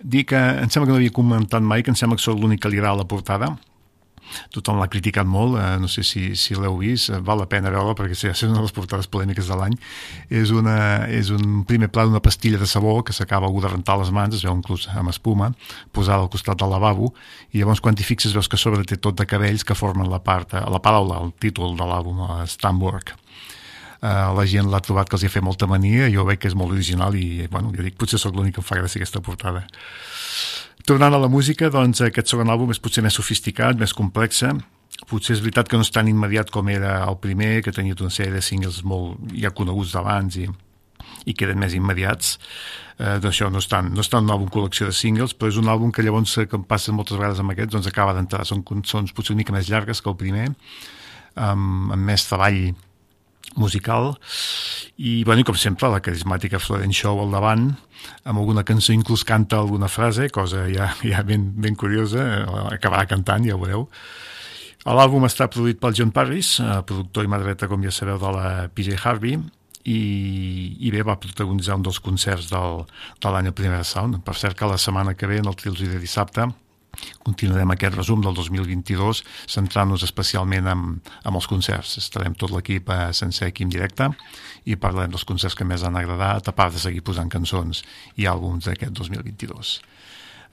Dic 0.00 0.30
que 0.32 0.38
em 0.38 0.70
sembla 0.70 0.88
que 0.88 0.94
no 0.94 1.00
havia 1.00 1.12
comentat 1.12 1.62
mai, 1.62 1.82
que 1.82 1.92
em 1.92 1.98
sembla 1.98 2.16
que 2.16 2.24
sóc 2.24 2.40
l'únic 2.40 2.62
que 2.62 2.72
li 2.72 2.80
agrada 2.80 3.02
la 3.02 3.08
portada, 3.08 3.52
tothom 4.54 4.80
l'ha 4.80 4.88
criticat 4.90 5.28
molt, 5.28 5.58
eh, 5.60 5.76
no 5.82 5.88
sé 5.90 6.04
si, 6.06 6.34
si 6.36 6.56
l'heu 6.58 6.78
vist, 6.80 7.10
eh, 7.10 7.20
val 7.24 7.40
la 7.42 7.48
pena 7.50 7.72
veure-la 7.72 7.96
perquè 7.98 8.16
sí, 8.18 8.28
és 8.32 8.42
una 8.46 8.58
de 8.58 8.64
les 8.66 8.74
portades 8.76 9.10
polèmiques 9.10 9.50
de 9.50 9.58
l'any. 9.58 9.76
És, 10.28 10.52
una, 10.54 10.76
és 11.10 11.32
un 11.34 11.62
primer 11.68 11.90
pla 11.92 12.06
d'una 12.08 12.22
pastilla 12.24 12.60
de 12.60 12.68
sabó 12.70 12.98
que 13.06 13.16
s'acaba 13.16 13.48
algú 13.48 13.62
de 13.64 13.72
rentar 13.72 13.98
les 14.00 14.12
mans, 14.14 14.36
es 14.36 14.44
veu 14.46 14.56
inclús 14.56 14.88
amb 14.94 15.12
espuma, 15.12 15.52
posada 15.92 16.24
al 16.24 16.32
costat 16.32 16.60
del 16.60 16.72
lavabo, 16.74 17.12
i 17.52 17.60
llavors 17.62 17.82
quan 17.84 17.96
t'hi 17.96 18.06
fixes 18.06 18.36
veus 18.36 18.48
que 18.50 18.60
sobre 18.60 18.84
té 18.84 19.00
tot 19.00 19.18
de 19.18 19.26
cabells 19.26 19.64
que 19.66 19.78
formen 19.78 20.10
la 20.10 20.22
part, 20.24 20.54
eh, 20.54 20.66
la 20.70 20.82
paraula, 20.82 21.20
el 21.24 21.34
títol 21.40 21.76
de 21.78 21.86
l'àlbum, 21.86 22.26
Stamwork. 22.46 23.16
Uh, 24.00 24.30
la 24.32 24.46
gent 24.48 24.70
l'ha 24.72 24.80
trobat 24.80 25.10
que 25.10 25.18
els 25.18 25.26
hi 25.26 25.28
ha 25.28 25.32
fet 25.34 25.44
molta 25.44 25.66
mania, 25.68 26.06
jo 26.08 26.24
veig 26.24 26.40
que 26.40 26.48
és 26.48 26.56
molt 26.56 26.72
original 26.72 27.16
i, 27.20 27.44
bueno, 27.52 27.68
jo 27.76 27.84
dic, 27.84 27.98
potser 28.00 28.16
sóc 28.16 28.32
l'únic 28.32 28.56
que 28.56 28.62
em 28.62 28.66
fa 28.66 28.78
gràcia 28.78 28.96
aquesta 29.02 29.20
portada. 29.20 29.66
Tornant 30.88 31.12
a 31.12 31.20
la 31.20 31.28
música, 31.28 31.68
doncs 31.68 32.00
aquest 32.06 32.32
segon 32.32 32.48
àlbum 32.48 32.72
és 32.72 32.80
potser 32.80 33.04
més 33.04 33.18
sofisticat, 33.18 33.76
més 33.76 33.92
complexa. 33.92 34.54
Potser 35.10 35.36
és 35.36 35.44
veritat 35.44 35.68
que 35.68 35.76
no 35.76 35.84
és 35.84 35.92
tan 35.92 36.08
immediat 36.08 36.48
com 36.52 36.68
era 36.72 36.96
el 37.04 37.18
primer, 37.20 37.60
que 37.64 37.74
tenia 37.76 37.96
una 38.00 38.12
sèrie 38.14 38.32
de 38.32 38.42
singles 38.44 38.80
molt 38.88 39.20
ja 39.36 39.52
coneguts 39.52 39.92
d'abans 39.92 40.40
i, 40.40 40.48
i 41.28 41.36
queden 41.36 41.60
més 41.60 41.76
immediats. 41.76 42.38
Eh, 42.96 43.18
doncs 43.20 43.34
això 43.34 43.52
no 43.52 43.60
és, 43.60 43.68
tant, 43.68 43.92
no 43.92 44.00
és 44.00 44.10
tant 44.12 44.24
un 44.24 44.32
àlbum 44.32 44.50
col·lecció 44.52 44.88
de 44.88 44.96
singles, 44.96 45.36
però 45.36 45.52
és 45.52 45.60
un 45.60 45.68
àlbum 45.68 45.92
que 45.92 46.04
llavors, 46.04 46.38
eh, 46.40 46.48
que 46.48 46.60
passa 46.68 46.96
moltes 46.96 47.20
vegades 47.20 47.40
amb 47.44 47.52
aquests, 47.52 47.76
doncs 47.76 47.88
acaba 47.92 48.16
d'entrar. 48.16 48.48
Són 48.48 48.64
cançons 48.64 49.12
potser 49.12 49.36
una 49.36 49.44
mica 49.44 49.56
més 49.56 49.68
llargues 49.68 50.00
que 50.00 50.10
el 50.12 50.18
primer, 50.20 50.48
amb, 51.36 51.92
amb 51.92 52.00
més 52.08 52.24
treball 52.28 52.72
musical 53.56 54.14
i, 54.96 55.22
bueno, 55.24 55.44
com 55.46 55.56
sempre, 55.58 55.90
la 55.90 56.02
carismàtica 56.04 56.60
Florence 56.62 57.02
Show 57.02 57.20
al 57.22 57.34
davant, 57.34 57.70
amb 58.24 58.38
alguna 58.38 58.64
cançó 58.66 58.94
inclús 58.94 59.24
canta 59.26 59.58
alguna 59.60 59.88
frase, 59.88 60.30
cosa 60.30 60.66
ja, 60.70 60.92
ja 61.02 61.22
ben, 61.26 61.50
ben 61.60 61.78
curiosa, 61.78 62.26
eh, 62.40 62.66
acabarà 62.76 63.06
cantant, 63.10 63.46
ja 63.46 63.56
ho 63.56 63.62
veureu. 63.62 63.88
L'àlbum 64.88 65.26
està 65.28 65.50
produït 65.52 65.80
pel 65.80 65.96
John 65.96 66.12
Parris, 66.14 66.54
eh, 66.62 66.80
productor 66.88 67.26
i 67.26 67.32
madreta, 67.32 67.68
com 67.68 67.82
ja 67.84 67.92
sabeu, 67.92 68.20
de 68.20 68.32
la 68.36 68.68
PJ 68.72 68.96
Harvey, 69.02 69.36
i, 69.84 70.00
i 70.80 70.90
bé, 70.92 71.04
va 71.06 71.18
protagonitzar 71.20 71.78
un 71.78 71.84
dels 71.84 72.00
concerts 72.04 72.50
del, 72.52 72.82
de 73.20 73.32
l'any 73.32 73.50
Primera 73.56 73.84
Sound. 73.84 74.20
Per 74.24 74.36
cert 74.36 74.58
que 74.58 74.68
la 74.68 74.80
setmana 74.80 75.16
que 75.16 75.28
ve, 75.28 75.40
en 75.40 75.48
el 75.48 75.56
Trilsi 75.56 75.88
de 75.88 76.00
dissabte, 76.00 76.48
Continuarem 77.24 77.74
aquest 77.74 77.96
resum 77.98 78.22
del 78.24 78.36
2022 78.36 79.22
centrant-nos 79.50 80.04
especialment 80.06 80.68
amb, 80.70 81.10
amb 81.24 81.40
els 81.40 81.48
concerts. 81.50 81.96
Estarem 82.00 82.36
tot 82.38 82.52
l'equip 82.54 82.90
eh, 82.90 83.10
sencer 83.16 83.50
aquí 83.50 83.66
en 83.66 83.72
directe 83.72 84.10
i 84.64 84.76
parlarem 84.76 85.14
dels 85.14 85.26
concerts 85.28 85.56
que 85.56 85.66
més 85.66 85.84
han 85.84 85.98
agradat, 85.98 86.48
a 86.48 86.56
part 86.56 86.74
de 86.74 86.82
seguir 86.82 87.04
posant 87.06 87.30
cançons 87.32 87.84
i 88.16 88.28
àlbums 88.30 88.68
d'aquest 88.68 88.92
2022. 88.98 89.78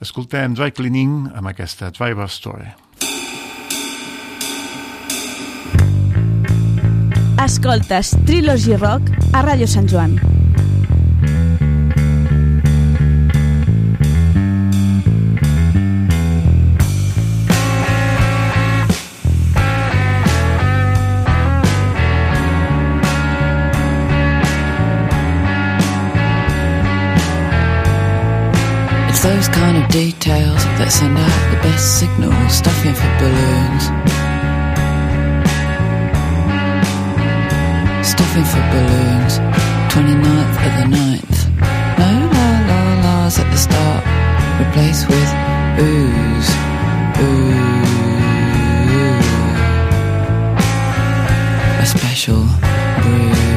Escoltem 0.04 0.54
Dry 0.54 0.70
Cleaning 0.70 1.32
amb 1.34 1.50
aquesta 1.50 1.90
Driver 1.90 2.28
Story. 2.30 2.70
Escoltes 7.42 8.12
Trilogy 8.26 8.76
Rock 8.76 9.10
a 9.32 9.42
Ràdio 9.46 9.70
Sant 9.70 9.88
Joan. 9.90 10.37
Those 29.28 29.48
kind 29.48 29.76
of 29.76 29.86
details 29.90 30.62
that 30.78 30.90
send 30.90 31.18
out 31.18 31.38
the 31.52 31.60
best 31.66 32.00
signals, 32.00 32.52
stuffing 32.60 32.96
for 33.00 33.12
balloons. 33.20 33.84
Stuffing 38.12 38.46
for 38.52 38.64
balloons, 38.72 39.34
29th 39.92 40.56
of 40.66 40.72
the 40.78 40.86
9th. 40.96 41.40
No 42.00 42.10
la 42.34 42.48
la 42.70 42.80
la's 43.04 43.36
at 43.38 43.48
the 43.52 43.60
start, 43.66 44.02
replaced 44.62 45.04
with 45.12 45.30
oohs, 45.86 46.48
ooh. 47.20 47.58
A 51.82 51.86
special 51.86 52.42
brew. 53.02 53.47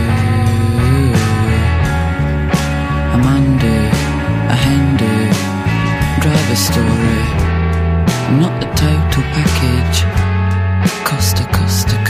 Driver 6.22 6.55
story, 6.55 7.24
not 8.39 8.53
the 8.61 8.67
total 8.78 9.24
package. 9.34 10.05
Costa 11.03 11.43
Costa 11.51 12.00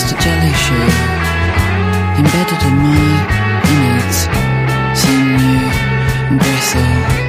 I've 0.00 0.12
a 0.12 0.22
jelly 0.22 0.52
shoe 0.52 0.90
embedded 2.18 2.62
in 2.68 2.74
my 2.84 3.02
innards, 3.72 4.28
sinew 4.94 5.58
and 6.30 6.38
bristle. 6.38 7.27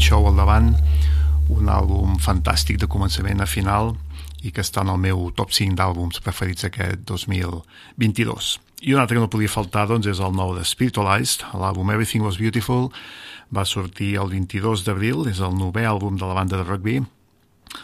Florence 0.00 0.08
Show 0.08 0.26
al 0.28 0.36
davant, 0.38 0.68
un 1.52 1.68
àlbum 1.68 2.14
fantàstic 2.22 2.78
de 2.80 2.88
començament 2.88 3.42
a 3.42 3.46
final 3.46 3.92
i 4.40 4.50
que 4.50 4.62
està 4.64 4.80
en 4.80 4.88
el 4.94 5.00
meu 5.02 5.26
top 5.36 5.52
5 5.52 5.76
d'àlbums 5.76 6.22
preferits 6.24 6.64
aquest 6.64 7.02
2022. 7.08 8.48
I 8.88 8.94
un 8.94 9.00
altre 9.02 9.18
que 9.18 9.20
no 9.20 9.28
podia 9.28 9.52
faltar 9.52 9.86
doncs, 9.90 10.08
és 10.08 10.22
el 10.24 10.32
nou 10.32 10.54
de 10.56 10.64
Spiritualized, 10.64 11.44
l'àlbum 11.52 11.92
Everything 11.92 12.24
Was 12.24 12.38
Beautiful, 12.40 12.88
va 13.52 13.66
sortir 13.68 14.14
el 14.22 14.32
22 14.32 14.86
d'abril, 14.86 15.26
és 15.28 15.42
el 15.44 15.52
novè 15.58 15.84
àlbum 15.90 16.16
de 16.16 16.30
la 16.30 16.38
banda 16.38 16.56
de 16.56 16.64
rugby, 16.64 17.02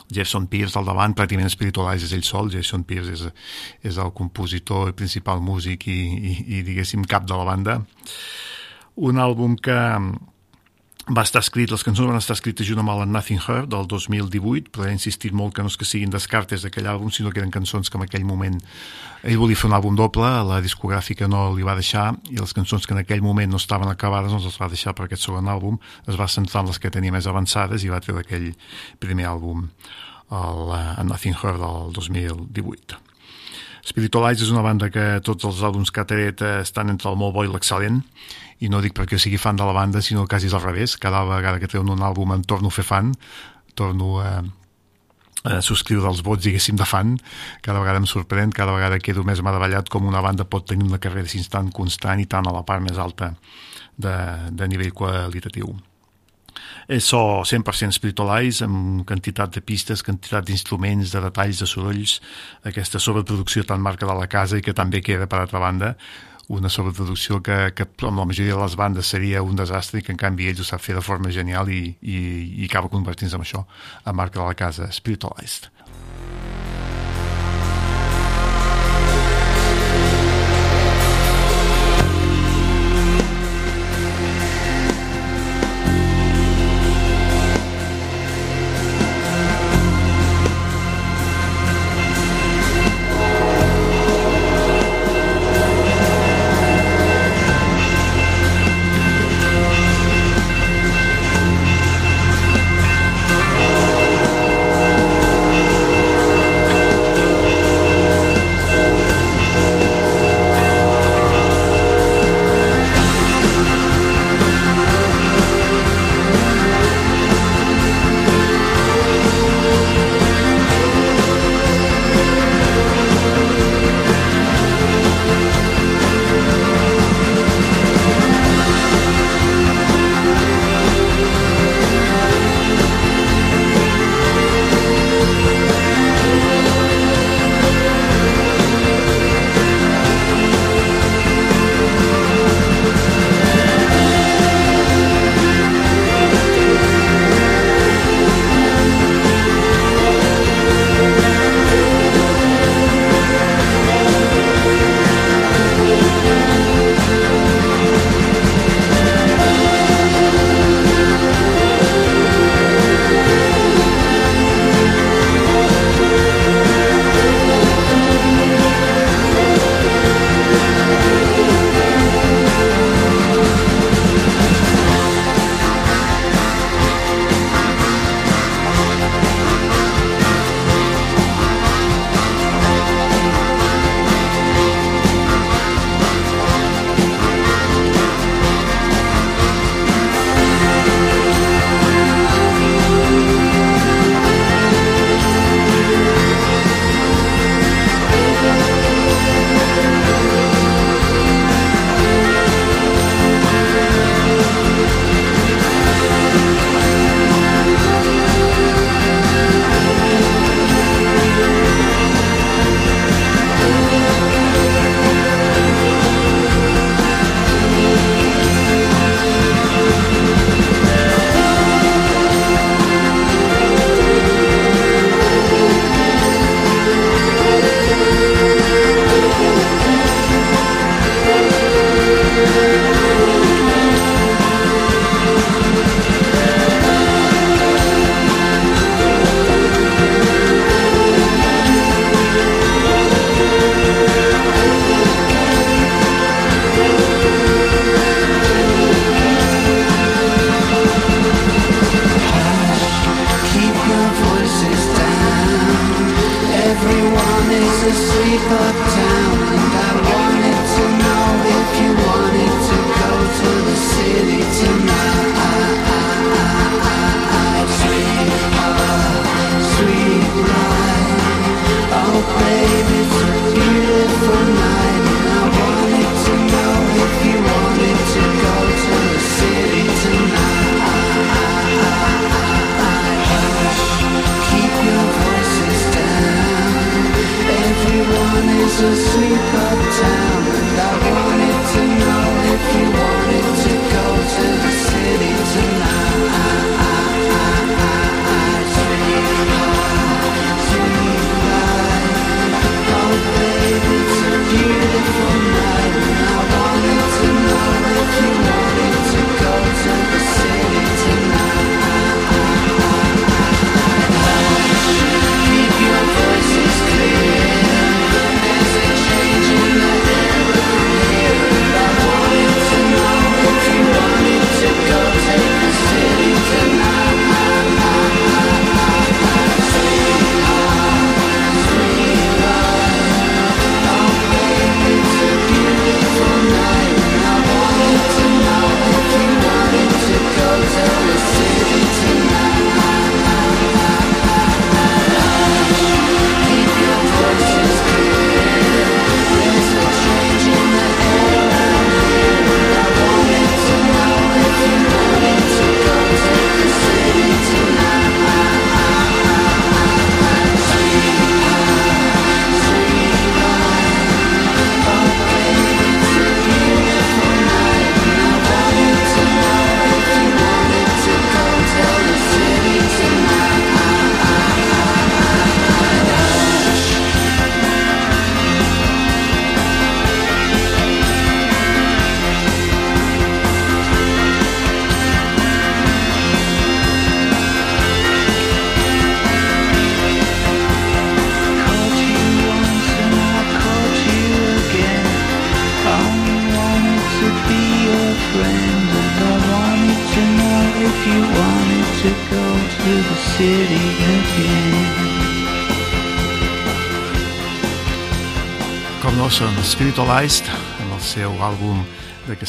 Jason 0.08 0.46
Pierce 0.48 0.78
al 0.78 0.88
davant, 0.88 1.12
pràcticament 1.12 1.52
és 1.52 2.12
ell 2.12 2.24
sol, 2.24 2.48
Jason 2.50 2.84
Pierce 2.84 3.12
és, 3.12 3.26
és 3.82 3.98
el 3.98 4.14
compositor 4.16 4.88
i 4.88 4.96
principal 4.96 5.44
músic 5.44 5.86
i, 5.86 6.00
i, 6.16 6.32
i 6.60 6.62
diguéssim 6.62 7.04
cap 7.04 7.28
de 7.28 7.36
la 7.36 7.44
banda. 7.44 7.82
Un 8.96 9.20
àlbum 9.20 9.58
que 9.60 9.76
va 11.06 11.22
estar 11.22 11.38
escrit, 11.38 11.70
les 11.70 11.84
cançons 11.86 12.08
van 12.10 12.18
estar 12.18 12.34
escrites 12.34 12.66
junt 12.66 12.80
amb 12.82 12.90
el 12.90 13.04
Nothing 13.06 13.38
Hurt 13.38 13.68
del 13.70 13.86
2018, 13.86 14.72
però 14.74 14.88
he 14.88 14.94
insistit 14.96 15.34
molt 15.36 15.54
que 15.54 15.62
no 15.62 15.70
és 15.70 15.76
que 15.78 15.86
siguin 15.86 16.10
descartes 16.10 16.64
d'aquell 16.66 16.88
àlbum, 16.90 17.12
sinó 17.14 17.30
que 17.30 17.38
eren 17.38 17.52
cançons 17.54 17.86
que 17.86 17.98
en 17.98 18.06
aquell 18.08 18.26
moment 18.26 18.58
ell 19.22 19.38
volia 19.38 19.58
fer 19.58 19.70
un 19.70 19.76
àlbum 19.78 19.94
doble, 19.98 20.26
la 20.48 20.58
discogràfica 20.64 21.30
no 21.30 21.52
li 21.54 21.62
va 21.66 21.76
deixar, 21.78 22.08
i 22.26 22.40
les 22.40 22.56
cançons 22.56 22.86
que 22.86 22.96
en 22.96 23.04
aquell 23.04 23.22
moment 23.22 23.54
no 23.54 23.62
estaven 23.62 23.88
acabades 23.92 24.34
no 24.34 24.42
les 24.42 24.58
va 24.58 24.70
deixar 24.72 24.96
per 24.98 25.06
aquest 25.06 25.28
segon 25.28 25.46
àlbum, 25.46 25.78
es 26.10 26.18
va 26.18 26.26
centrar 26.26 26.64
en 26.64 26.72
les 26.72 26.82
que 26.82 26.90
tenia 26.90 27.14
més 27.14 27.30
avançades 27.30 27.86
i 27.86 27.92
va 27.92 28.02
treure 28.02 28.26
aquell 28.26 28.50
primer 28.98 29.30
àlbum, 29.30 29.68
el, 30.34 30.62
el 30.74 31.06
Nothing 31.06 31.38
Hurt 31.38 31.62
del 31.62 31.92
2018. 32.02 33.04
Spiritualize 33.86 34.42
és 34.42 34.50
una 34.50 34.64
banda 34.66 34.88
que 34.90 35.20
tots 35.22 35.46
els 35.46 35.62
àlbums 35.62 35.92
que 35.94 36.02
ha 36.02 36.08
tret 36.10 36.42
eh, 36.42 36.56
estan 36.64 36.90
entre 36.90 37.12
el 37.12 37.18
molt 37.20 37.36
bo 37.36 37.44
i 37.46 37.50
l'excel·lent 37.52 38.00
i 38.60 38.70
no 38.72 38.80
dic 38.80 38.94
perquè 38.96 39.18
sigui 39.20 39.38
fan 39.40 39.58
de 39.58 39.66
la 39.68 39.74
banda 39.76 40.02
sinó 40.02 40.26
quasi 40.26 40.48
és 40.48 40.54
al 40.56 40.64
revés, 40.64 40.96
cada 40.96 41.24
vegada 41.28 41.60
que 41.60 41.68
treuen 41.68 41.90
un 41.92 42.04
àlbum 42.04 42.32
em 42.34 42.44
torno 42.44 42.72
a 42.72 42.74
fer 42.74 42.86
fan 42.86 43.12
torno 43.76 44.20
a, 44.22 44.30
a 45.44 45.58
subscriure 45.60 46.08
els 46.08 46.22
vots 46.24 46.46
diguéssim 46.46 46.78
de 46.80 46.86
fan, 46.88 47.16
cada 47.62 47.82
vegada 47.82 48.00
em 48.00 48.08
sorprèn 48.08 48.54
cada 48.56 48.74
vegada 48.76 49.00
quedo 49.02 49.24
més 49.28 49.42
meravellat 49.44 49.90
com 49.92 50.08
una 50.08 50.24
banda 50.24 50.48
pot 50.48 50.66
tenir 50.68 50.88
una 50.88 51.02
carrera 51.02 51.28
així 51.28 51.44
tan 51.52 51.68
constant 51.70 52.22
i 52.22 52.30
tan 52.30 52.48
a 52.48 52.54
la 52.56 52.64
part 52.64 52.84
més 52.84 52.96
alta 52.98 53.34
de, 53.96 54.16
de 54.52 54.68
nivell 54.68 54.94
qualitatiu. 54.96 55.74
És 56.88 57.08
so 57.10 57.42
100% 57.44 57.92
spiritualize 57.92 58.64
amb 58.64 59.02
quantitat 59.08 59.56
de 59.56 59.60
pistes, 59.60 60.04
quantitat 60.06 60.46
d'instruments, 60.46 61.10
de 61.12 61.20
detalls, 61.24 61.60
de 61.60 61.68
sorolls, 61.68 62.20
aquesta 62.64 63.02
sobreproducció 63.02 63.66
tan 63.66 63.82
marca 63.82 64.06
de 64.06 64.14
la 64.16 64.28
casa 64.30 64.56
i 64.56 64.64
que 64.64 64.74
també 64.76 65.02
queda 65.04 65.26
per 65.28 65.42
altra 65.42 65.60
banda 65.60 65.96
una 66.48 66.70
sobreproducció 66.70 67.40
que, 67.42 67.72
que 67.74 67.88
amb 68.06 68.20
la 68.20 68.26
majoria 68.28 68.54
de 68.54 68.62
les 68.62 68.76
bandes 68.78 69.10
seria 69.10 69.42
un 69.42 69.58
desastre 69.58 70.00
i 70.00 70.06
que 70.06 70.14
en 70.14 70.20
canvi 70.20 70.50
ells 70.50 70.62
ho 70.62 70.68
sap 70.68 70.84
fer 70.84 70.94
de 70.94 71.02
forma 71.02 71.32
genial 71.34 71.70
i, 71.72 71.82
i, 72.02 72.18
i 72.62 72.68
acaba 72.70 72.92
convertint-se 72.92 73.38
en 73.38 73.46
això, 73.46 73.66
a 74.04 74.14
marca 74.14 74.40
de 74.40 74.46
la 74.46 74.54
casa, 74.54 74.92
Spiritualized. 74.92 75.72
Thank 75.86 76.75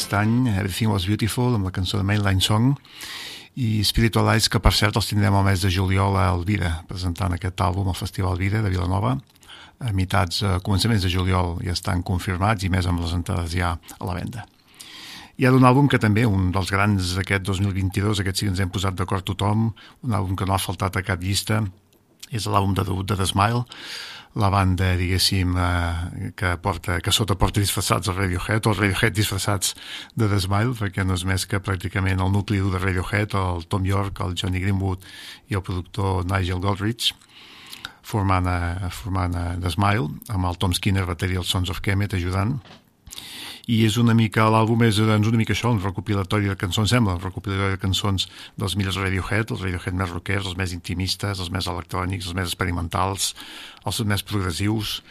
d'aquest 0.08 0.24
any, 0.24 0.48
Everything 0.48 0.88
Was 0.88 1.06
Beautiful, 1.06 1.54
amb 1.54 1.66
la 1.68 1.70
cançó 1.70 1.98
de 1.98 2.04
Mainline 2.04 2.40
Song, 2.40 2.76
i 3.56 3.82
Spiritualized, 3.84 4.48
que 4.48 4.60
per 4.60 4.72
cert 4.72 4.96
els 4.96 5.08
tindrem 5.10 5.34
el 5.36 5.44
mes 5.44 5.60
de 5.60 5.68
juliol 5.68 6.16
a 6.16 6.30
Elvira, 6.32 6.84
presentant 6.88 7.34
aquest 7.34 7.60
àlbum 7.60 7.88
al 7.88 7.98
Festival 7.98 8.32
Elvira 8.32 8.62
de 8.62 8.70
Vilanova. 8.70 9.18
A 9.80 9.92
mitats, 9.92 10.42
a 10.42 10.60
començaments 10.64 11.04
de 11.04 11.10
juliol 11.12 11.58
ja 11.60 11.74
estan 11.74 12.02
confirmats 12.02 12.64
i 12.64 12.70
més 12.72 12.86
amb 12.86 13.02
les 13.02 13.12
entrades 13.12 13.52
ja 13.52 13.74
a 13.76 14.08
la 14.08 14.16
venda. 14.16 14.46
Hi 15.36 15.46
ha 15.46 15.52
un 15.52 15.66
àlbum 15.68 15.90
que 15.90 16.00
també, 16.00 16.24
un 16.24 16.48
dels 16.54 16.72
grans 16.72 17.12
d'aquest 17.18 17.44
2022, 17.44 18.22
aquest 18.22 18.40
sí 18.40 18.48
que 18.48 18.54
ens 18.54 18.64
hem 18.64 18.72
posat 18.72 18.96
d'acord 18.96 19.26
tothom, 19.28 19.74
un 20.08 20.16
àlbum 20.16 20.38
que 20.38 20.48
no 20.48 20.56
ha 20.56 20.62
faltat 20.62 20.96
a 20.96 21.04
cap 21.04 21.20
llista, 21.20 21.60
és 22.32 22.48
l'àlbum 22.48 22.72
de 22.74 22.86
debut 22.88 23.04
de 23.04 23.18
The 23.18 23.28
Smile, 23.28 23.66
la 24.34 24.48
banda, 24.50 24.96
diguéssim, 24.96 25.56
eh, 25.56 26.32
que, 26.36 26.56
porta, 26.62 27.00
que 27.00 27.12
sota 27.12 27.36
porta 27.38 27.60
disfressats 27.60 28.08
el 28.08 28.16
Radiohead, 28.16 28.66
o 28.66 28.70
el 28.70 28.76
Radiohead 28.76 29.14
disfressats 29.16 29.74
de 30.14 30.28
The 30.28 30.40
Smile, 30.40 30.74
perquè 30.78 31.04
no 31.06 31.16
és 31.16 31.24
més 31.24 31.46
que 31.48 31.60
pràcticament 31.60 32.20
el 32.20 32.32
nucli 32.32 32.60
de 32.60 32.78
Radiohead, 32.78 33.34
el 33.34 33.64
Tom 33.66 33.86
York, 33.88 34.20
el 34.20 34.36
Johnny 34.38 34.60
Greenwood 34.60 35.06
i 35.48 35.58
el 35.58 35.64
productor 35.64 36.26
Nigel 36.28 36.60
Goldrich, 36.60 37.14
formant, 38.02 38.46
a, 38.46 38.90
formant 38.90 39.34
a 39.36 39.46
The 39.60 39.72
Smile, 39.74 40.10
amb 40.28 40.50
el 40.50 40.60
Tom 40.60 40.76
Skinner, 40.76 41.06
bateria, 41.08 41.42
els 41.42 41.50
Sons 41.50 41.72
of 41.72 41.82
Kemet, 41.84 42.14
ajudant 42.14 42.58
i 43.68 43.82
és 43.84 43.98
una 44.00 44.14
mica, 44.16 44.46
l'àlbum 44.48 44.86
és 44.86 44.98
doncs, 45.00 45.28
una 45.28 45.40
mica 45.40 45.52
això, 45.52 45.72
un 45.74 45.82
recopilatori 45.84 46.48
de 46.48 46.56
cançons, 46.56 46.88
sembla, 46.94 47.18
un 47.18 47.24
recopilatori 47.24 47.76
de 47.76 47.80
cançons 47.82 48.28
dels 48.56 48.76
millors 48.80 49.00
Radiohead, 49.00 49.52
els 49.52 49.64
Radiohead 49.64 49.98
més 49.98 50.14
rockers, 50.14 50.46
els 50.48 50.56
més 50.56 50.72
intimistes, 50.76 51.42
els 51.42 51.50
més 51.52 51.68
electrònics, 51.68 52.30
els 52.30 52.38
més 52.38 52.48
experimentals, 52.48 53.34
els 53.84 54.00
més 54.08 54.24
progressius, 54.24 55.02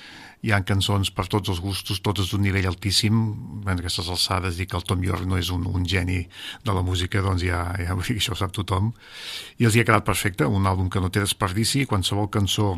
hi 0.45 0.53
ha 0.53 0.59
cançons 0.65 1.09
per 1.13 1.25
tots 1.29 1.49
els 1.53 1.61
gustos, 1.61 2.01
totes 2.05 2.29
d'un 2.31 2.43
nivell 2.45 2.67
altíssim, 2.69 3.21
en 3.65 3.73
aquestes 3.73 4.09
alçades 4.13 4.57
dir 4.57 4.67
que 4.69 4.77
el 4.77 4.85
Tom 4.85 5.01
York 5.05 5.25
no 5.29 5.37
és 5.37 5.49
un, 5.53 5.65
un 5.65 5.85
geni 5.85 6.19
de 6.65 6.75
la 6.75 6.83
música, 6.85 7.23
doncs 7.25 7.45
ja, 7.45 7.63
ja 7.81 7.97
això 7.97 8.35
ho 8.35 8.41
sap 8.41 8.53
tothom, 8.57 8.91
i 9.57 9.69
els 9.69 9.75
hi 9.75 9.81
ha 9.81 9.87
quedat 9.87 10.05
perfecte, 10.05 10.45
un 10.45 10.69
àlbum 10.69 10.89
que 10.93 11.01
no 11.01 11.09
té 11.09 11.25
desperdici, 11.25 11.85
qualsevol 11.89 12.29
cançó 12.33 12.75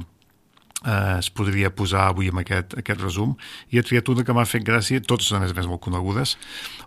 eh, 0.86 1.18
es 1.20 1.30
podria 1.30 1.72
posar 1.76 2.08
avui 2.10 2.30
amb 2.32 2.44
aquest, 2.44 2.78
aquest 2.80 3.02
resum 3.02 3.36
i 3.72 3.80
he 3.80 3.86
triat 3.86 4.10
una 4.14 4.26
que 4.28 4.36
m'ha 4.36 4.48
fet 4.50 4.66
gràcia 4.68 5.02
totes 5.02 5.32
a 5.34 5.42
més 5.44 5.54
a 5.54 5.58
més 5.58 5.70
molt 5.72 5.84
conegudes 5.86 6.38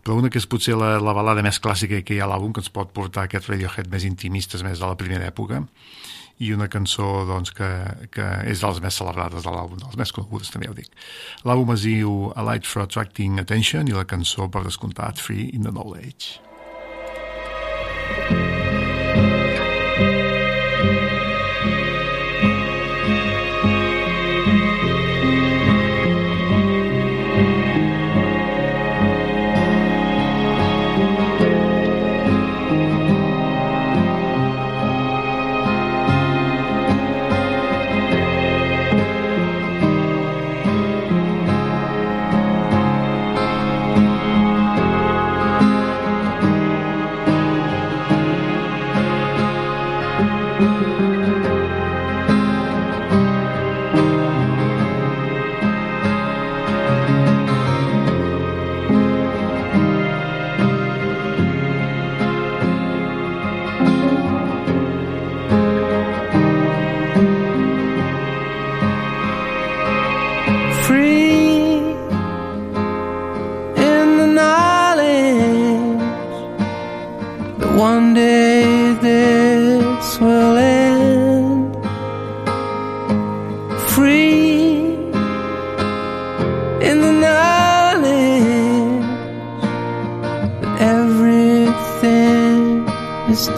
però 0.04 0.18
una 0.20 0.30
que 0.32 0.40
és 0.42 0.48
potser 0.48 0.78
la, 0.78 0.94
la 1.02 1.16
balada 1.16 1.44
més 1.44 1.60
clàssica 1.62 2.02
que 2.02 2.16
hi 2.16 2.22
ha 2.22 2.28
a 2.28 2.32
l'àlbum 2.32 2.54
que 2.54 2.64
ens 2.64 2.72
pot 2.72 2.92
portar 2.94 3.26
aquest 3.26 3.50
Radiohead 3.50 3.90
més 3.92 4.08
intimistes 4.08 4.64
més 4.66 4.80
de 4.80 4.88
la 4.88 4.98
primera 4.98 5.28
època 5.28 5.64
i 6.42 6.50
una 6.52 6.66
cançó 6.66 7.22
doncs, 7.28 7.52
que, 7.54 7.68
que 8.10 8.28
és 8.50 8.62
de 8.62 8.70
les 8.70 8.80
més 8.82 8.96
celebrades 8.98 9.44
de 9.44 9.52
l'àlbum, 9.52 9.78
de 9.78 9.86
les 9.86 9.98
més 10.00 10.12
conegudes 10.16 10.50
també 10.50 10.70
ho 10.70 10.74
dic. 10.74 10.88
L'àlbum 11.46 11.70
es 11.76 11.84
diu 11.86 12.32
A 12.34 12.42
Light 12.48 12.66
for 12.66 12.82
Attracting 12.82 13.38
Attention 13.38 13.86
i 13.86 13.94
la 13.94 14.08
cançó 14.08 14.48
per 14.50 14.64
descomptat 14.66 15.22
Free 15.22 15.52
in 15.52 15.62
the 15.68 15.70
Knowledge. 15.70 16.40
free 18.28 18.61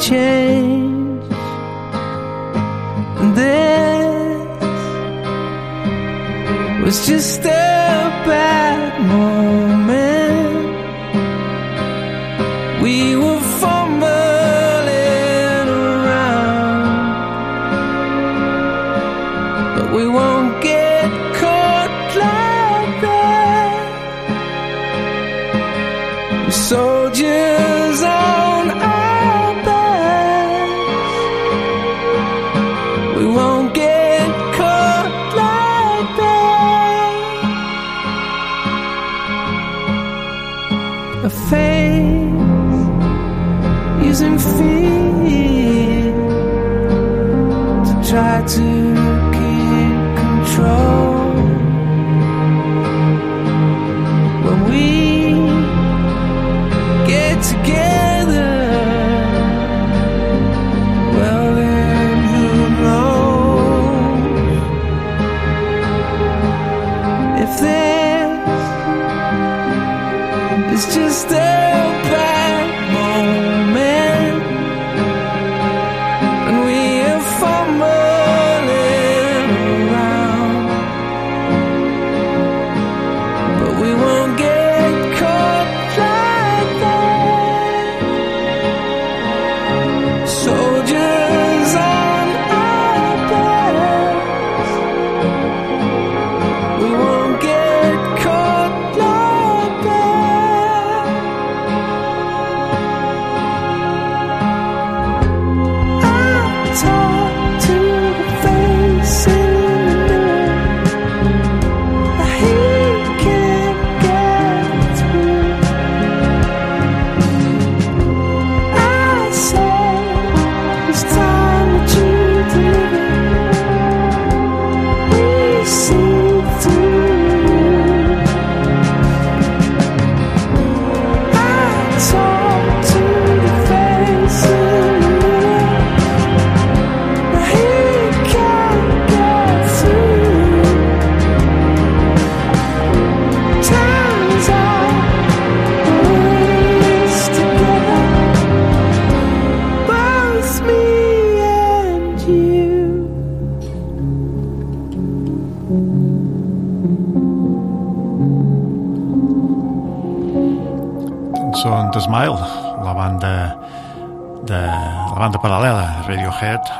has 0.04 0.10
changed. 0.10 1.32
And 3.20 3.36
this 3.36 4.64
was 6.84 7.06
just 7.06 7.44
a 7.44 7.63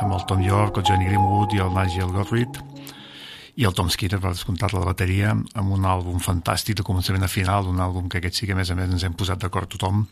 amb 0.05 0.13
el 0.13 0.25
Tom 0.29 0.41
York, 0.45 0.77
el 0.77 0.85
Johnny 0.85 1.07
Greenwood 1.07 1.55
i 1.55 1.61
el 1.63 1.71
Nigel 1.73 2.11
Godrich 2.13 2.59
i 3.57 3.65
el 3.65 3.73
Tom 3.73 3.87
Skinner 3.89 4.19
per 4.21 4.35
descomptat 4.35 4.75
la 4.75 4.83
bateria 4.85 5.31
amb 5.33 5.71
un 5.73 5.87
àlbum 5.87 6.19
fantàstic 6.21 6.77
de 6.77 6.85
començament 6.85 7.25
a 7.25 7.29
final 7.31 7.69
un 7.71 7.81
àlbum 7.81 8.09
que 8.11 8.19
aquest 8.19 8.37
sí 8.37 8.45
que 8.45 8.53
a 8.53 8.59
més 8.59 8.69
a 8.69 8.75
més 8.77 8.91
ens 8.91 9.05
hem 9.07 9.15
posat 9.17 9.41
d'acord 9.41 9.71
tothom 9.71 10.03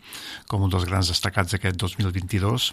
com 0.49 0.65
un 0.65 0.74
dels 0.74 0.88
grans 0.90 1.11
destacats 1.14 1.53
d'aquest 1.53 1.78
2022 1.84 2.72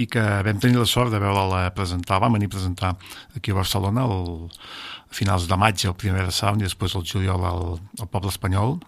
i 0.00 0.08
que 0.08 0.22
vam 0.46 0.62
tenir 0.62 0.80
la 0.80 0.88
sort 0.88 1.12
de 1.12 1.20
veure-la 1.20 1.66
presentar, 1.76 2.22
vam 2.22 2.38
venir 2.38 2.48
a 2.48 2.54
presentar 2.56 2.94
aquí 3.36 3.52
a 3.52 3.58
Barcelona 3.60 4.06
el, 4.08 4.48
a 5.10 5.12
finals 5.12 5.50
de 5.50 5.58
maig 5.60 5.84
el 5.84 5.98
primer 5.98 6.30
Sound 6.32 6.62
i 6.62 6.70
després 6.70 6.96
el 6.96 7.04
juliol 7.04 7.44
al, 7.50 7.66
al 8.00 8.08
Poble 8.08 8.32
Espanyol 8.32 8.78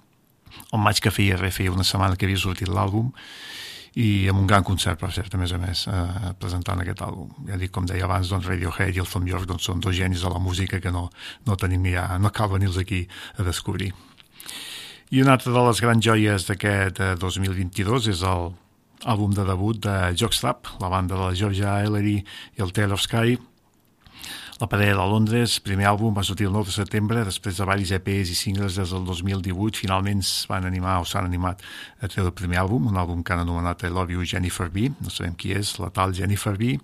el 0.72 0.80
maig 0.80 1.04
que 1.04 1.12
feia 1.12 1.36
feia 1.50 1.74
una 1.74 1.84
setmana 1.84 2.16
que 2.16 2.24
havia 2.24 2.40
sortit 2.40 2.70
l'àlbum 2.70 3.12
i 4.00 4.26
amb 4.30 4.40
un 4.40 4.46
gran 4.50 4.64
concert, 4.66 4.98
per 4.98 5.12
cert, 5.14 5.34
a 5.34 5.38
més 5.38 5.52
a 5.54 5.58
més, 5.62 5.84
eh, 5.86 6.32
presentant 6.40 6.80
aquest 6.82 7.02
àlbum. 7.06 7.30
Ja 7.46 7.58
dic, 7.60 7.70
com 7.70 7.86
deia 7.86 8.08
abans, 8.08 8.30
doncs 8.32 8.48
Radiohead 8.50 8.96
i 8.96 9.02
el 9.02 9.10
Tom 9.10 9.26
York 9.26 9.46
doncs, 9.46 9.68
són 9.68 9.80
dos 9.80 9.94
genis 9.94 10.24
de 10.26 10.32
la 10.32 10.42
música 10.42 10.80
que 10.80 10.90
no, 10.90 11.10
no 11.46 11.56
tenim 11.56 11.86
ja, 11.92 12.18
no 12.18 12.32
cal 12.34 12.50
venir-los 12.50 12.80
aquí 12.82 13.06
a 13.38 13.46
descobrir. 13.46 13.92
I 15.14 15.22
una 15.22 15.36
altra 15.36 15.52
de 15.52 15.62
les 15.62 15.80
grans 15.80 16.02
joies 16.02 16.46
d'aquest 16.48 17.00
eh, 17.00 17.14
2022 17.22 18.10
és 18.10 18.22
el 18.26 18.50
àlbum 19.04 19.34
de 19.36 19.44
debut 19.46 19.78
de 19.78 19.96
Jockstrap, 20.18 20.66
la 20.80 20.88
banda 20.88 21.14
de 21.14 21.20
la 21.20 21.34
Georgia 21.34 21.78
Ellery 21.84 22.16
i 22.18 22.62
el 22.64 22.72
Taylor 22.72 22.98
Sky, 22.98 23.38
la 24.60 24.68
parella 24.68 24.94
de 24.94 25.06
Londres, 25.10 25.56
primer 25.64 25.88
àlbum, 25.90 26.14
va 26.14 26.22
sortir 26.22 26.46
el 26.46 26.54
9 26.54 26.70
de 26.70 26.76
setembre, 26.76 27.24
després 27.26 27.58
de 27.58 27.66
varis 27.66 27.90
EPs 27.96 28.30
i 28.30 28.36
singles 28.38 28.78
des 28.78 28.92
del 28.94 29.04
2018, 29.08 29.80
finalment 29.82 30.22
es 30.22 30.32
van 30.50 30.68
animar 30.68 31.00
o 31.02 31.08
s'han 31.08 31.26
animat 31.26 31.64
a 32.00 32.06
treure 32.06 32.30
el 32.30 32.36
primer 32.38 32.60
àlbum, 32.62 32.86
un 32.92 33.00
àlbum 33.00 33.24
que 33.24 33.34
han 33.34 33.42
anomenat 33.42 33.82
I 33.82 33.90
Love 33.90 34.14
You 34.14 34.26
Jennifer 34.30 34.68
B, 34.70 34.92
no 35.00 35.10
sabem 35.10 35.34
qui 35.34 35.52
és, 35.58 35.74
la 35.82 35.90
tal 35.90 36.14
Jennifer 36.14 36.54
B, 36.60 36.76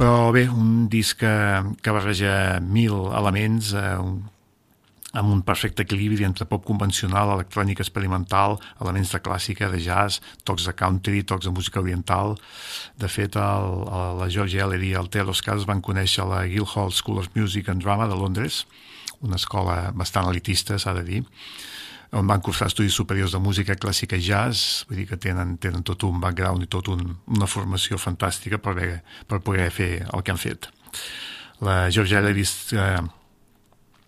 però 0.00 0.30
bé, 0.32 0.46
un 0.48 0.88
disc 0.88 1.20
que, 1.20 1.34
que 1.84 1.92
barreja 1.92 2.32
mil 2.64 3.10
elements, 3.12 3.74
eh, 3.76 3.96
un 4.00 4.22
amb 5.12 5.32
un 5.32 5.40
perfecte 5.42 5.82
equilibri 5.82 6.24
entre 6.24 6.46
pop 6.46 6.62
convencional, 6.66 7.32
electrònica 7.34 7.82
experimental, 7.82 8.58
elements 8.80 9.10
de 9.14 9.20
clàssica, 9.24 9.70
de 9.72 9.80
jazz, 9.82 10.20
tocs 10.46 10.68
de 10.68 10.74
country, 10.76 11.24
tocs 11.26 11.48
de 11.48 11.54
música 11.54 11.80
oriental. 11.80 12.36
De 12.98 13.10
fet, 13.10 13.36
el, 13.36 13.72
el, 13.88 14.20
la 14.20 14.30
George 14.30 14.60
Ellery 14.62 14.92
i 14.92 15.00
el 15.00 15.10
Taylor 15.10 15.34
Scars 15.34 15.66
van 15.66 15.82
conèixer 15.82 16.26
la 16.28 16.44
Guildhall 16.46 16.94
School 16.94 17.18
of 17.24 17.30
Music 17.34 17.68
and 17.68 17.82
Drama 17.82 18.06
de 18.10 18.18
Londres, 18.18 18.64
una 19.20 19.36
escola 19.36 19.90
bastant 19.92 20.30
elitista, 20.30 20.78
s'ha 20.78 20.94
de 20.96 21.04
dir, 21.04 21.24
on 22.16 22.26
van 22.26 22.42
cursar 22.42 22.66
estudis 22.70 22.94
superiors 22.96 23.34
de 23.34 23.38
música 23.42 23.76
clàssica 23.78 24.18
i 24.18 24.24
jazz, 24.24 24.84
vull 24.88 25.02
dir 25.02 25.06
que 25.10 25.18
tenen, 25.20 25.56
tenen 25.62 25.84
tot 25.86 26.02
un 26.08 26.18
background 26.22 26.66
i 26.66 26.70
tot 26.70 26.90
un, 26.90 27.04
una 27.30 27.46
formació 27.50 27.98
fantàstica 28.02 28.58
per, 28.58 28.74
haver, 28.74 29.00
per 29.30 29.42
poder 29.46 29.70
fer 29.74 29.92
el 30.08 30.24
que 30.24 30.34
han 30.34 30.40
fet. 30.40 30.70
La 31.62 31.90
George 31.92 32.16
Ellery 32.18 32.42
eh, 32.42 32.80
eh, 32.80 33.02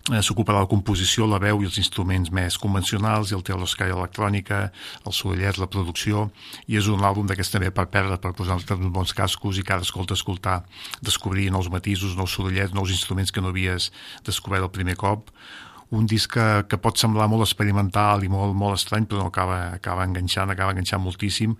s'ocupa 0.02 0.52
de 0.52 0.58
la 0.58 0.66
composició, 0.66 1.28
la 1.30 1.38
veu 1.38 1.60
i 1.62 1.68
els 1.68 1.78
instruments 1.78 2.32
més 2.34 2.56
convencionals 2.58 3.30
i 3.30 3.36
el 3.36 3.44
té 3.46 3.54
l'escala 3.54 3.94
electrònica, 3.94 4.72
el 5.06 5.14
sorollets, 5.14 5.60
la 5.62 5.68
producció 5.70 6.24
i 6.66 6.76
és 6.80 6.88
un 6.90 7.04
àlbum 7.06 7.28
d'aquests 7.30 7.54
també 7.54 7.70
per 7.70 7.86
perdre, 7.86 8.18
per 8.18 8.32
posar 8.34 8.58
uns 8.58 8.66
bons 8.66 9.14
cascos 9.14 9.58
i 9.58 9.62
cada 9.62 9.86
escolta 9.86 10.18
escoltar, 10.18 10.62
descobrir 11.00 11.50
nous 11.52 11.70
matisos, 11.70 12.16
nous 12.16 12.34
sorollets, 12.34 12.74
nous 12.74 12.90
instruments 12.90 13.30
que 13.30 13.40
no 13.40 13.54
havies 13.54 13.92
descobert 14.26 14.66
el 14.66 14.74
primer 14.74 14.96
cop. 14.96 15.30
Un 15.92 16.06
disc 16.08 16.32
que, 16.34 16.64
que 16.66 16.80
pot 16.80 16.98
semblar 16.98 17.28
molt 17.28 17.44
experimental 17.44 18.24
i 18.24 18.30
molt, 18.32 18.56
molt 18.56 18.80
estrany, 18.80 19.06
però 19.06 19.22
no 19.22 19.30
acaba, 19.30 19.74
acaba 19.76 20.06
enganxant, 20.08 20.50
acaba 20.50 20.72
enganxant 20.72 21.04
moltíssim 21.04 21.54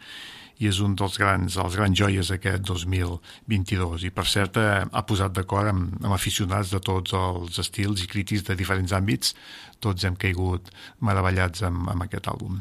i 0.62 0.70
és 0.70 0.80
un 0.84 0.96
dels 0.98 1.18
grans, 1.20 1.58
dels 1.58 1.78
grans 1.78 1.98
joies 1.98 2.32
d'aquest 2.32 2.66
2022 2.68 4.08
i 4.08 4.12
per 4.14 4.26
cert 4.30 4.58
eh, 4.62 4.82
ha 4.86 5.06
posat 5.08 5.34
d'acord 5.36 5.72
amb, 5.72 5.96
amb 6.02 6.16
aficionats 6.16 6.72
de 6.74 6.82
tots 6.82 7.16
els 7.18 7.62
estils 7.62 8.04
i 8.04 8.10
crítics 8.10 8.46
de 8.48 8.58
diferents 8.58 8.94
àmbits 8.96 9.34
tots 9.82 10.06
hem 10.06 10.18
caigut 10.18 10.70
meravellats 11.00 11.66
amb, 11.66 11.88
amb 11.90 12.06
aquest 12.06 12.30
àlbum 12.30 12.60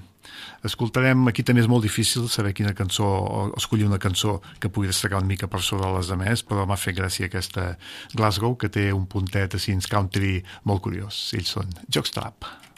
escoltarem, 0.67 1.27
aquí 1.29 1.43
també 1.45 1.63
és 1.63 1.69
molt 1.71 1.85
difícil 1.85 2.27
saber 2.29 2.53
quina 2.57 2.73
cançó, 2.77 3.05
o 3.05 3.43
escollir 3.57 3.87
una 3.87 3.99
cançó 4.01 4.39
que 4.61 4.69
pugui 4.69 4.91
destacar 4.91 5.21
una 5.21 5.31
mica 5.31 5.49
per 5.51 5.61
sobre 5.65 5.89
les 5.95 6.11
demés, 6.11 6.45
però 6.45 6.65
m'ha 6.69 6.79
fet 6.79 6.97
gràcia 6.97 7.29
aquesta 7.29 7.75
Glasgow, 8.15 8.55
que 8.57 8.69
té 8.69 8.89
un 8.93 9.07
puntet 9.09 9.57
així 9.57 9.77
country 9.89 10.39
molt 10.69 10.83
curiós. 10.85 11.31
Ells 11.37 11.55
són 11.57 11.71
Jockstrap. 11.89 12.45
I 12.45 12.70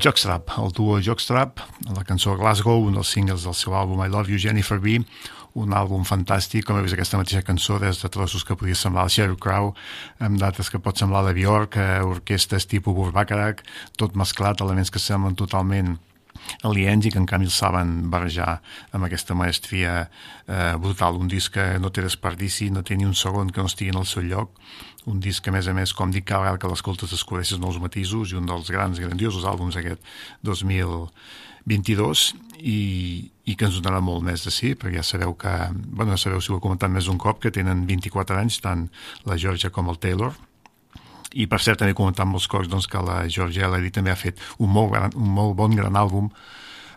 Jockstrap, 0.00 0.50
el 0.58 0.72
duo 0.72 0.98
Jockstrap, 1.02 1.60
la 1.94 2.04
cançó 2.06 2.34
Glasgow, 2.38 2.86
un 2.86 2.94
dels 2.98 3.10
singles 3.14 3.44
del 3.46 3.56
seu 3.58 3.74
àlbum 3.76 4.00
I 4.04 4.10
Love 4.12 4.32
You 4.32 4.38
Jennifer 4.40 4.78
B, 4.80 5.00
un 5.60 5.74
àlbum 5.76 6.06
fantàstic, 6.08 6.64
com 6.66 6.78
he 6.78 6.84
vist 6.84 6.96
aquesta 6.96 7.18
mateixa 7.20 7.44
cançó 7.46 7.78
des 7.82 8.00
de 8.02 8.10
trossos 8.10 8.46
que 8.46 8.56
podia 8.58 8.78
semblar 8.78 9.04
el 9.06 9.12
Sheryl 9.14 9.36
Crow, 9.40 9.72
amb 10.18 10.40
dates 10.40 10.70
que 10.70 10.80
pot 10.82 10.98
semblar 10.98 11.24
de 11.26 11.34
Bjork, 11.36 11.76
eh, 11.76 12.00
orquestes 12.02 12.66
tipus 12.70 12.96
Burbacarac, 12.96 13.62
tot 14.00 14.16
mesclat, 14.18 14.64
elements 14.64 14.90
que 14.90 15.02
semblen 15.02 15.38
totalment 15.38 15.96
aliens 16.66 17.06
i 17.06 17.12
que 17.12 17.20
en 17.20 17.26
canvi 17.28 17.48
el 17.48 17.54
saben 17.54 17.94
barrejar 18.12 18.58
amb 18.92 19.06
aquesta 19.06 19.36
maestria 19.38 19.94
eh, 20.04 20.74
brutal. 20.80 21.20
Un 21.20 21.30
disc 21.30 21.54
que 21.54 21.78
no 21.80 21.92
té 21.94 22.04
desperdici, 22.04 22.70
no 22.70 22.82
té 22.82 22.98
ni 22.98 23.06
un 23.08 23.14
segon 23.14 23.50
que 23.50 23.62
no 23.62 23.70
estigui 23.70 23.94
en 23.94 24.02
el 24.02 24.08
seu 24.10 24.26
lloc, 24.26 24.52
un 25.10 25.20
disc 25.20 25.44
que 25.44 25.50
a 25.52 25.54
més 25.54 25.68
a 25.68 25.74
més, 25.76 25.92
com 25.96 26.10
dic, 26.12 26.24
cada 26.28 26.42
vegada 26.46 26.58
que 26.62 26.70
l'escoltes 26.70 27.10
descobreixes 27.12 27.58
nous 27.60 27.78
matisos 27.82 28.32
i 28.32 28.38
un 28.40 28.46
dels 28.48 28.70
grans, 28.72 29.00
grandiosos 29.00 29.44
àlbums 29.48 29.76
aquest 29.76 30.00
2022 30.46 32.34
i, 32.60 32.78
i 33.44 33.56
que 33.56 33.68
ens 33.68 33.76
donarà 33.80 34.00
molt 34.04 34.24
més 34.24 34.44
de 34.46 34.52
sí, 34.54 34.74
perquè 34.78 34.96
ja 35.02 35.06
sabeu 35.06 35.36
que, 35.36 35.54
bueno, 35.84 36.14
ja 36.14 36.20
sabeu 36.24 36.40
si 36.40 36.52
ho 36.52 36.58
he 36.58 36.64
comentat 36.64 36.90
més 36.92 37.06
d'un 37.10 37.20
cop, 37.20 37.42
que 37.42 37.52
tenen 37.52 37.86
24 37.88 38.40
anys, 38.40 38.60
tant 38.64 38.88
la 39.28 39.36
Georgia 39.40 39.70
com 39.74 39.92
el 39.92 40.00
Taylor, 40.00 40.32
i 41.34 41.48
per 41.50 41.60
cert 41.62 41.80
també 41.82 41.92
he 41.94 41.98
comentat 41.98 42.28
molts 42.30 42.46
cops 42.50 42.70
doncs, 42.70 42.86
que 42.90 43.00
la 43.02 43.24
Georgia 43.28 43.68
Lady 43.70 43.90
també 43.94 44.12
ha 44.12 44.18
fet 44.18 44.40
un 44.62 44.70
molt, 44.70 44.92
gran, 44.94 45.14
un 45.18 45.32
molt 45.34 45.56
bon 45.58 45.74
gran 45.74 45.98
àlbum 45.98 46.30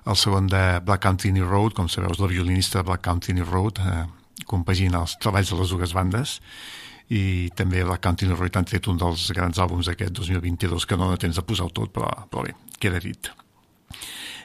el 0.07 0.15
segon 0.15 0.47
de 0.47 0.79
Black 0.85 1.03
Country 1.03 1.33
Road 1.41 1.75
com 1.75 1.89
sabeu 1.91 2.13
és 2.13 2.21
la 2.21 2.29
violinista 2.31 2.79
de 2.79 2.87
Black 2.87 3.03
Country 3.03 3.41
Road 3.41 3.81
eh, 3.81 4.03
compagina 4.47 5.01
els 5.03 5.17
treballs 5.19 5.51
de 5.51 5.57
les 5.59 5.73
dues 5.73 5.95
bandes 5.97 6.37
i 7.13 7.49
també 7.55 7.83
la 7.87 7.99
Country 8.03 8.27
Road 8.33 8.59
han 8.59 8.67
tret 8.67 8.87
un 8.91 8.97
dels 8.99 9.29
grans 9.35 9.59
àlbums 9.63 9.87
d'aquest 9.87 10.15
2022 10.17 10.85
que 10.85 10.97
no 10.99 11.13
tens 11.19 11.39
de 11.39 11.43
posar 11.47 11.69
tot, 11.71 11.93
però, 11.95 12.09
però 12.27 12.43
bé, 12.43 12.55
queda 12.79 12.99
dit. 13.03 13.31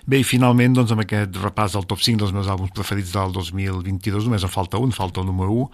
Bé, 0.07 0.19
i 0.19 0.27
finalment, 0.27 0.75
doncs, 0.75 0.93
amb 0.95 1.05
aquest 1.05 1.37
repàs 1.43 1.75
del 1.77 1.87
top 1.91 2.03
5 2.03 2.23
dels 2.23 2.35
meus 2.35 2.51
àlbums 2.51 2.75
preferits 2.75 3.13
del 3.15 3.35
2022, 3.35 4.27
només 4.27 4.47
en 4.47 4.51
falta 4.51 4.81
un, 4.83 4.95
falta 4.95 5.23
el 5.23 5.29
número 5.31 5.55
1, 5.65 5.69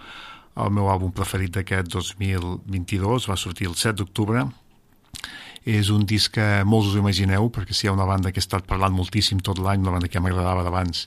el 0.65 0.73
meu 0.75 0.89
àlbum 0.91 1.13
preferit 1.15 1.53
d'aquest 1.55 1.89
2022 1.93 3.29
va 3.29 3.37
sortir 3.37 3.69
el 3.69 3.77
7 3.77 4.01
d'octubre, 4.01 4.45
és 5.69 5.89
un 5.93 6.05
disc 6.09 6.33
que 6.37 6.63
molts 6.65 6.91
us 6.91 6.97
imagineu, 6.97 7.49
perquè 7.53 7.75
si 7.75 7.85
hi 7.85 7.89
ha 7.89 7.95
una 7.95 8.07
banda 8.09 8.31
que 8.33 8.41
he 8.41 8.45
estat 8.45 8.65
parlant 8.69 8.95
moltíssim 8.95 9.41
tot 9.45 9.59
l'any, 9.61 9.81
una 9.81 9.93
banda 9.97 10.09
que 10.09 10.21
m'agradava 10.21 10.65
d'abans 10.65 11.05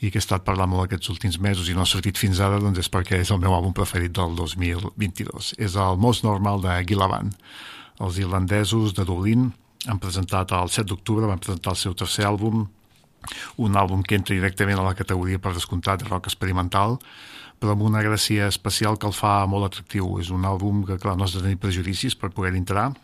i 0.00 0.08
que 0.08 0.16
he 0.16 0.22
estat 0.22 0.44
parlant 0.46 0.70
molt 0.72 0.86
aquests 0.86 1.10
últims 1.12 1.36
mesos 1.44 1.68
i 1.68 1.74
no 1.76 1.84
ha 1.84 1.88
sortit 1.88 2.16
fins 2.16 2.40
ara, 2.40 2.60
doncs 2.62 2.80
és 2.80 2.88
perquè 2.92 3.20
és 3.20 3.30
el 3.34 3.40
meu 3.42 3.52
àlbum 3.52 3.74
preferit 3.76 4.14
del 4.16 4.32
2022. 4.38 5.54
És 5.60 5.76
el 5.76 6.00
Most 6.00 6.24
Normal 6.24 6.62
de 6.64 6.76
Gilavan. 6.88 7.34
Els 8.00 8.20
irlandesos 8.22 8.94
de 8.96 9.04
Dublín 9.04 9.50
han 9.86 10.00
presentat 10.00 10.54
el 10.56 10.72
7 10.72 10.88
d'octubre, 10.88 11.28
van 11.28 11.42
presentar 11.42 11.74
el 11.74 11.80
seu 11.80 11.96
tercer 11.96 12.24
àlbum, 12.28 12.64
un 13.60 13.76
àlbum 13.76 14.00
que 14.00 14.16
entra 14.16 14.36
directament 14.36 14.80
a 14.80 14.88
la 14.88 14.96
categoria 14.96 15.38
per 15.38 15.52
descomptat 15.52 16.00
de 16.00 16.08
rock 16.08 16.30
experimental, 16.32 16.96
però 17.60 17.76
amb 17.76 17.84
una 17.84 18.00
gràcia 18.00 18.48
especial 18.48 18.96
que 18.96 19.08
el 19.08 19.12
fa 19.12 19.44
molt 19.44 19.68
atractiu. 19.68 20.16
És 20.20 20.32
un 20.32 20.48
àlbum 20.48 20.86
que, 20.88 20.96
clar, 21.00 21.16
no 21.16 21.28
has 21.28 21.36
de 21.36 21.44
tenir 21.44 21.60
prejudicis 21.60 22.16
per 22.16 22.32
poder 22.32 22.54
entrar. 22.56 22.94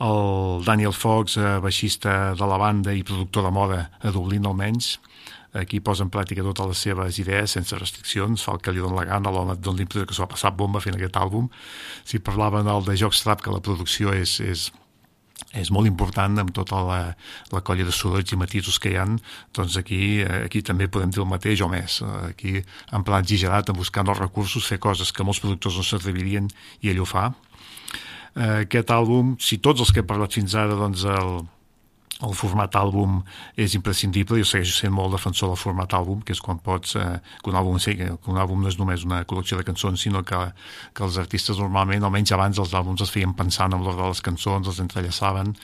El 0.00 0.64
Daniel 0.64 0.96
Fox, 0.96 1.36
eh, 1.36 1.58
baixista 1.60 2.34
de 2.34 2.46
la 2.48 2.56
banda 2.56 2.92
i 2.96 3.04
productor 3.04 3.44
de 3.44 3.52
moda 3.52 3.90
a 4.00 4.10
Dublín 4.10 4.48
almenys, 4.48 4.96
aquí 5.54 5.80
posa 5.80 6.04
en 6.04 6.10
pràctica 6.12 6.44
totes 6.44 6.70
les 6.72 6.84
seves 6.88 7.18
idees 7.22 7.54
sense 7.56 7.78
restriccions, 7.78 8.42
fa 8.42 8.56
el 8.56 8.62
que 8.62 8.74
li 8.74 8.82
dona 8.82 9.00
la 9.00 9.08
gana, 9.08 9.32
l'home 9.32 9.56
dona 9.56 9.80
l'impressió 9.80 10.06
que 10.08 10.16
s'ho 10.16 10.26
ha 10.26 10.30
passat 10.30 10.56
bomba 10.58 10.82
fent 10.82 10.98
aquest 10.98 11.18
àlbum. 11.20 11.50
Si 12.04 12.18
parlaven 12.18 12.66
del 12.66 12.88
de 12.88 12.96
Jockstrap, 12.98 13.44
que 13.44 13.54
la 13.54 13.62
producció 13.62 14.12
és, 14.16 14.40
és, 14.42 14.66
és 15.54 15.70
molt 15.74 15.86
important 15.90 16.42
amb 16.42 16.50
tota 16.56 16.82
la, 16.88 17.00
la 17.54 17.62
colla 17.62 17.86
de 17.86 17.94
sorolls 17.94 18.34
i 18.34 18.40
matisos 18.40 18.80
que 18.82 18.92
hi 18.92 18.98
han, 18.98 19.20
doncs 19.54 19.78
aquí, 19.78 20.02
aquí 20.26 20.64
també 20.66 20.90
podem 20.90 21.14
dir 21.14 21.22
el 21.22 21.30
mateix 21.30 21.62
o 21.62 21.70
més. 21.70 22.00
Aquí 22.26 22.58
en 22.58 23.06
pla 23.06 23.22
exagerat, 23.22 23.70
en 23.70 23.78
buscant 23.78 24.10
els 24.10 24.20
recursos, 24.20 24.66
fer 24.66 24.82
coses 24.82 25.14
que 25.14 25.26
molts 25.26 25.42
productors 25.44 25.78
no 25.78 25.86
s'atrevirien 25.86 26.50
i 26.82 26.90
ell 26.90 27.02
ho 27.04 27.08
fa. 27.08 27.30
Eh, 28.34 28.64
aquest 28.66 28.90
àlbum, 28.90 29.36
si 29.38 29.60
tots 29.62 29.84
els 29.84 29.94
que 29.94 30.02
he 30.02 30.06
parlat 30.06 30.34
fins 30.34 30.56
ara, 30.58 30.74
doncs 30.74 31.06
el, 31.06 31.44
el 32.24 32.34
format 32.36 32.74
àlbum 32.78 33.20
és 33.60 33.74
imprescindible, 33.78 34.38
jo 34.40 34.48
segueixo 34.48 34.76
sent 34.78 34.92
molt 34.94 35.14
defensor 35.14 35.52
del 35.52 35.60
format 35.60 35.94
àlbum, 35.96 36.22
que 36.24 36.34
és 36.34 36.40
quan 36.44 36.60
pots, 36.64 36.96
eh, 36.96 37.20
que, 37.42 37.50
un 37.50 37.58
àlbum, 37.60 37.78
que 37.78 38.32
un 38.32 38.40
àlbum 38.40 38.64
no 38.64 38.70
és 38.70 38.78
només 38.80 39.04
una 39.06 39.22
col·lecció 39.28 39.58
de 39.60 39.66
cançons, 39.66 40.00
sinó 40.00 40.24
que, 40.26 40.40
que 40.94 41.04
els 41.06 41.18
artistes 41.20 41.60
normalment, 41.60 42.04
almenys 42.04 42.34
abans 42.36 42.60
els 42.62 42.74
àlbums 42.74 43.04
es 43.04 43.12
feien 43.14 43.34
pensant 43.36 43.74
en 43.76 43.84
l'ordre 43.84 44.02
de 44.02 44.10
les 44.14 44.24
cançons, 44.24 44.68
els 44.68 44.82
entrellaçaven, 44.82 45.54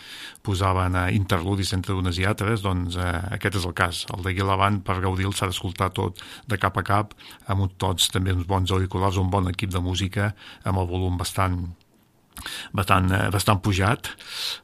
posaven 0.47 0.97
eh, 0.97 1.07
interludis 1.17 1.75
entre 1.77 1.97
unes 1.99 2.21
i 2.21 2.29
altres, 2.29 2.65
doncs 2.67 3.01
eh, 3.01 3.11
aquest 3.37 3.61
és 3.61 3.69
el 3.69 3.77
cas. 3.77 4.05
El 4.15 4.25
de 4.27 4.35
Guilavant, 4.37 4.81
per 4.85 5.01
gaudir 5.01 5.29
s'ha 5.35 5.51
d'escoltar 5.51 5.91
tot 5.97 6.21
de 6.51 6.59
cap 6.61 6.79
a 6.79 6.87
cap, 6.87 7.15
amb 7.51 7.71
tots 7.81 8.11
també 8.13 8.35
uns 8.37 8.49
bons 8.49 8.73
auriculars, 8.73 9.21
un 9.21 9.31
bon 9.31 9.49
equip 9.51 9.73
de 9.73 9.83
música, 9.85 10.33
amb 10.65 10.83
el 10.83 10.91
volum 10.91 11.19
bastant 11.21 11.63
bastant, 12.73 13.11
eh, 13.13 13.29
bastant 13.31 13.61
pujat, 13.63 14.11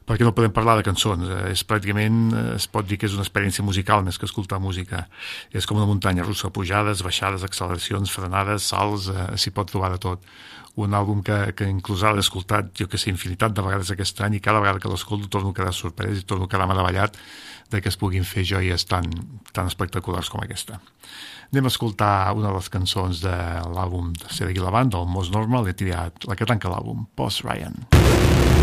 perquè 0.07 0.25
no 0.25 0.33
podem 0.33 0.51
parlar 0.51 0.77
de 0.77 0.85
cançons. 0.87 1.27
Eh, 1.29 1.51
és 1.51 1.63
pràcticament, 1.67 2.33
eh, 2.33 2.55
es 2.55 2.67
pot 2.67 2.87
dir 2.87 2.97
que 2.97 3.07
és 3.07 3.13
una 3.13 3.25
experiència 3.25 3.63
musical 3.63 4.03
més 4.03 4.17
que 4.17 4.25
escoltar 4.25 4.59
música. 4.59 5.07
És 5.51 5.65
com 5.65 5.77
una 5.77 5.87
muntanya 5.87 6.23
russa, 6.23 6.49
pujades, 6.49 7.03
baixades, 7.03 7.43
acceleracions, 7.43 8.11
frenades, 8.11 8.63
salts, 8.63 9.09
eh, 9.09 9.37
s'hi 9.37 9.51
pot 9.51 9.69
trobar 9.69 9.91
de 9.91 9.97
tot. 9.97 10.23
Un 10.77 10.93
àlbum 10.93 11.23
que, 11.23 11.53
que 11.57 11.65
inclús 11.65 12.03
ara 12.03 12.17
he 12.17 12.19
escoltat, 12.19 12.69
jo 12.77 12.87
que 12.87 12.99
sé, 13.01 13.09
infinitat 13.09 13.55
de 13.57 13.63
vegades 13.65 13.89
aquest 13.91 14.21
any 14.21 14.37
i 14.37 14.39
cada 14.39 14.59
vegada 14.61 14.79
que 14.79 14.91
l'escolto 14.91 15.27
torno 15.27 15.49
a 15.49 15.53
quedar 15.57 15.73
sorprès 15.73 16.19
i 16.19 16.23
torno 16.23 16.45
a 16.45 16.51
quedar 16.51 16.67
meravellat 16.69 17.17
de 17.71 17.81
que 17.81 17.89
es 17.89 17.97
puguin 17.97 18.23
fer 18.23 18.45
joies 18.45 18.85
tan, 18.85 19.09
tan 19.53 19.67
espectaculars 19.67 20.29
com 20.29 20.43
aquesta. 20.43 20.77
Anem 21.53 21.69
a 21.69 21.71
escoltar 21.71 22.33
una 22.35 22.49
de 22.49 22.57
les 22.57 22.67
cançons 22.73 23.23
de 23.23 23.37
l'àlbum 23.71 24.11
de 24.19 24.27
Cedric 24.33 24.59
Lavant, 24.63 24.91
del 24.91 25.07
Most 25.07 25.31
Normal, 25.35 25.69
he 25.71 25.77
triat 25.79 26.27
la 26.27 26.35
que 26.35 26.49
tanca 26.49 26.71
l'àlbum, 26.73 27.07
Post 27.15 27.47
Ryan. 27.47 27.87
recovery. 27.87 28.56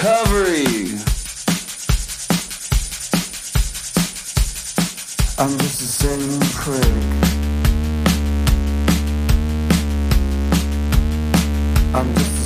Recovery. 0.00 0.64
I'm 5.38 5.58
just 5.58 5.78
the 5.78 5.88
same 6.00 6.40
prick. 6.54 6.84
I'm 11.94 12.14
just 12.14 12.39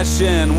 passion. 0.00 0.49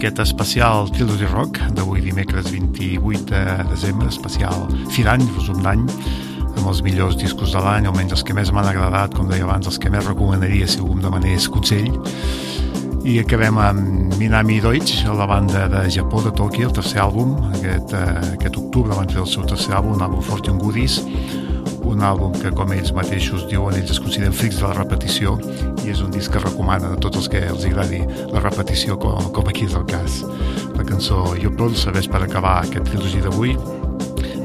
Aquest 0.00 0.20
especial 0.22 0.86
Trilogy 0.88 1.26
Rock 1.28 1.58
d'avui 1.76 2.00
dimecres 2.00 2.46
28 2.48 3.26
de 3.28 3.40
desembre, 3.68 4.06
especial 4.08 4.62
fi 4.88 5.04
d'any, 5.04 5.26
resum 5.34 5.58
d'any, 5.60 5.82
amb 6.46 6.70
els 6.70 6.80
millors 6.86 7.18
discos 7.20 7.52
de 7.52 7.60
l'any, 7.60 7.84
almenys 7.84 8.14
els 8.16 8.22
que 8.24 8.32
més 8.32 8.48
m'han 8.48 8.70
agradat, 8.70 9.12
com 9.12 9.28
deia 9.28 9.44
abans, 9.44 9.68
els 9.68 9.76
que 9.76 9.92
més 9.92 10.06
recomanaria 10.08 10.64
si 10.64 10.80
algú 10.80 10.96
em 10.96 11.04
demanés 11.04 11.50
consell. 11.52 11.90
I 13.04 13.18
acabem 13.20 13.60
amb 13.60 14.16
Minami 14.16 14.56
Deutsch, 14.64 15.04
la 15.04 15.28
banda 15.28 15.66
de 15.68 15.84
Japó, 15.92 16.24
de 16.24 16.32
Tokyo, 16.32 16.70
el 16.70 16.76
tercer 16.80 17.04
àlbum, 17.04 17.36
aquest, 17.50 17.92
eh, 17.92 18.32
aquest 18.38 18.56
octubre 18.56 18.96
van 18.96 19.12
fer 19.12 19.20
el 19.20 19.28
seu 19.28 19.44
tercer 19.52 19.76
àlbum, 19.76 19.98
un 20.00 20.06
àlbum 20.08 20.24
Fortune 20.24 20.64
Goodies, 20.64 21.02
un 21.88 22.02
àlbum 22.04 22.34
que, 22.40 22.52
com 22.56 22.72
ells 22.74 22.92
mateixos 22.96 23.46
diuen, 23.50 23.76
ells 23.78 23.94
es 23.94 24.00
consideren 24.02 24.34
frics 24.36 24.60
de 24.60 24.66
la 24.68 24.74
repetició 24.76 25.36
i 25.84 25.92
és 25.92 26.02
un 26.04 26.12
disc 26.14 26.32
que 26.32 26.42
recomana 26.42 26.92
a 26.94 27.00
tots 27.00 27.22
els 27.22 27.30
que 27.32 27.42
els 27.50 27.64
agradi 27.68 28.02
la 28.32 28.42
repetició, 28.42 28.98
com, 29.00 29.30
com 29.34 29.48
aquí 29.50 29.66
és 29.68 29.76
el 29.78 29.86
cas. 29.90 30.20
La 30.76 30.86
cançó 30.86 31.22
Jo 31.40 31.52
Pulsa, 31.56 31.94
ves 31.94 32.10
per 32.10 32.22
acabar 32.24 32.60
aquest 32.64 32.90
trilogia 32.90 33.26
d'avui, 33.26 33.56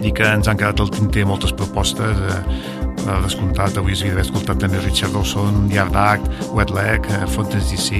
dir 0.01 0.13
que 0.15 0.25
ens 0.37 0.47
han 0.47 0.59
quedat 0.59 0.81
al 0.83 0.91
tinter 0.93 1.25
moltes 1.27 1.53
propostes, 1.55 2.23
eh, 2.29 2.83
per 3.05 3.19
descomptat, 3.21 3.75
avui 3.77 3.93
s'havia 3.93 4.15
d'haver 4.15 4.25
escoltat 4.25 4.61
també 4.63 4.79
Richard 4.81 5.13
Dawson, 5.13 5.67
Yard 5.69 5.97
Act, 5.99 6.29
Wet 6.57 6.71
Leg, 6.73 7.05
eh, 7.13 7.25
Fontes 7.29 7.69
DC, 7.69 7.99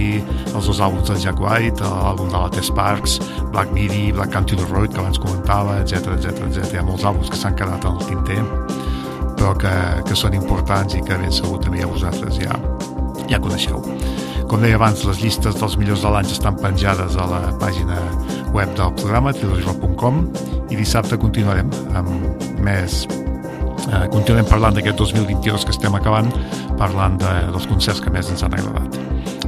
els 0.53 0.65
dos 0.65 0.81
àlbums 0.81 1.11
del 1.11 1.19
Jack 1.21 1.41
White, 1.41 1.83
l'àlbum 1.83 2.31
de 2.33 2.39
la 2.41 2.49
Tess 2.49 2.71
Parks, 2.73 3.19
Black 3.53 3.71
Midi, 3.75 4.11
Black 4.11 4.33
Country 4.33 4.57
Road, 4.71 4.93
que 4.93 4.99
abans 5.03 5.21
comentava, 5.21 5.77
etc 5.83 6.15
etc 6.15 6.41
etc. 6.47 6.73
Hi 6.73 6.81
ha 6.81 6.87
molts 6.87 7.05
àlbums 7.05 7.29
que 7.29 7.37
s'han 7.37 7.57
quedat 7.59 7.85
al 7.85 8.01
tinter, 8.07 8.41
però 9.45 9.53
que, 9.61 9.71
que 10.09 10.15
són 10.17 10.33
importants 10.33 10.95
i 10.97 11.03
que 11.05 11.17
ben 11.21 11.33
segur 11.33 11.59
també 11.61 11.83
ja 11.83 11.89
vosaltres 11.91 12.39
ja, 12.41 12.55
ja 13.29 13.37
coneixeu. 13.37 13.83
Com 14.49 14.63
deia 14.63 14.79
abans, 14.79 15.03
les 15.05 15.21
llistes 15.21 15.59
dels 15.59 15.75
millors 15.77 16.01
de 16.01 16.13
l'any 16.15 16.31
estan 16.33 16.57
penjades 16.57 17.13
a 17.13 17.27
la 17.29 17.41
pàgina 17.61 17.99
web 18.55 18.73
del 18.73 18.93
programa, 18.97 19.35
trilogirock.com, 19.37 20.21
i 20.73 20.81
dissabte 20.81 21.21
continuarem 21.21 21.69
amb 21.93 22.41
més 22.65 23.03
eh, 23.05 24.05
continuem 24.09 24.49
parlant 24.49 24.77
d'aquest 24.79 24.97
2022 25.03 25.67
que 25.67 25.77
estem 25.77 25.97
acabant, 25.99 26.33
parlant 26.81 27.21
de, 27.21 27.35
dels 27.53 27.69
concerts 27.69 28.01
que 28.01 28.13
més 28.13 28.33
ens 28.33 28.41
han 28.47 28.57
agradat. 28.57 29.04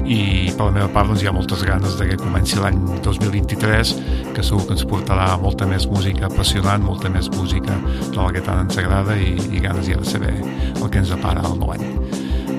I 0.07 0.53
per 0.55 0.69
la 0.69 0.73
meva 0.77 0.87
part 0.95 1.09
doncs, 1.09 1.19
hi 1.23 1.27
ha 1.27 1.33
moltes 1.35 1.65
ganes 1.67 1.97
de 1.99 2.05
que 2.07 2.19
comenci 2.21 2.55
l'any 2.61 2.77
2023, 3.03 3.91
que 4.35 4.45
segur 4.45 4.63
que 4.69 4.77
ens 4.77 4.85
portarà 4.87 5.33
molta 5.41 5.67
més 5.67 5.87
música 5.91 6.29
apassionant, 6.29 6.85
molta 6.85 7.11
més 7.11 7.27
música 7.35 7.75
de 8.07 8.15
la 8.15 8.29
que 8.31 8.43
tant 8.45 8.63
ens 8.63 8.79
agrada 8.79 9.17
i, 9.19 9.35
i 9.51 9.63
ganes 9.63 9.89
ja 9.91 9.99
de 9.99 10.07
saber 10.07 10.31
el 10.39 10.87
que 10.87 11.03
ens 11.03 11.11
depara 11.11 11.43
el 11.43 11.59
nou 11.59 11.75
any. 11.75 11.83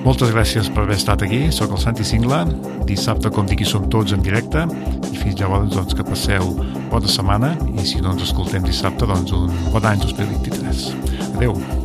Moltes 0.05 0.31
gràcies 0.31 0.69
per 0.71 0.85
haver 0.85 0.95
estat 0.95 1.25
aquí. 1.25 1.41
Soc 1.51 1.73
el 1.75 1.81
Santi 1.81 2.05
Singla. 2.07 2.43
Dissabte, 2.87 3.33
com 3.33 3.49
dic, 3.49 3.65
hi 3.65 3.67
som 3.67 3.89
tots 3.91 4.15
en 4.15 4.23
directe. 4.23 4.63
I 5.09 5.17
fins 5.17 5.41
llavors, 5.41 5.73
doncs, 5.73 5.97
que 5.97 6.07
passeu 6.07 6.53
bona 6.93 7.11
setmana. 7.11 7.51
I 7.73 7.89
si 7.89 7.99
no 8.05 8.15
ens 8.15 8.29
escoltem 8.29 8.65
dissabte, 8.69 9.09
doncs 9.09 9.35
un 9.35 9.51
bon 9.73 9.91
any 9.91 10.01
2023. 10.05 10.89
Adeu. 11.33 11.78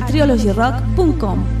A 0.00 0.04
trilogyrock.com 0.04 1.59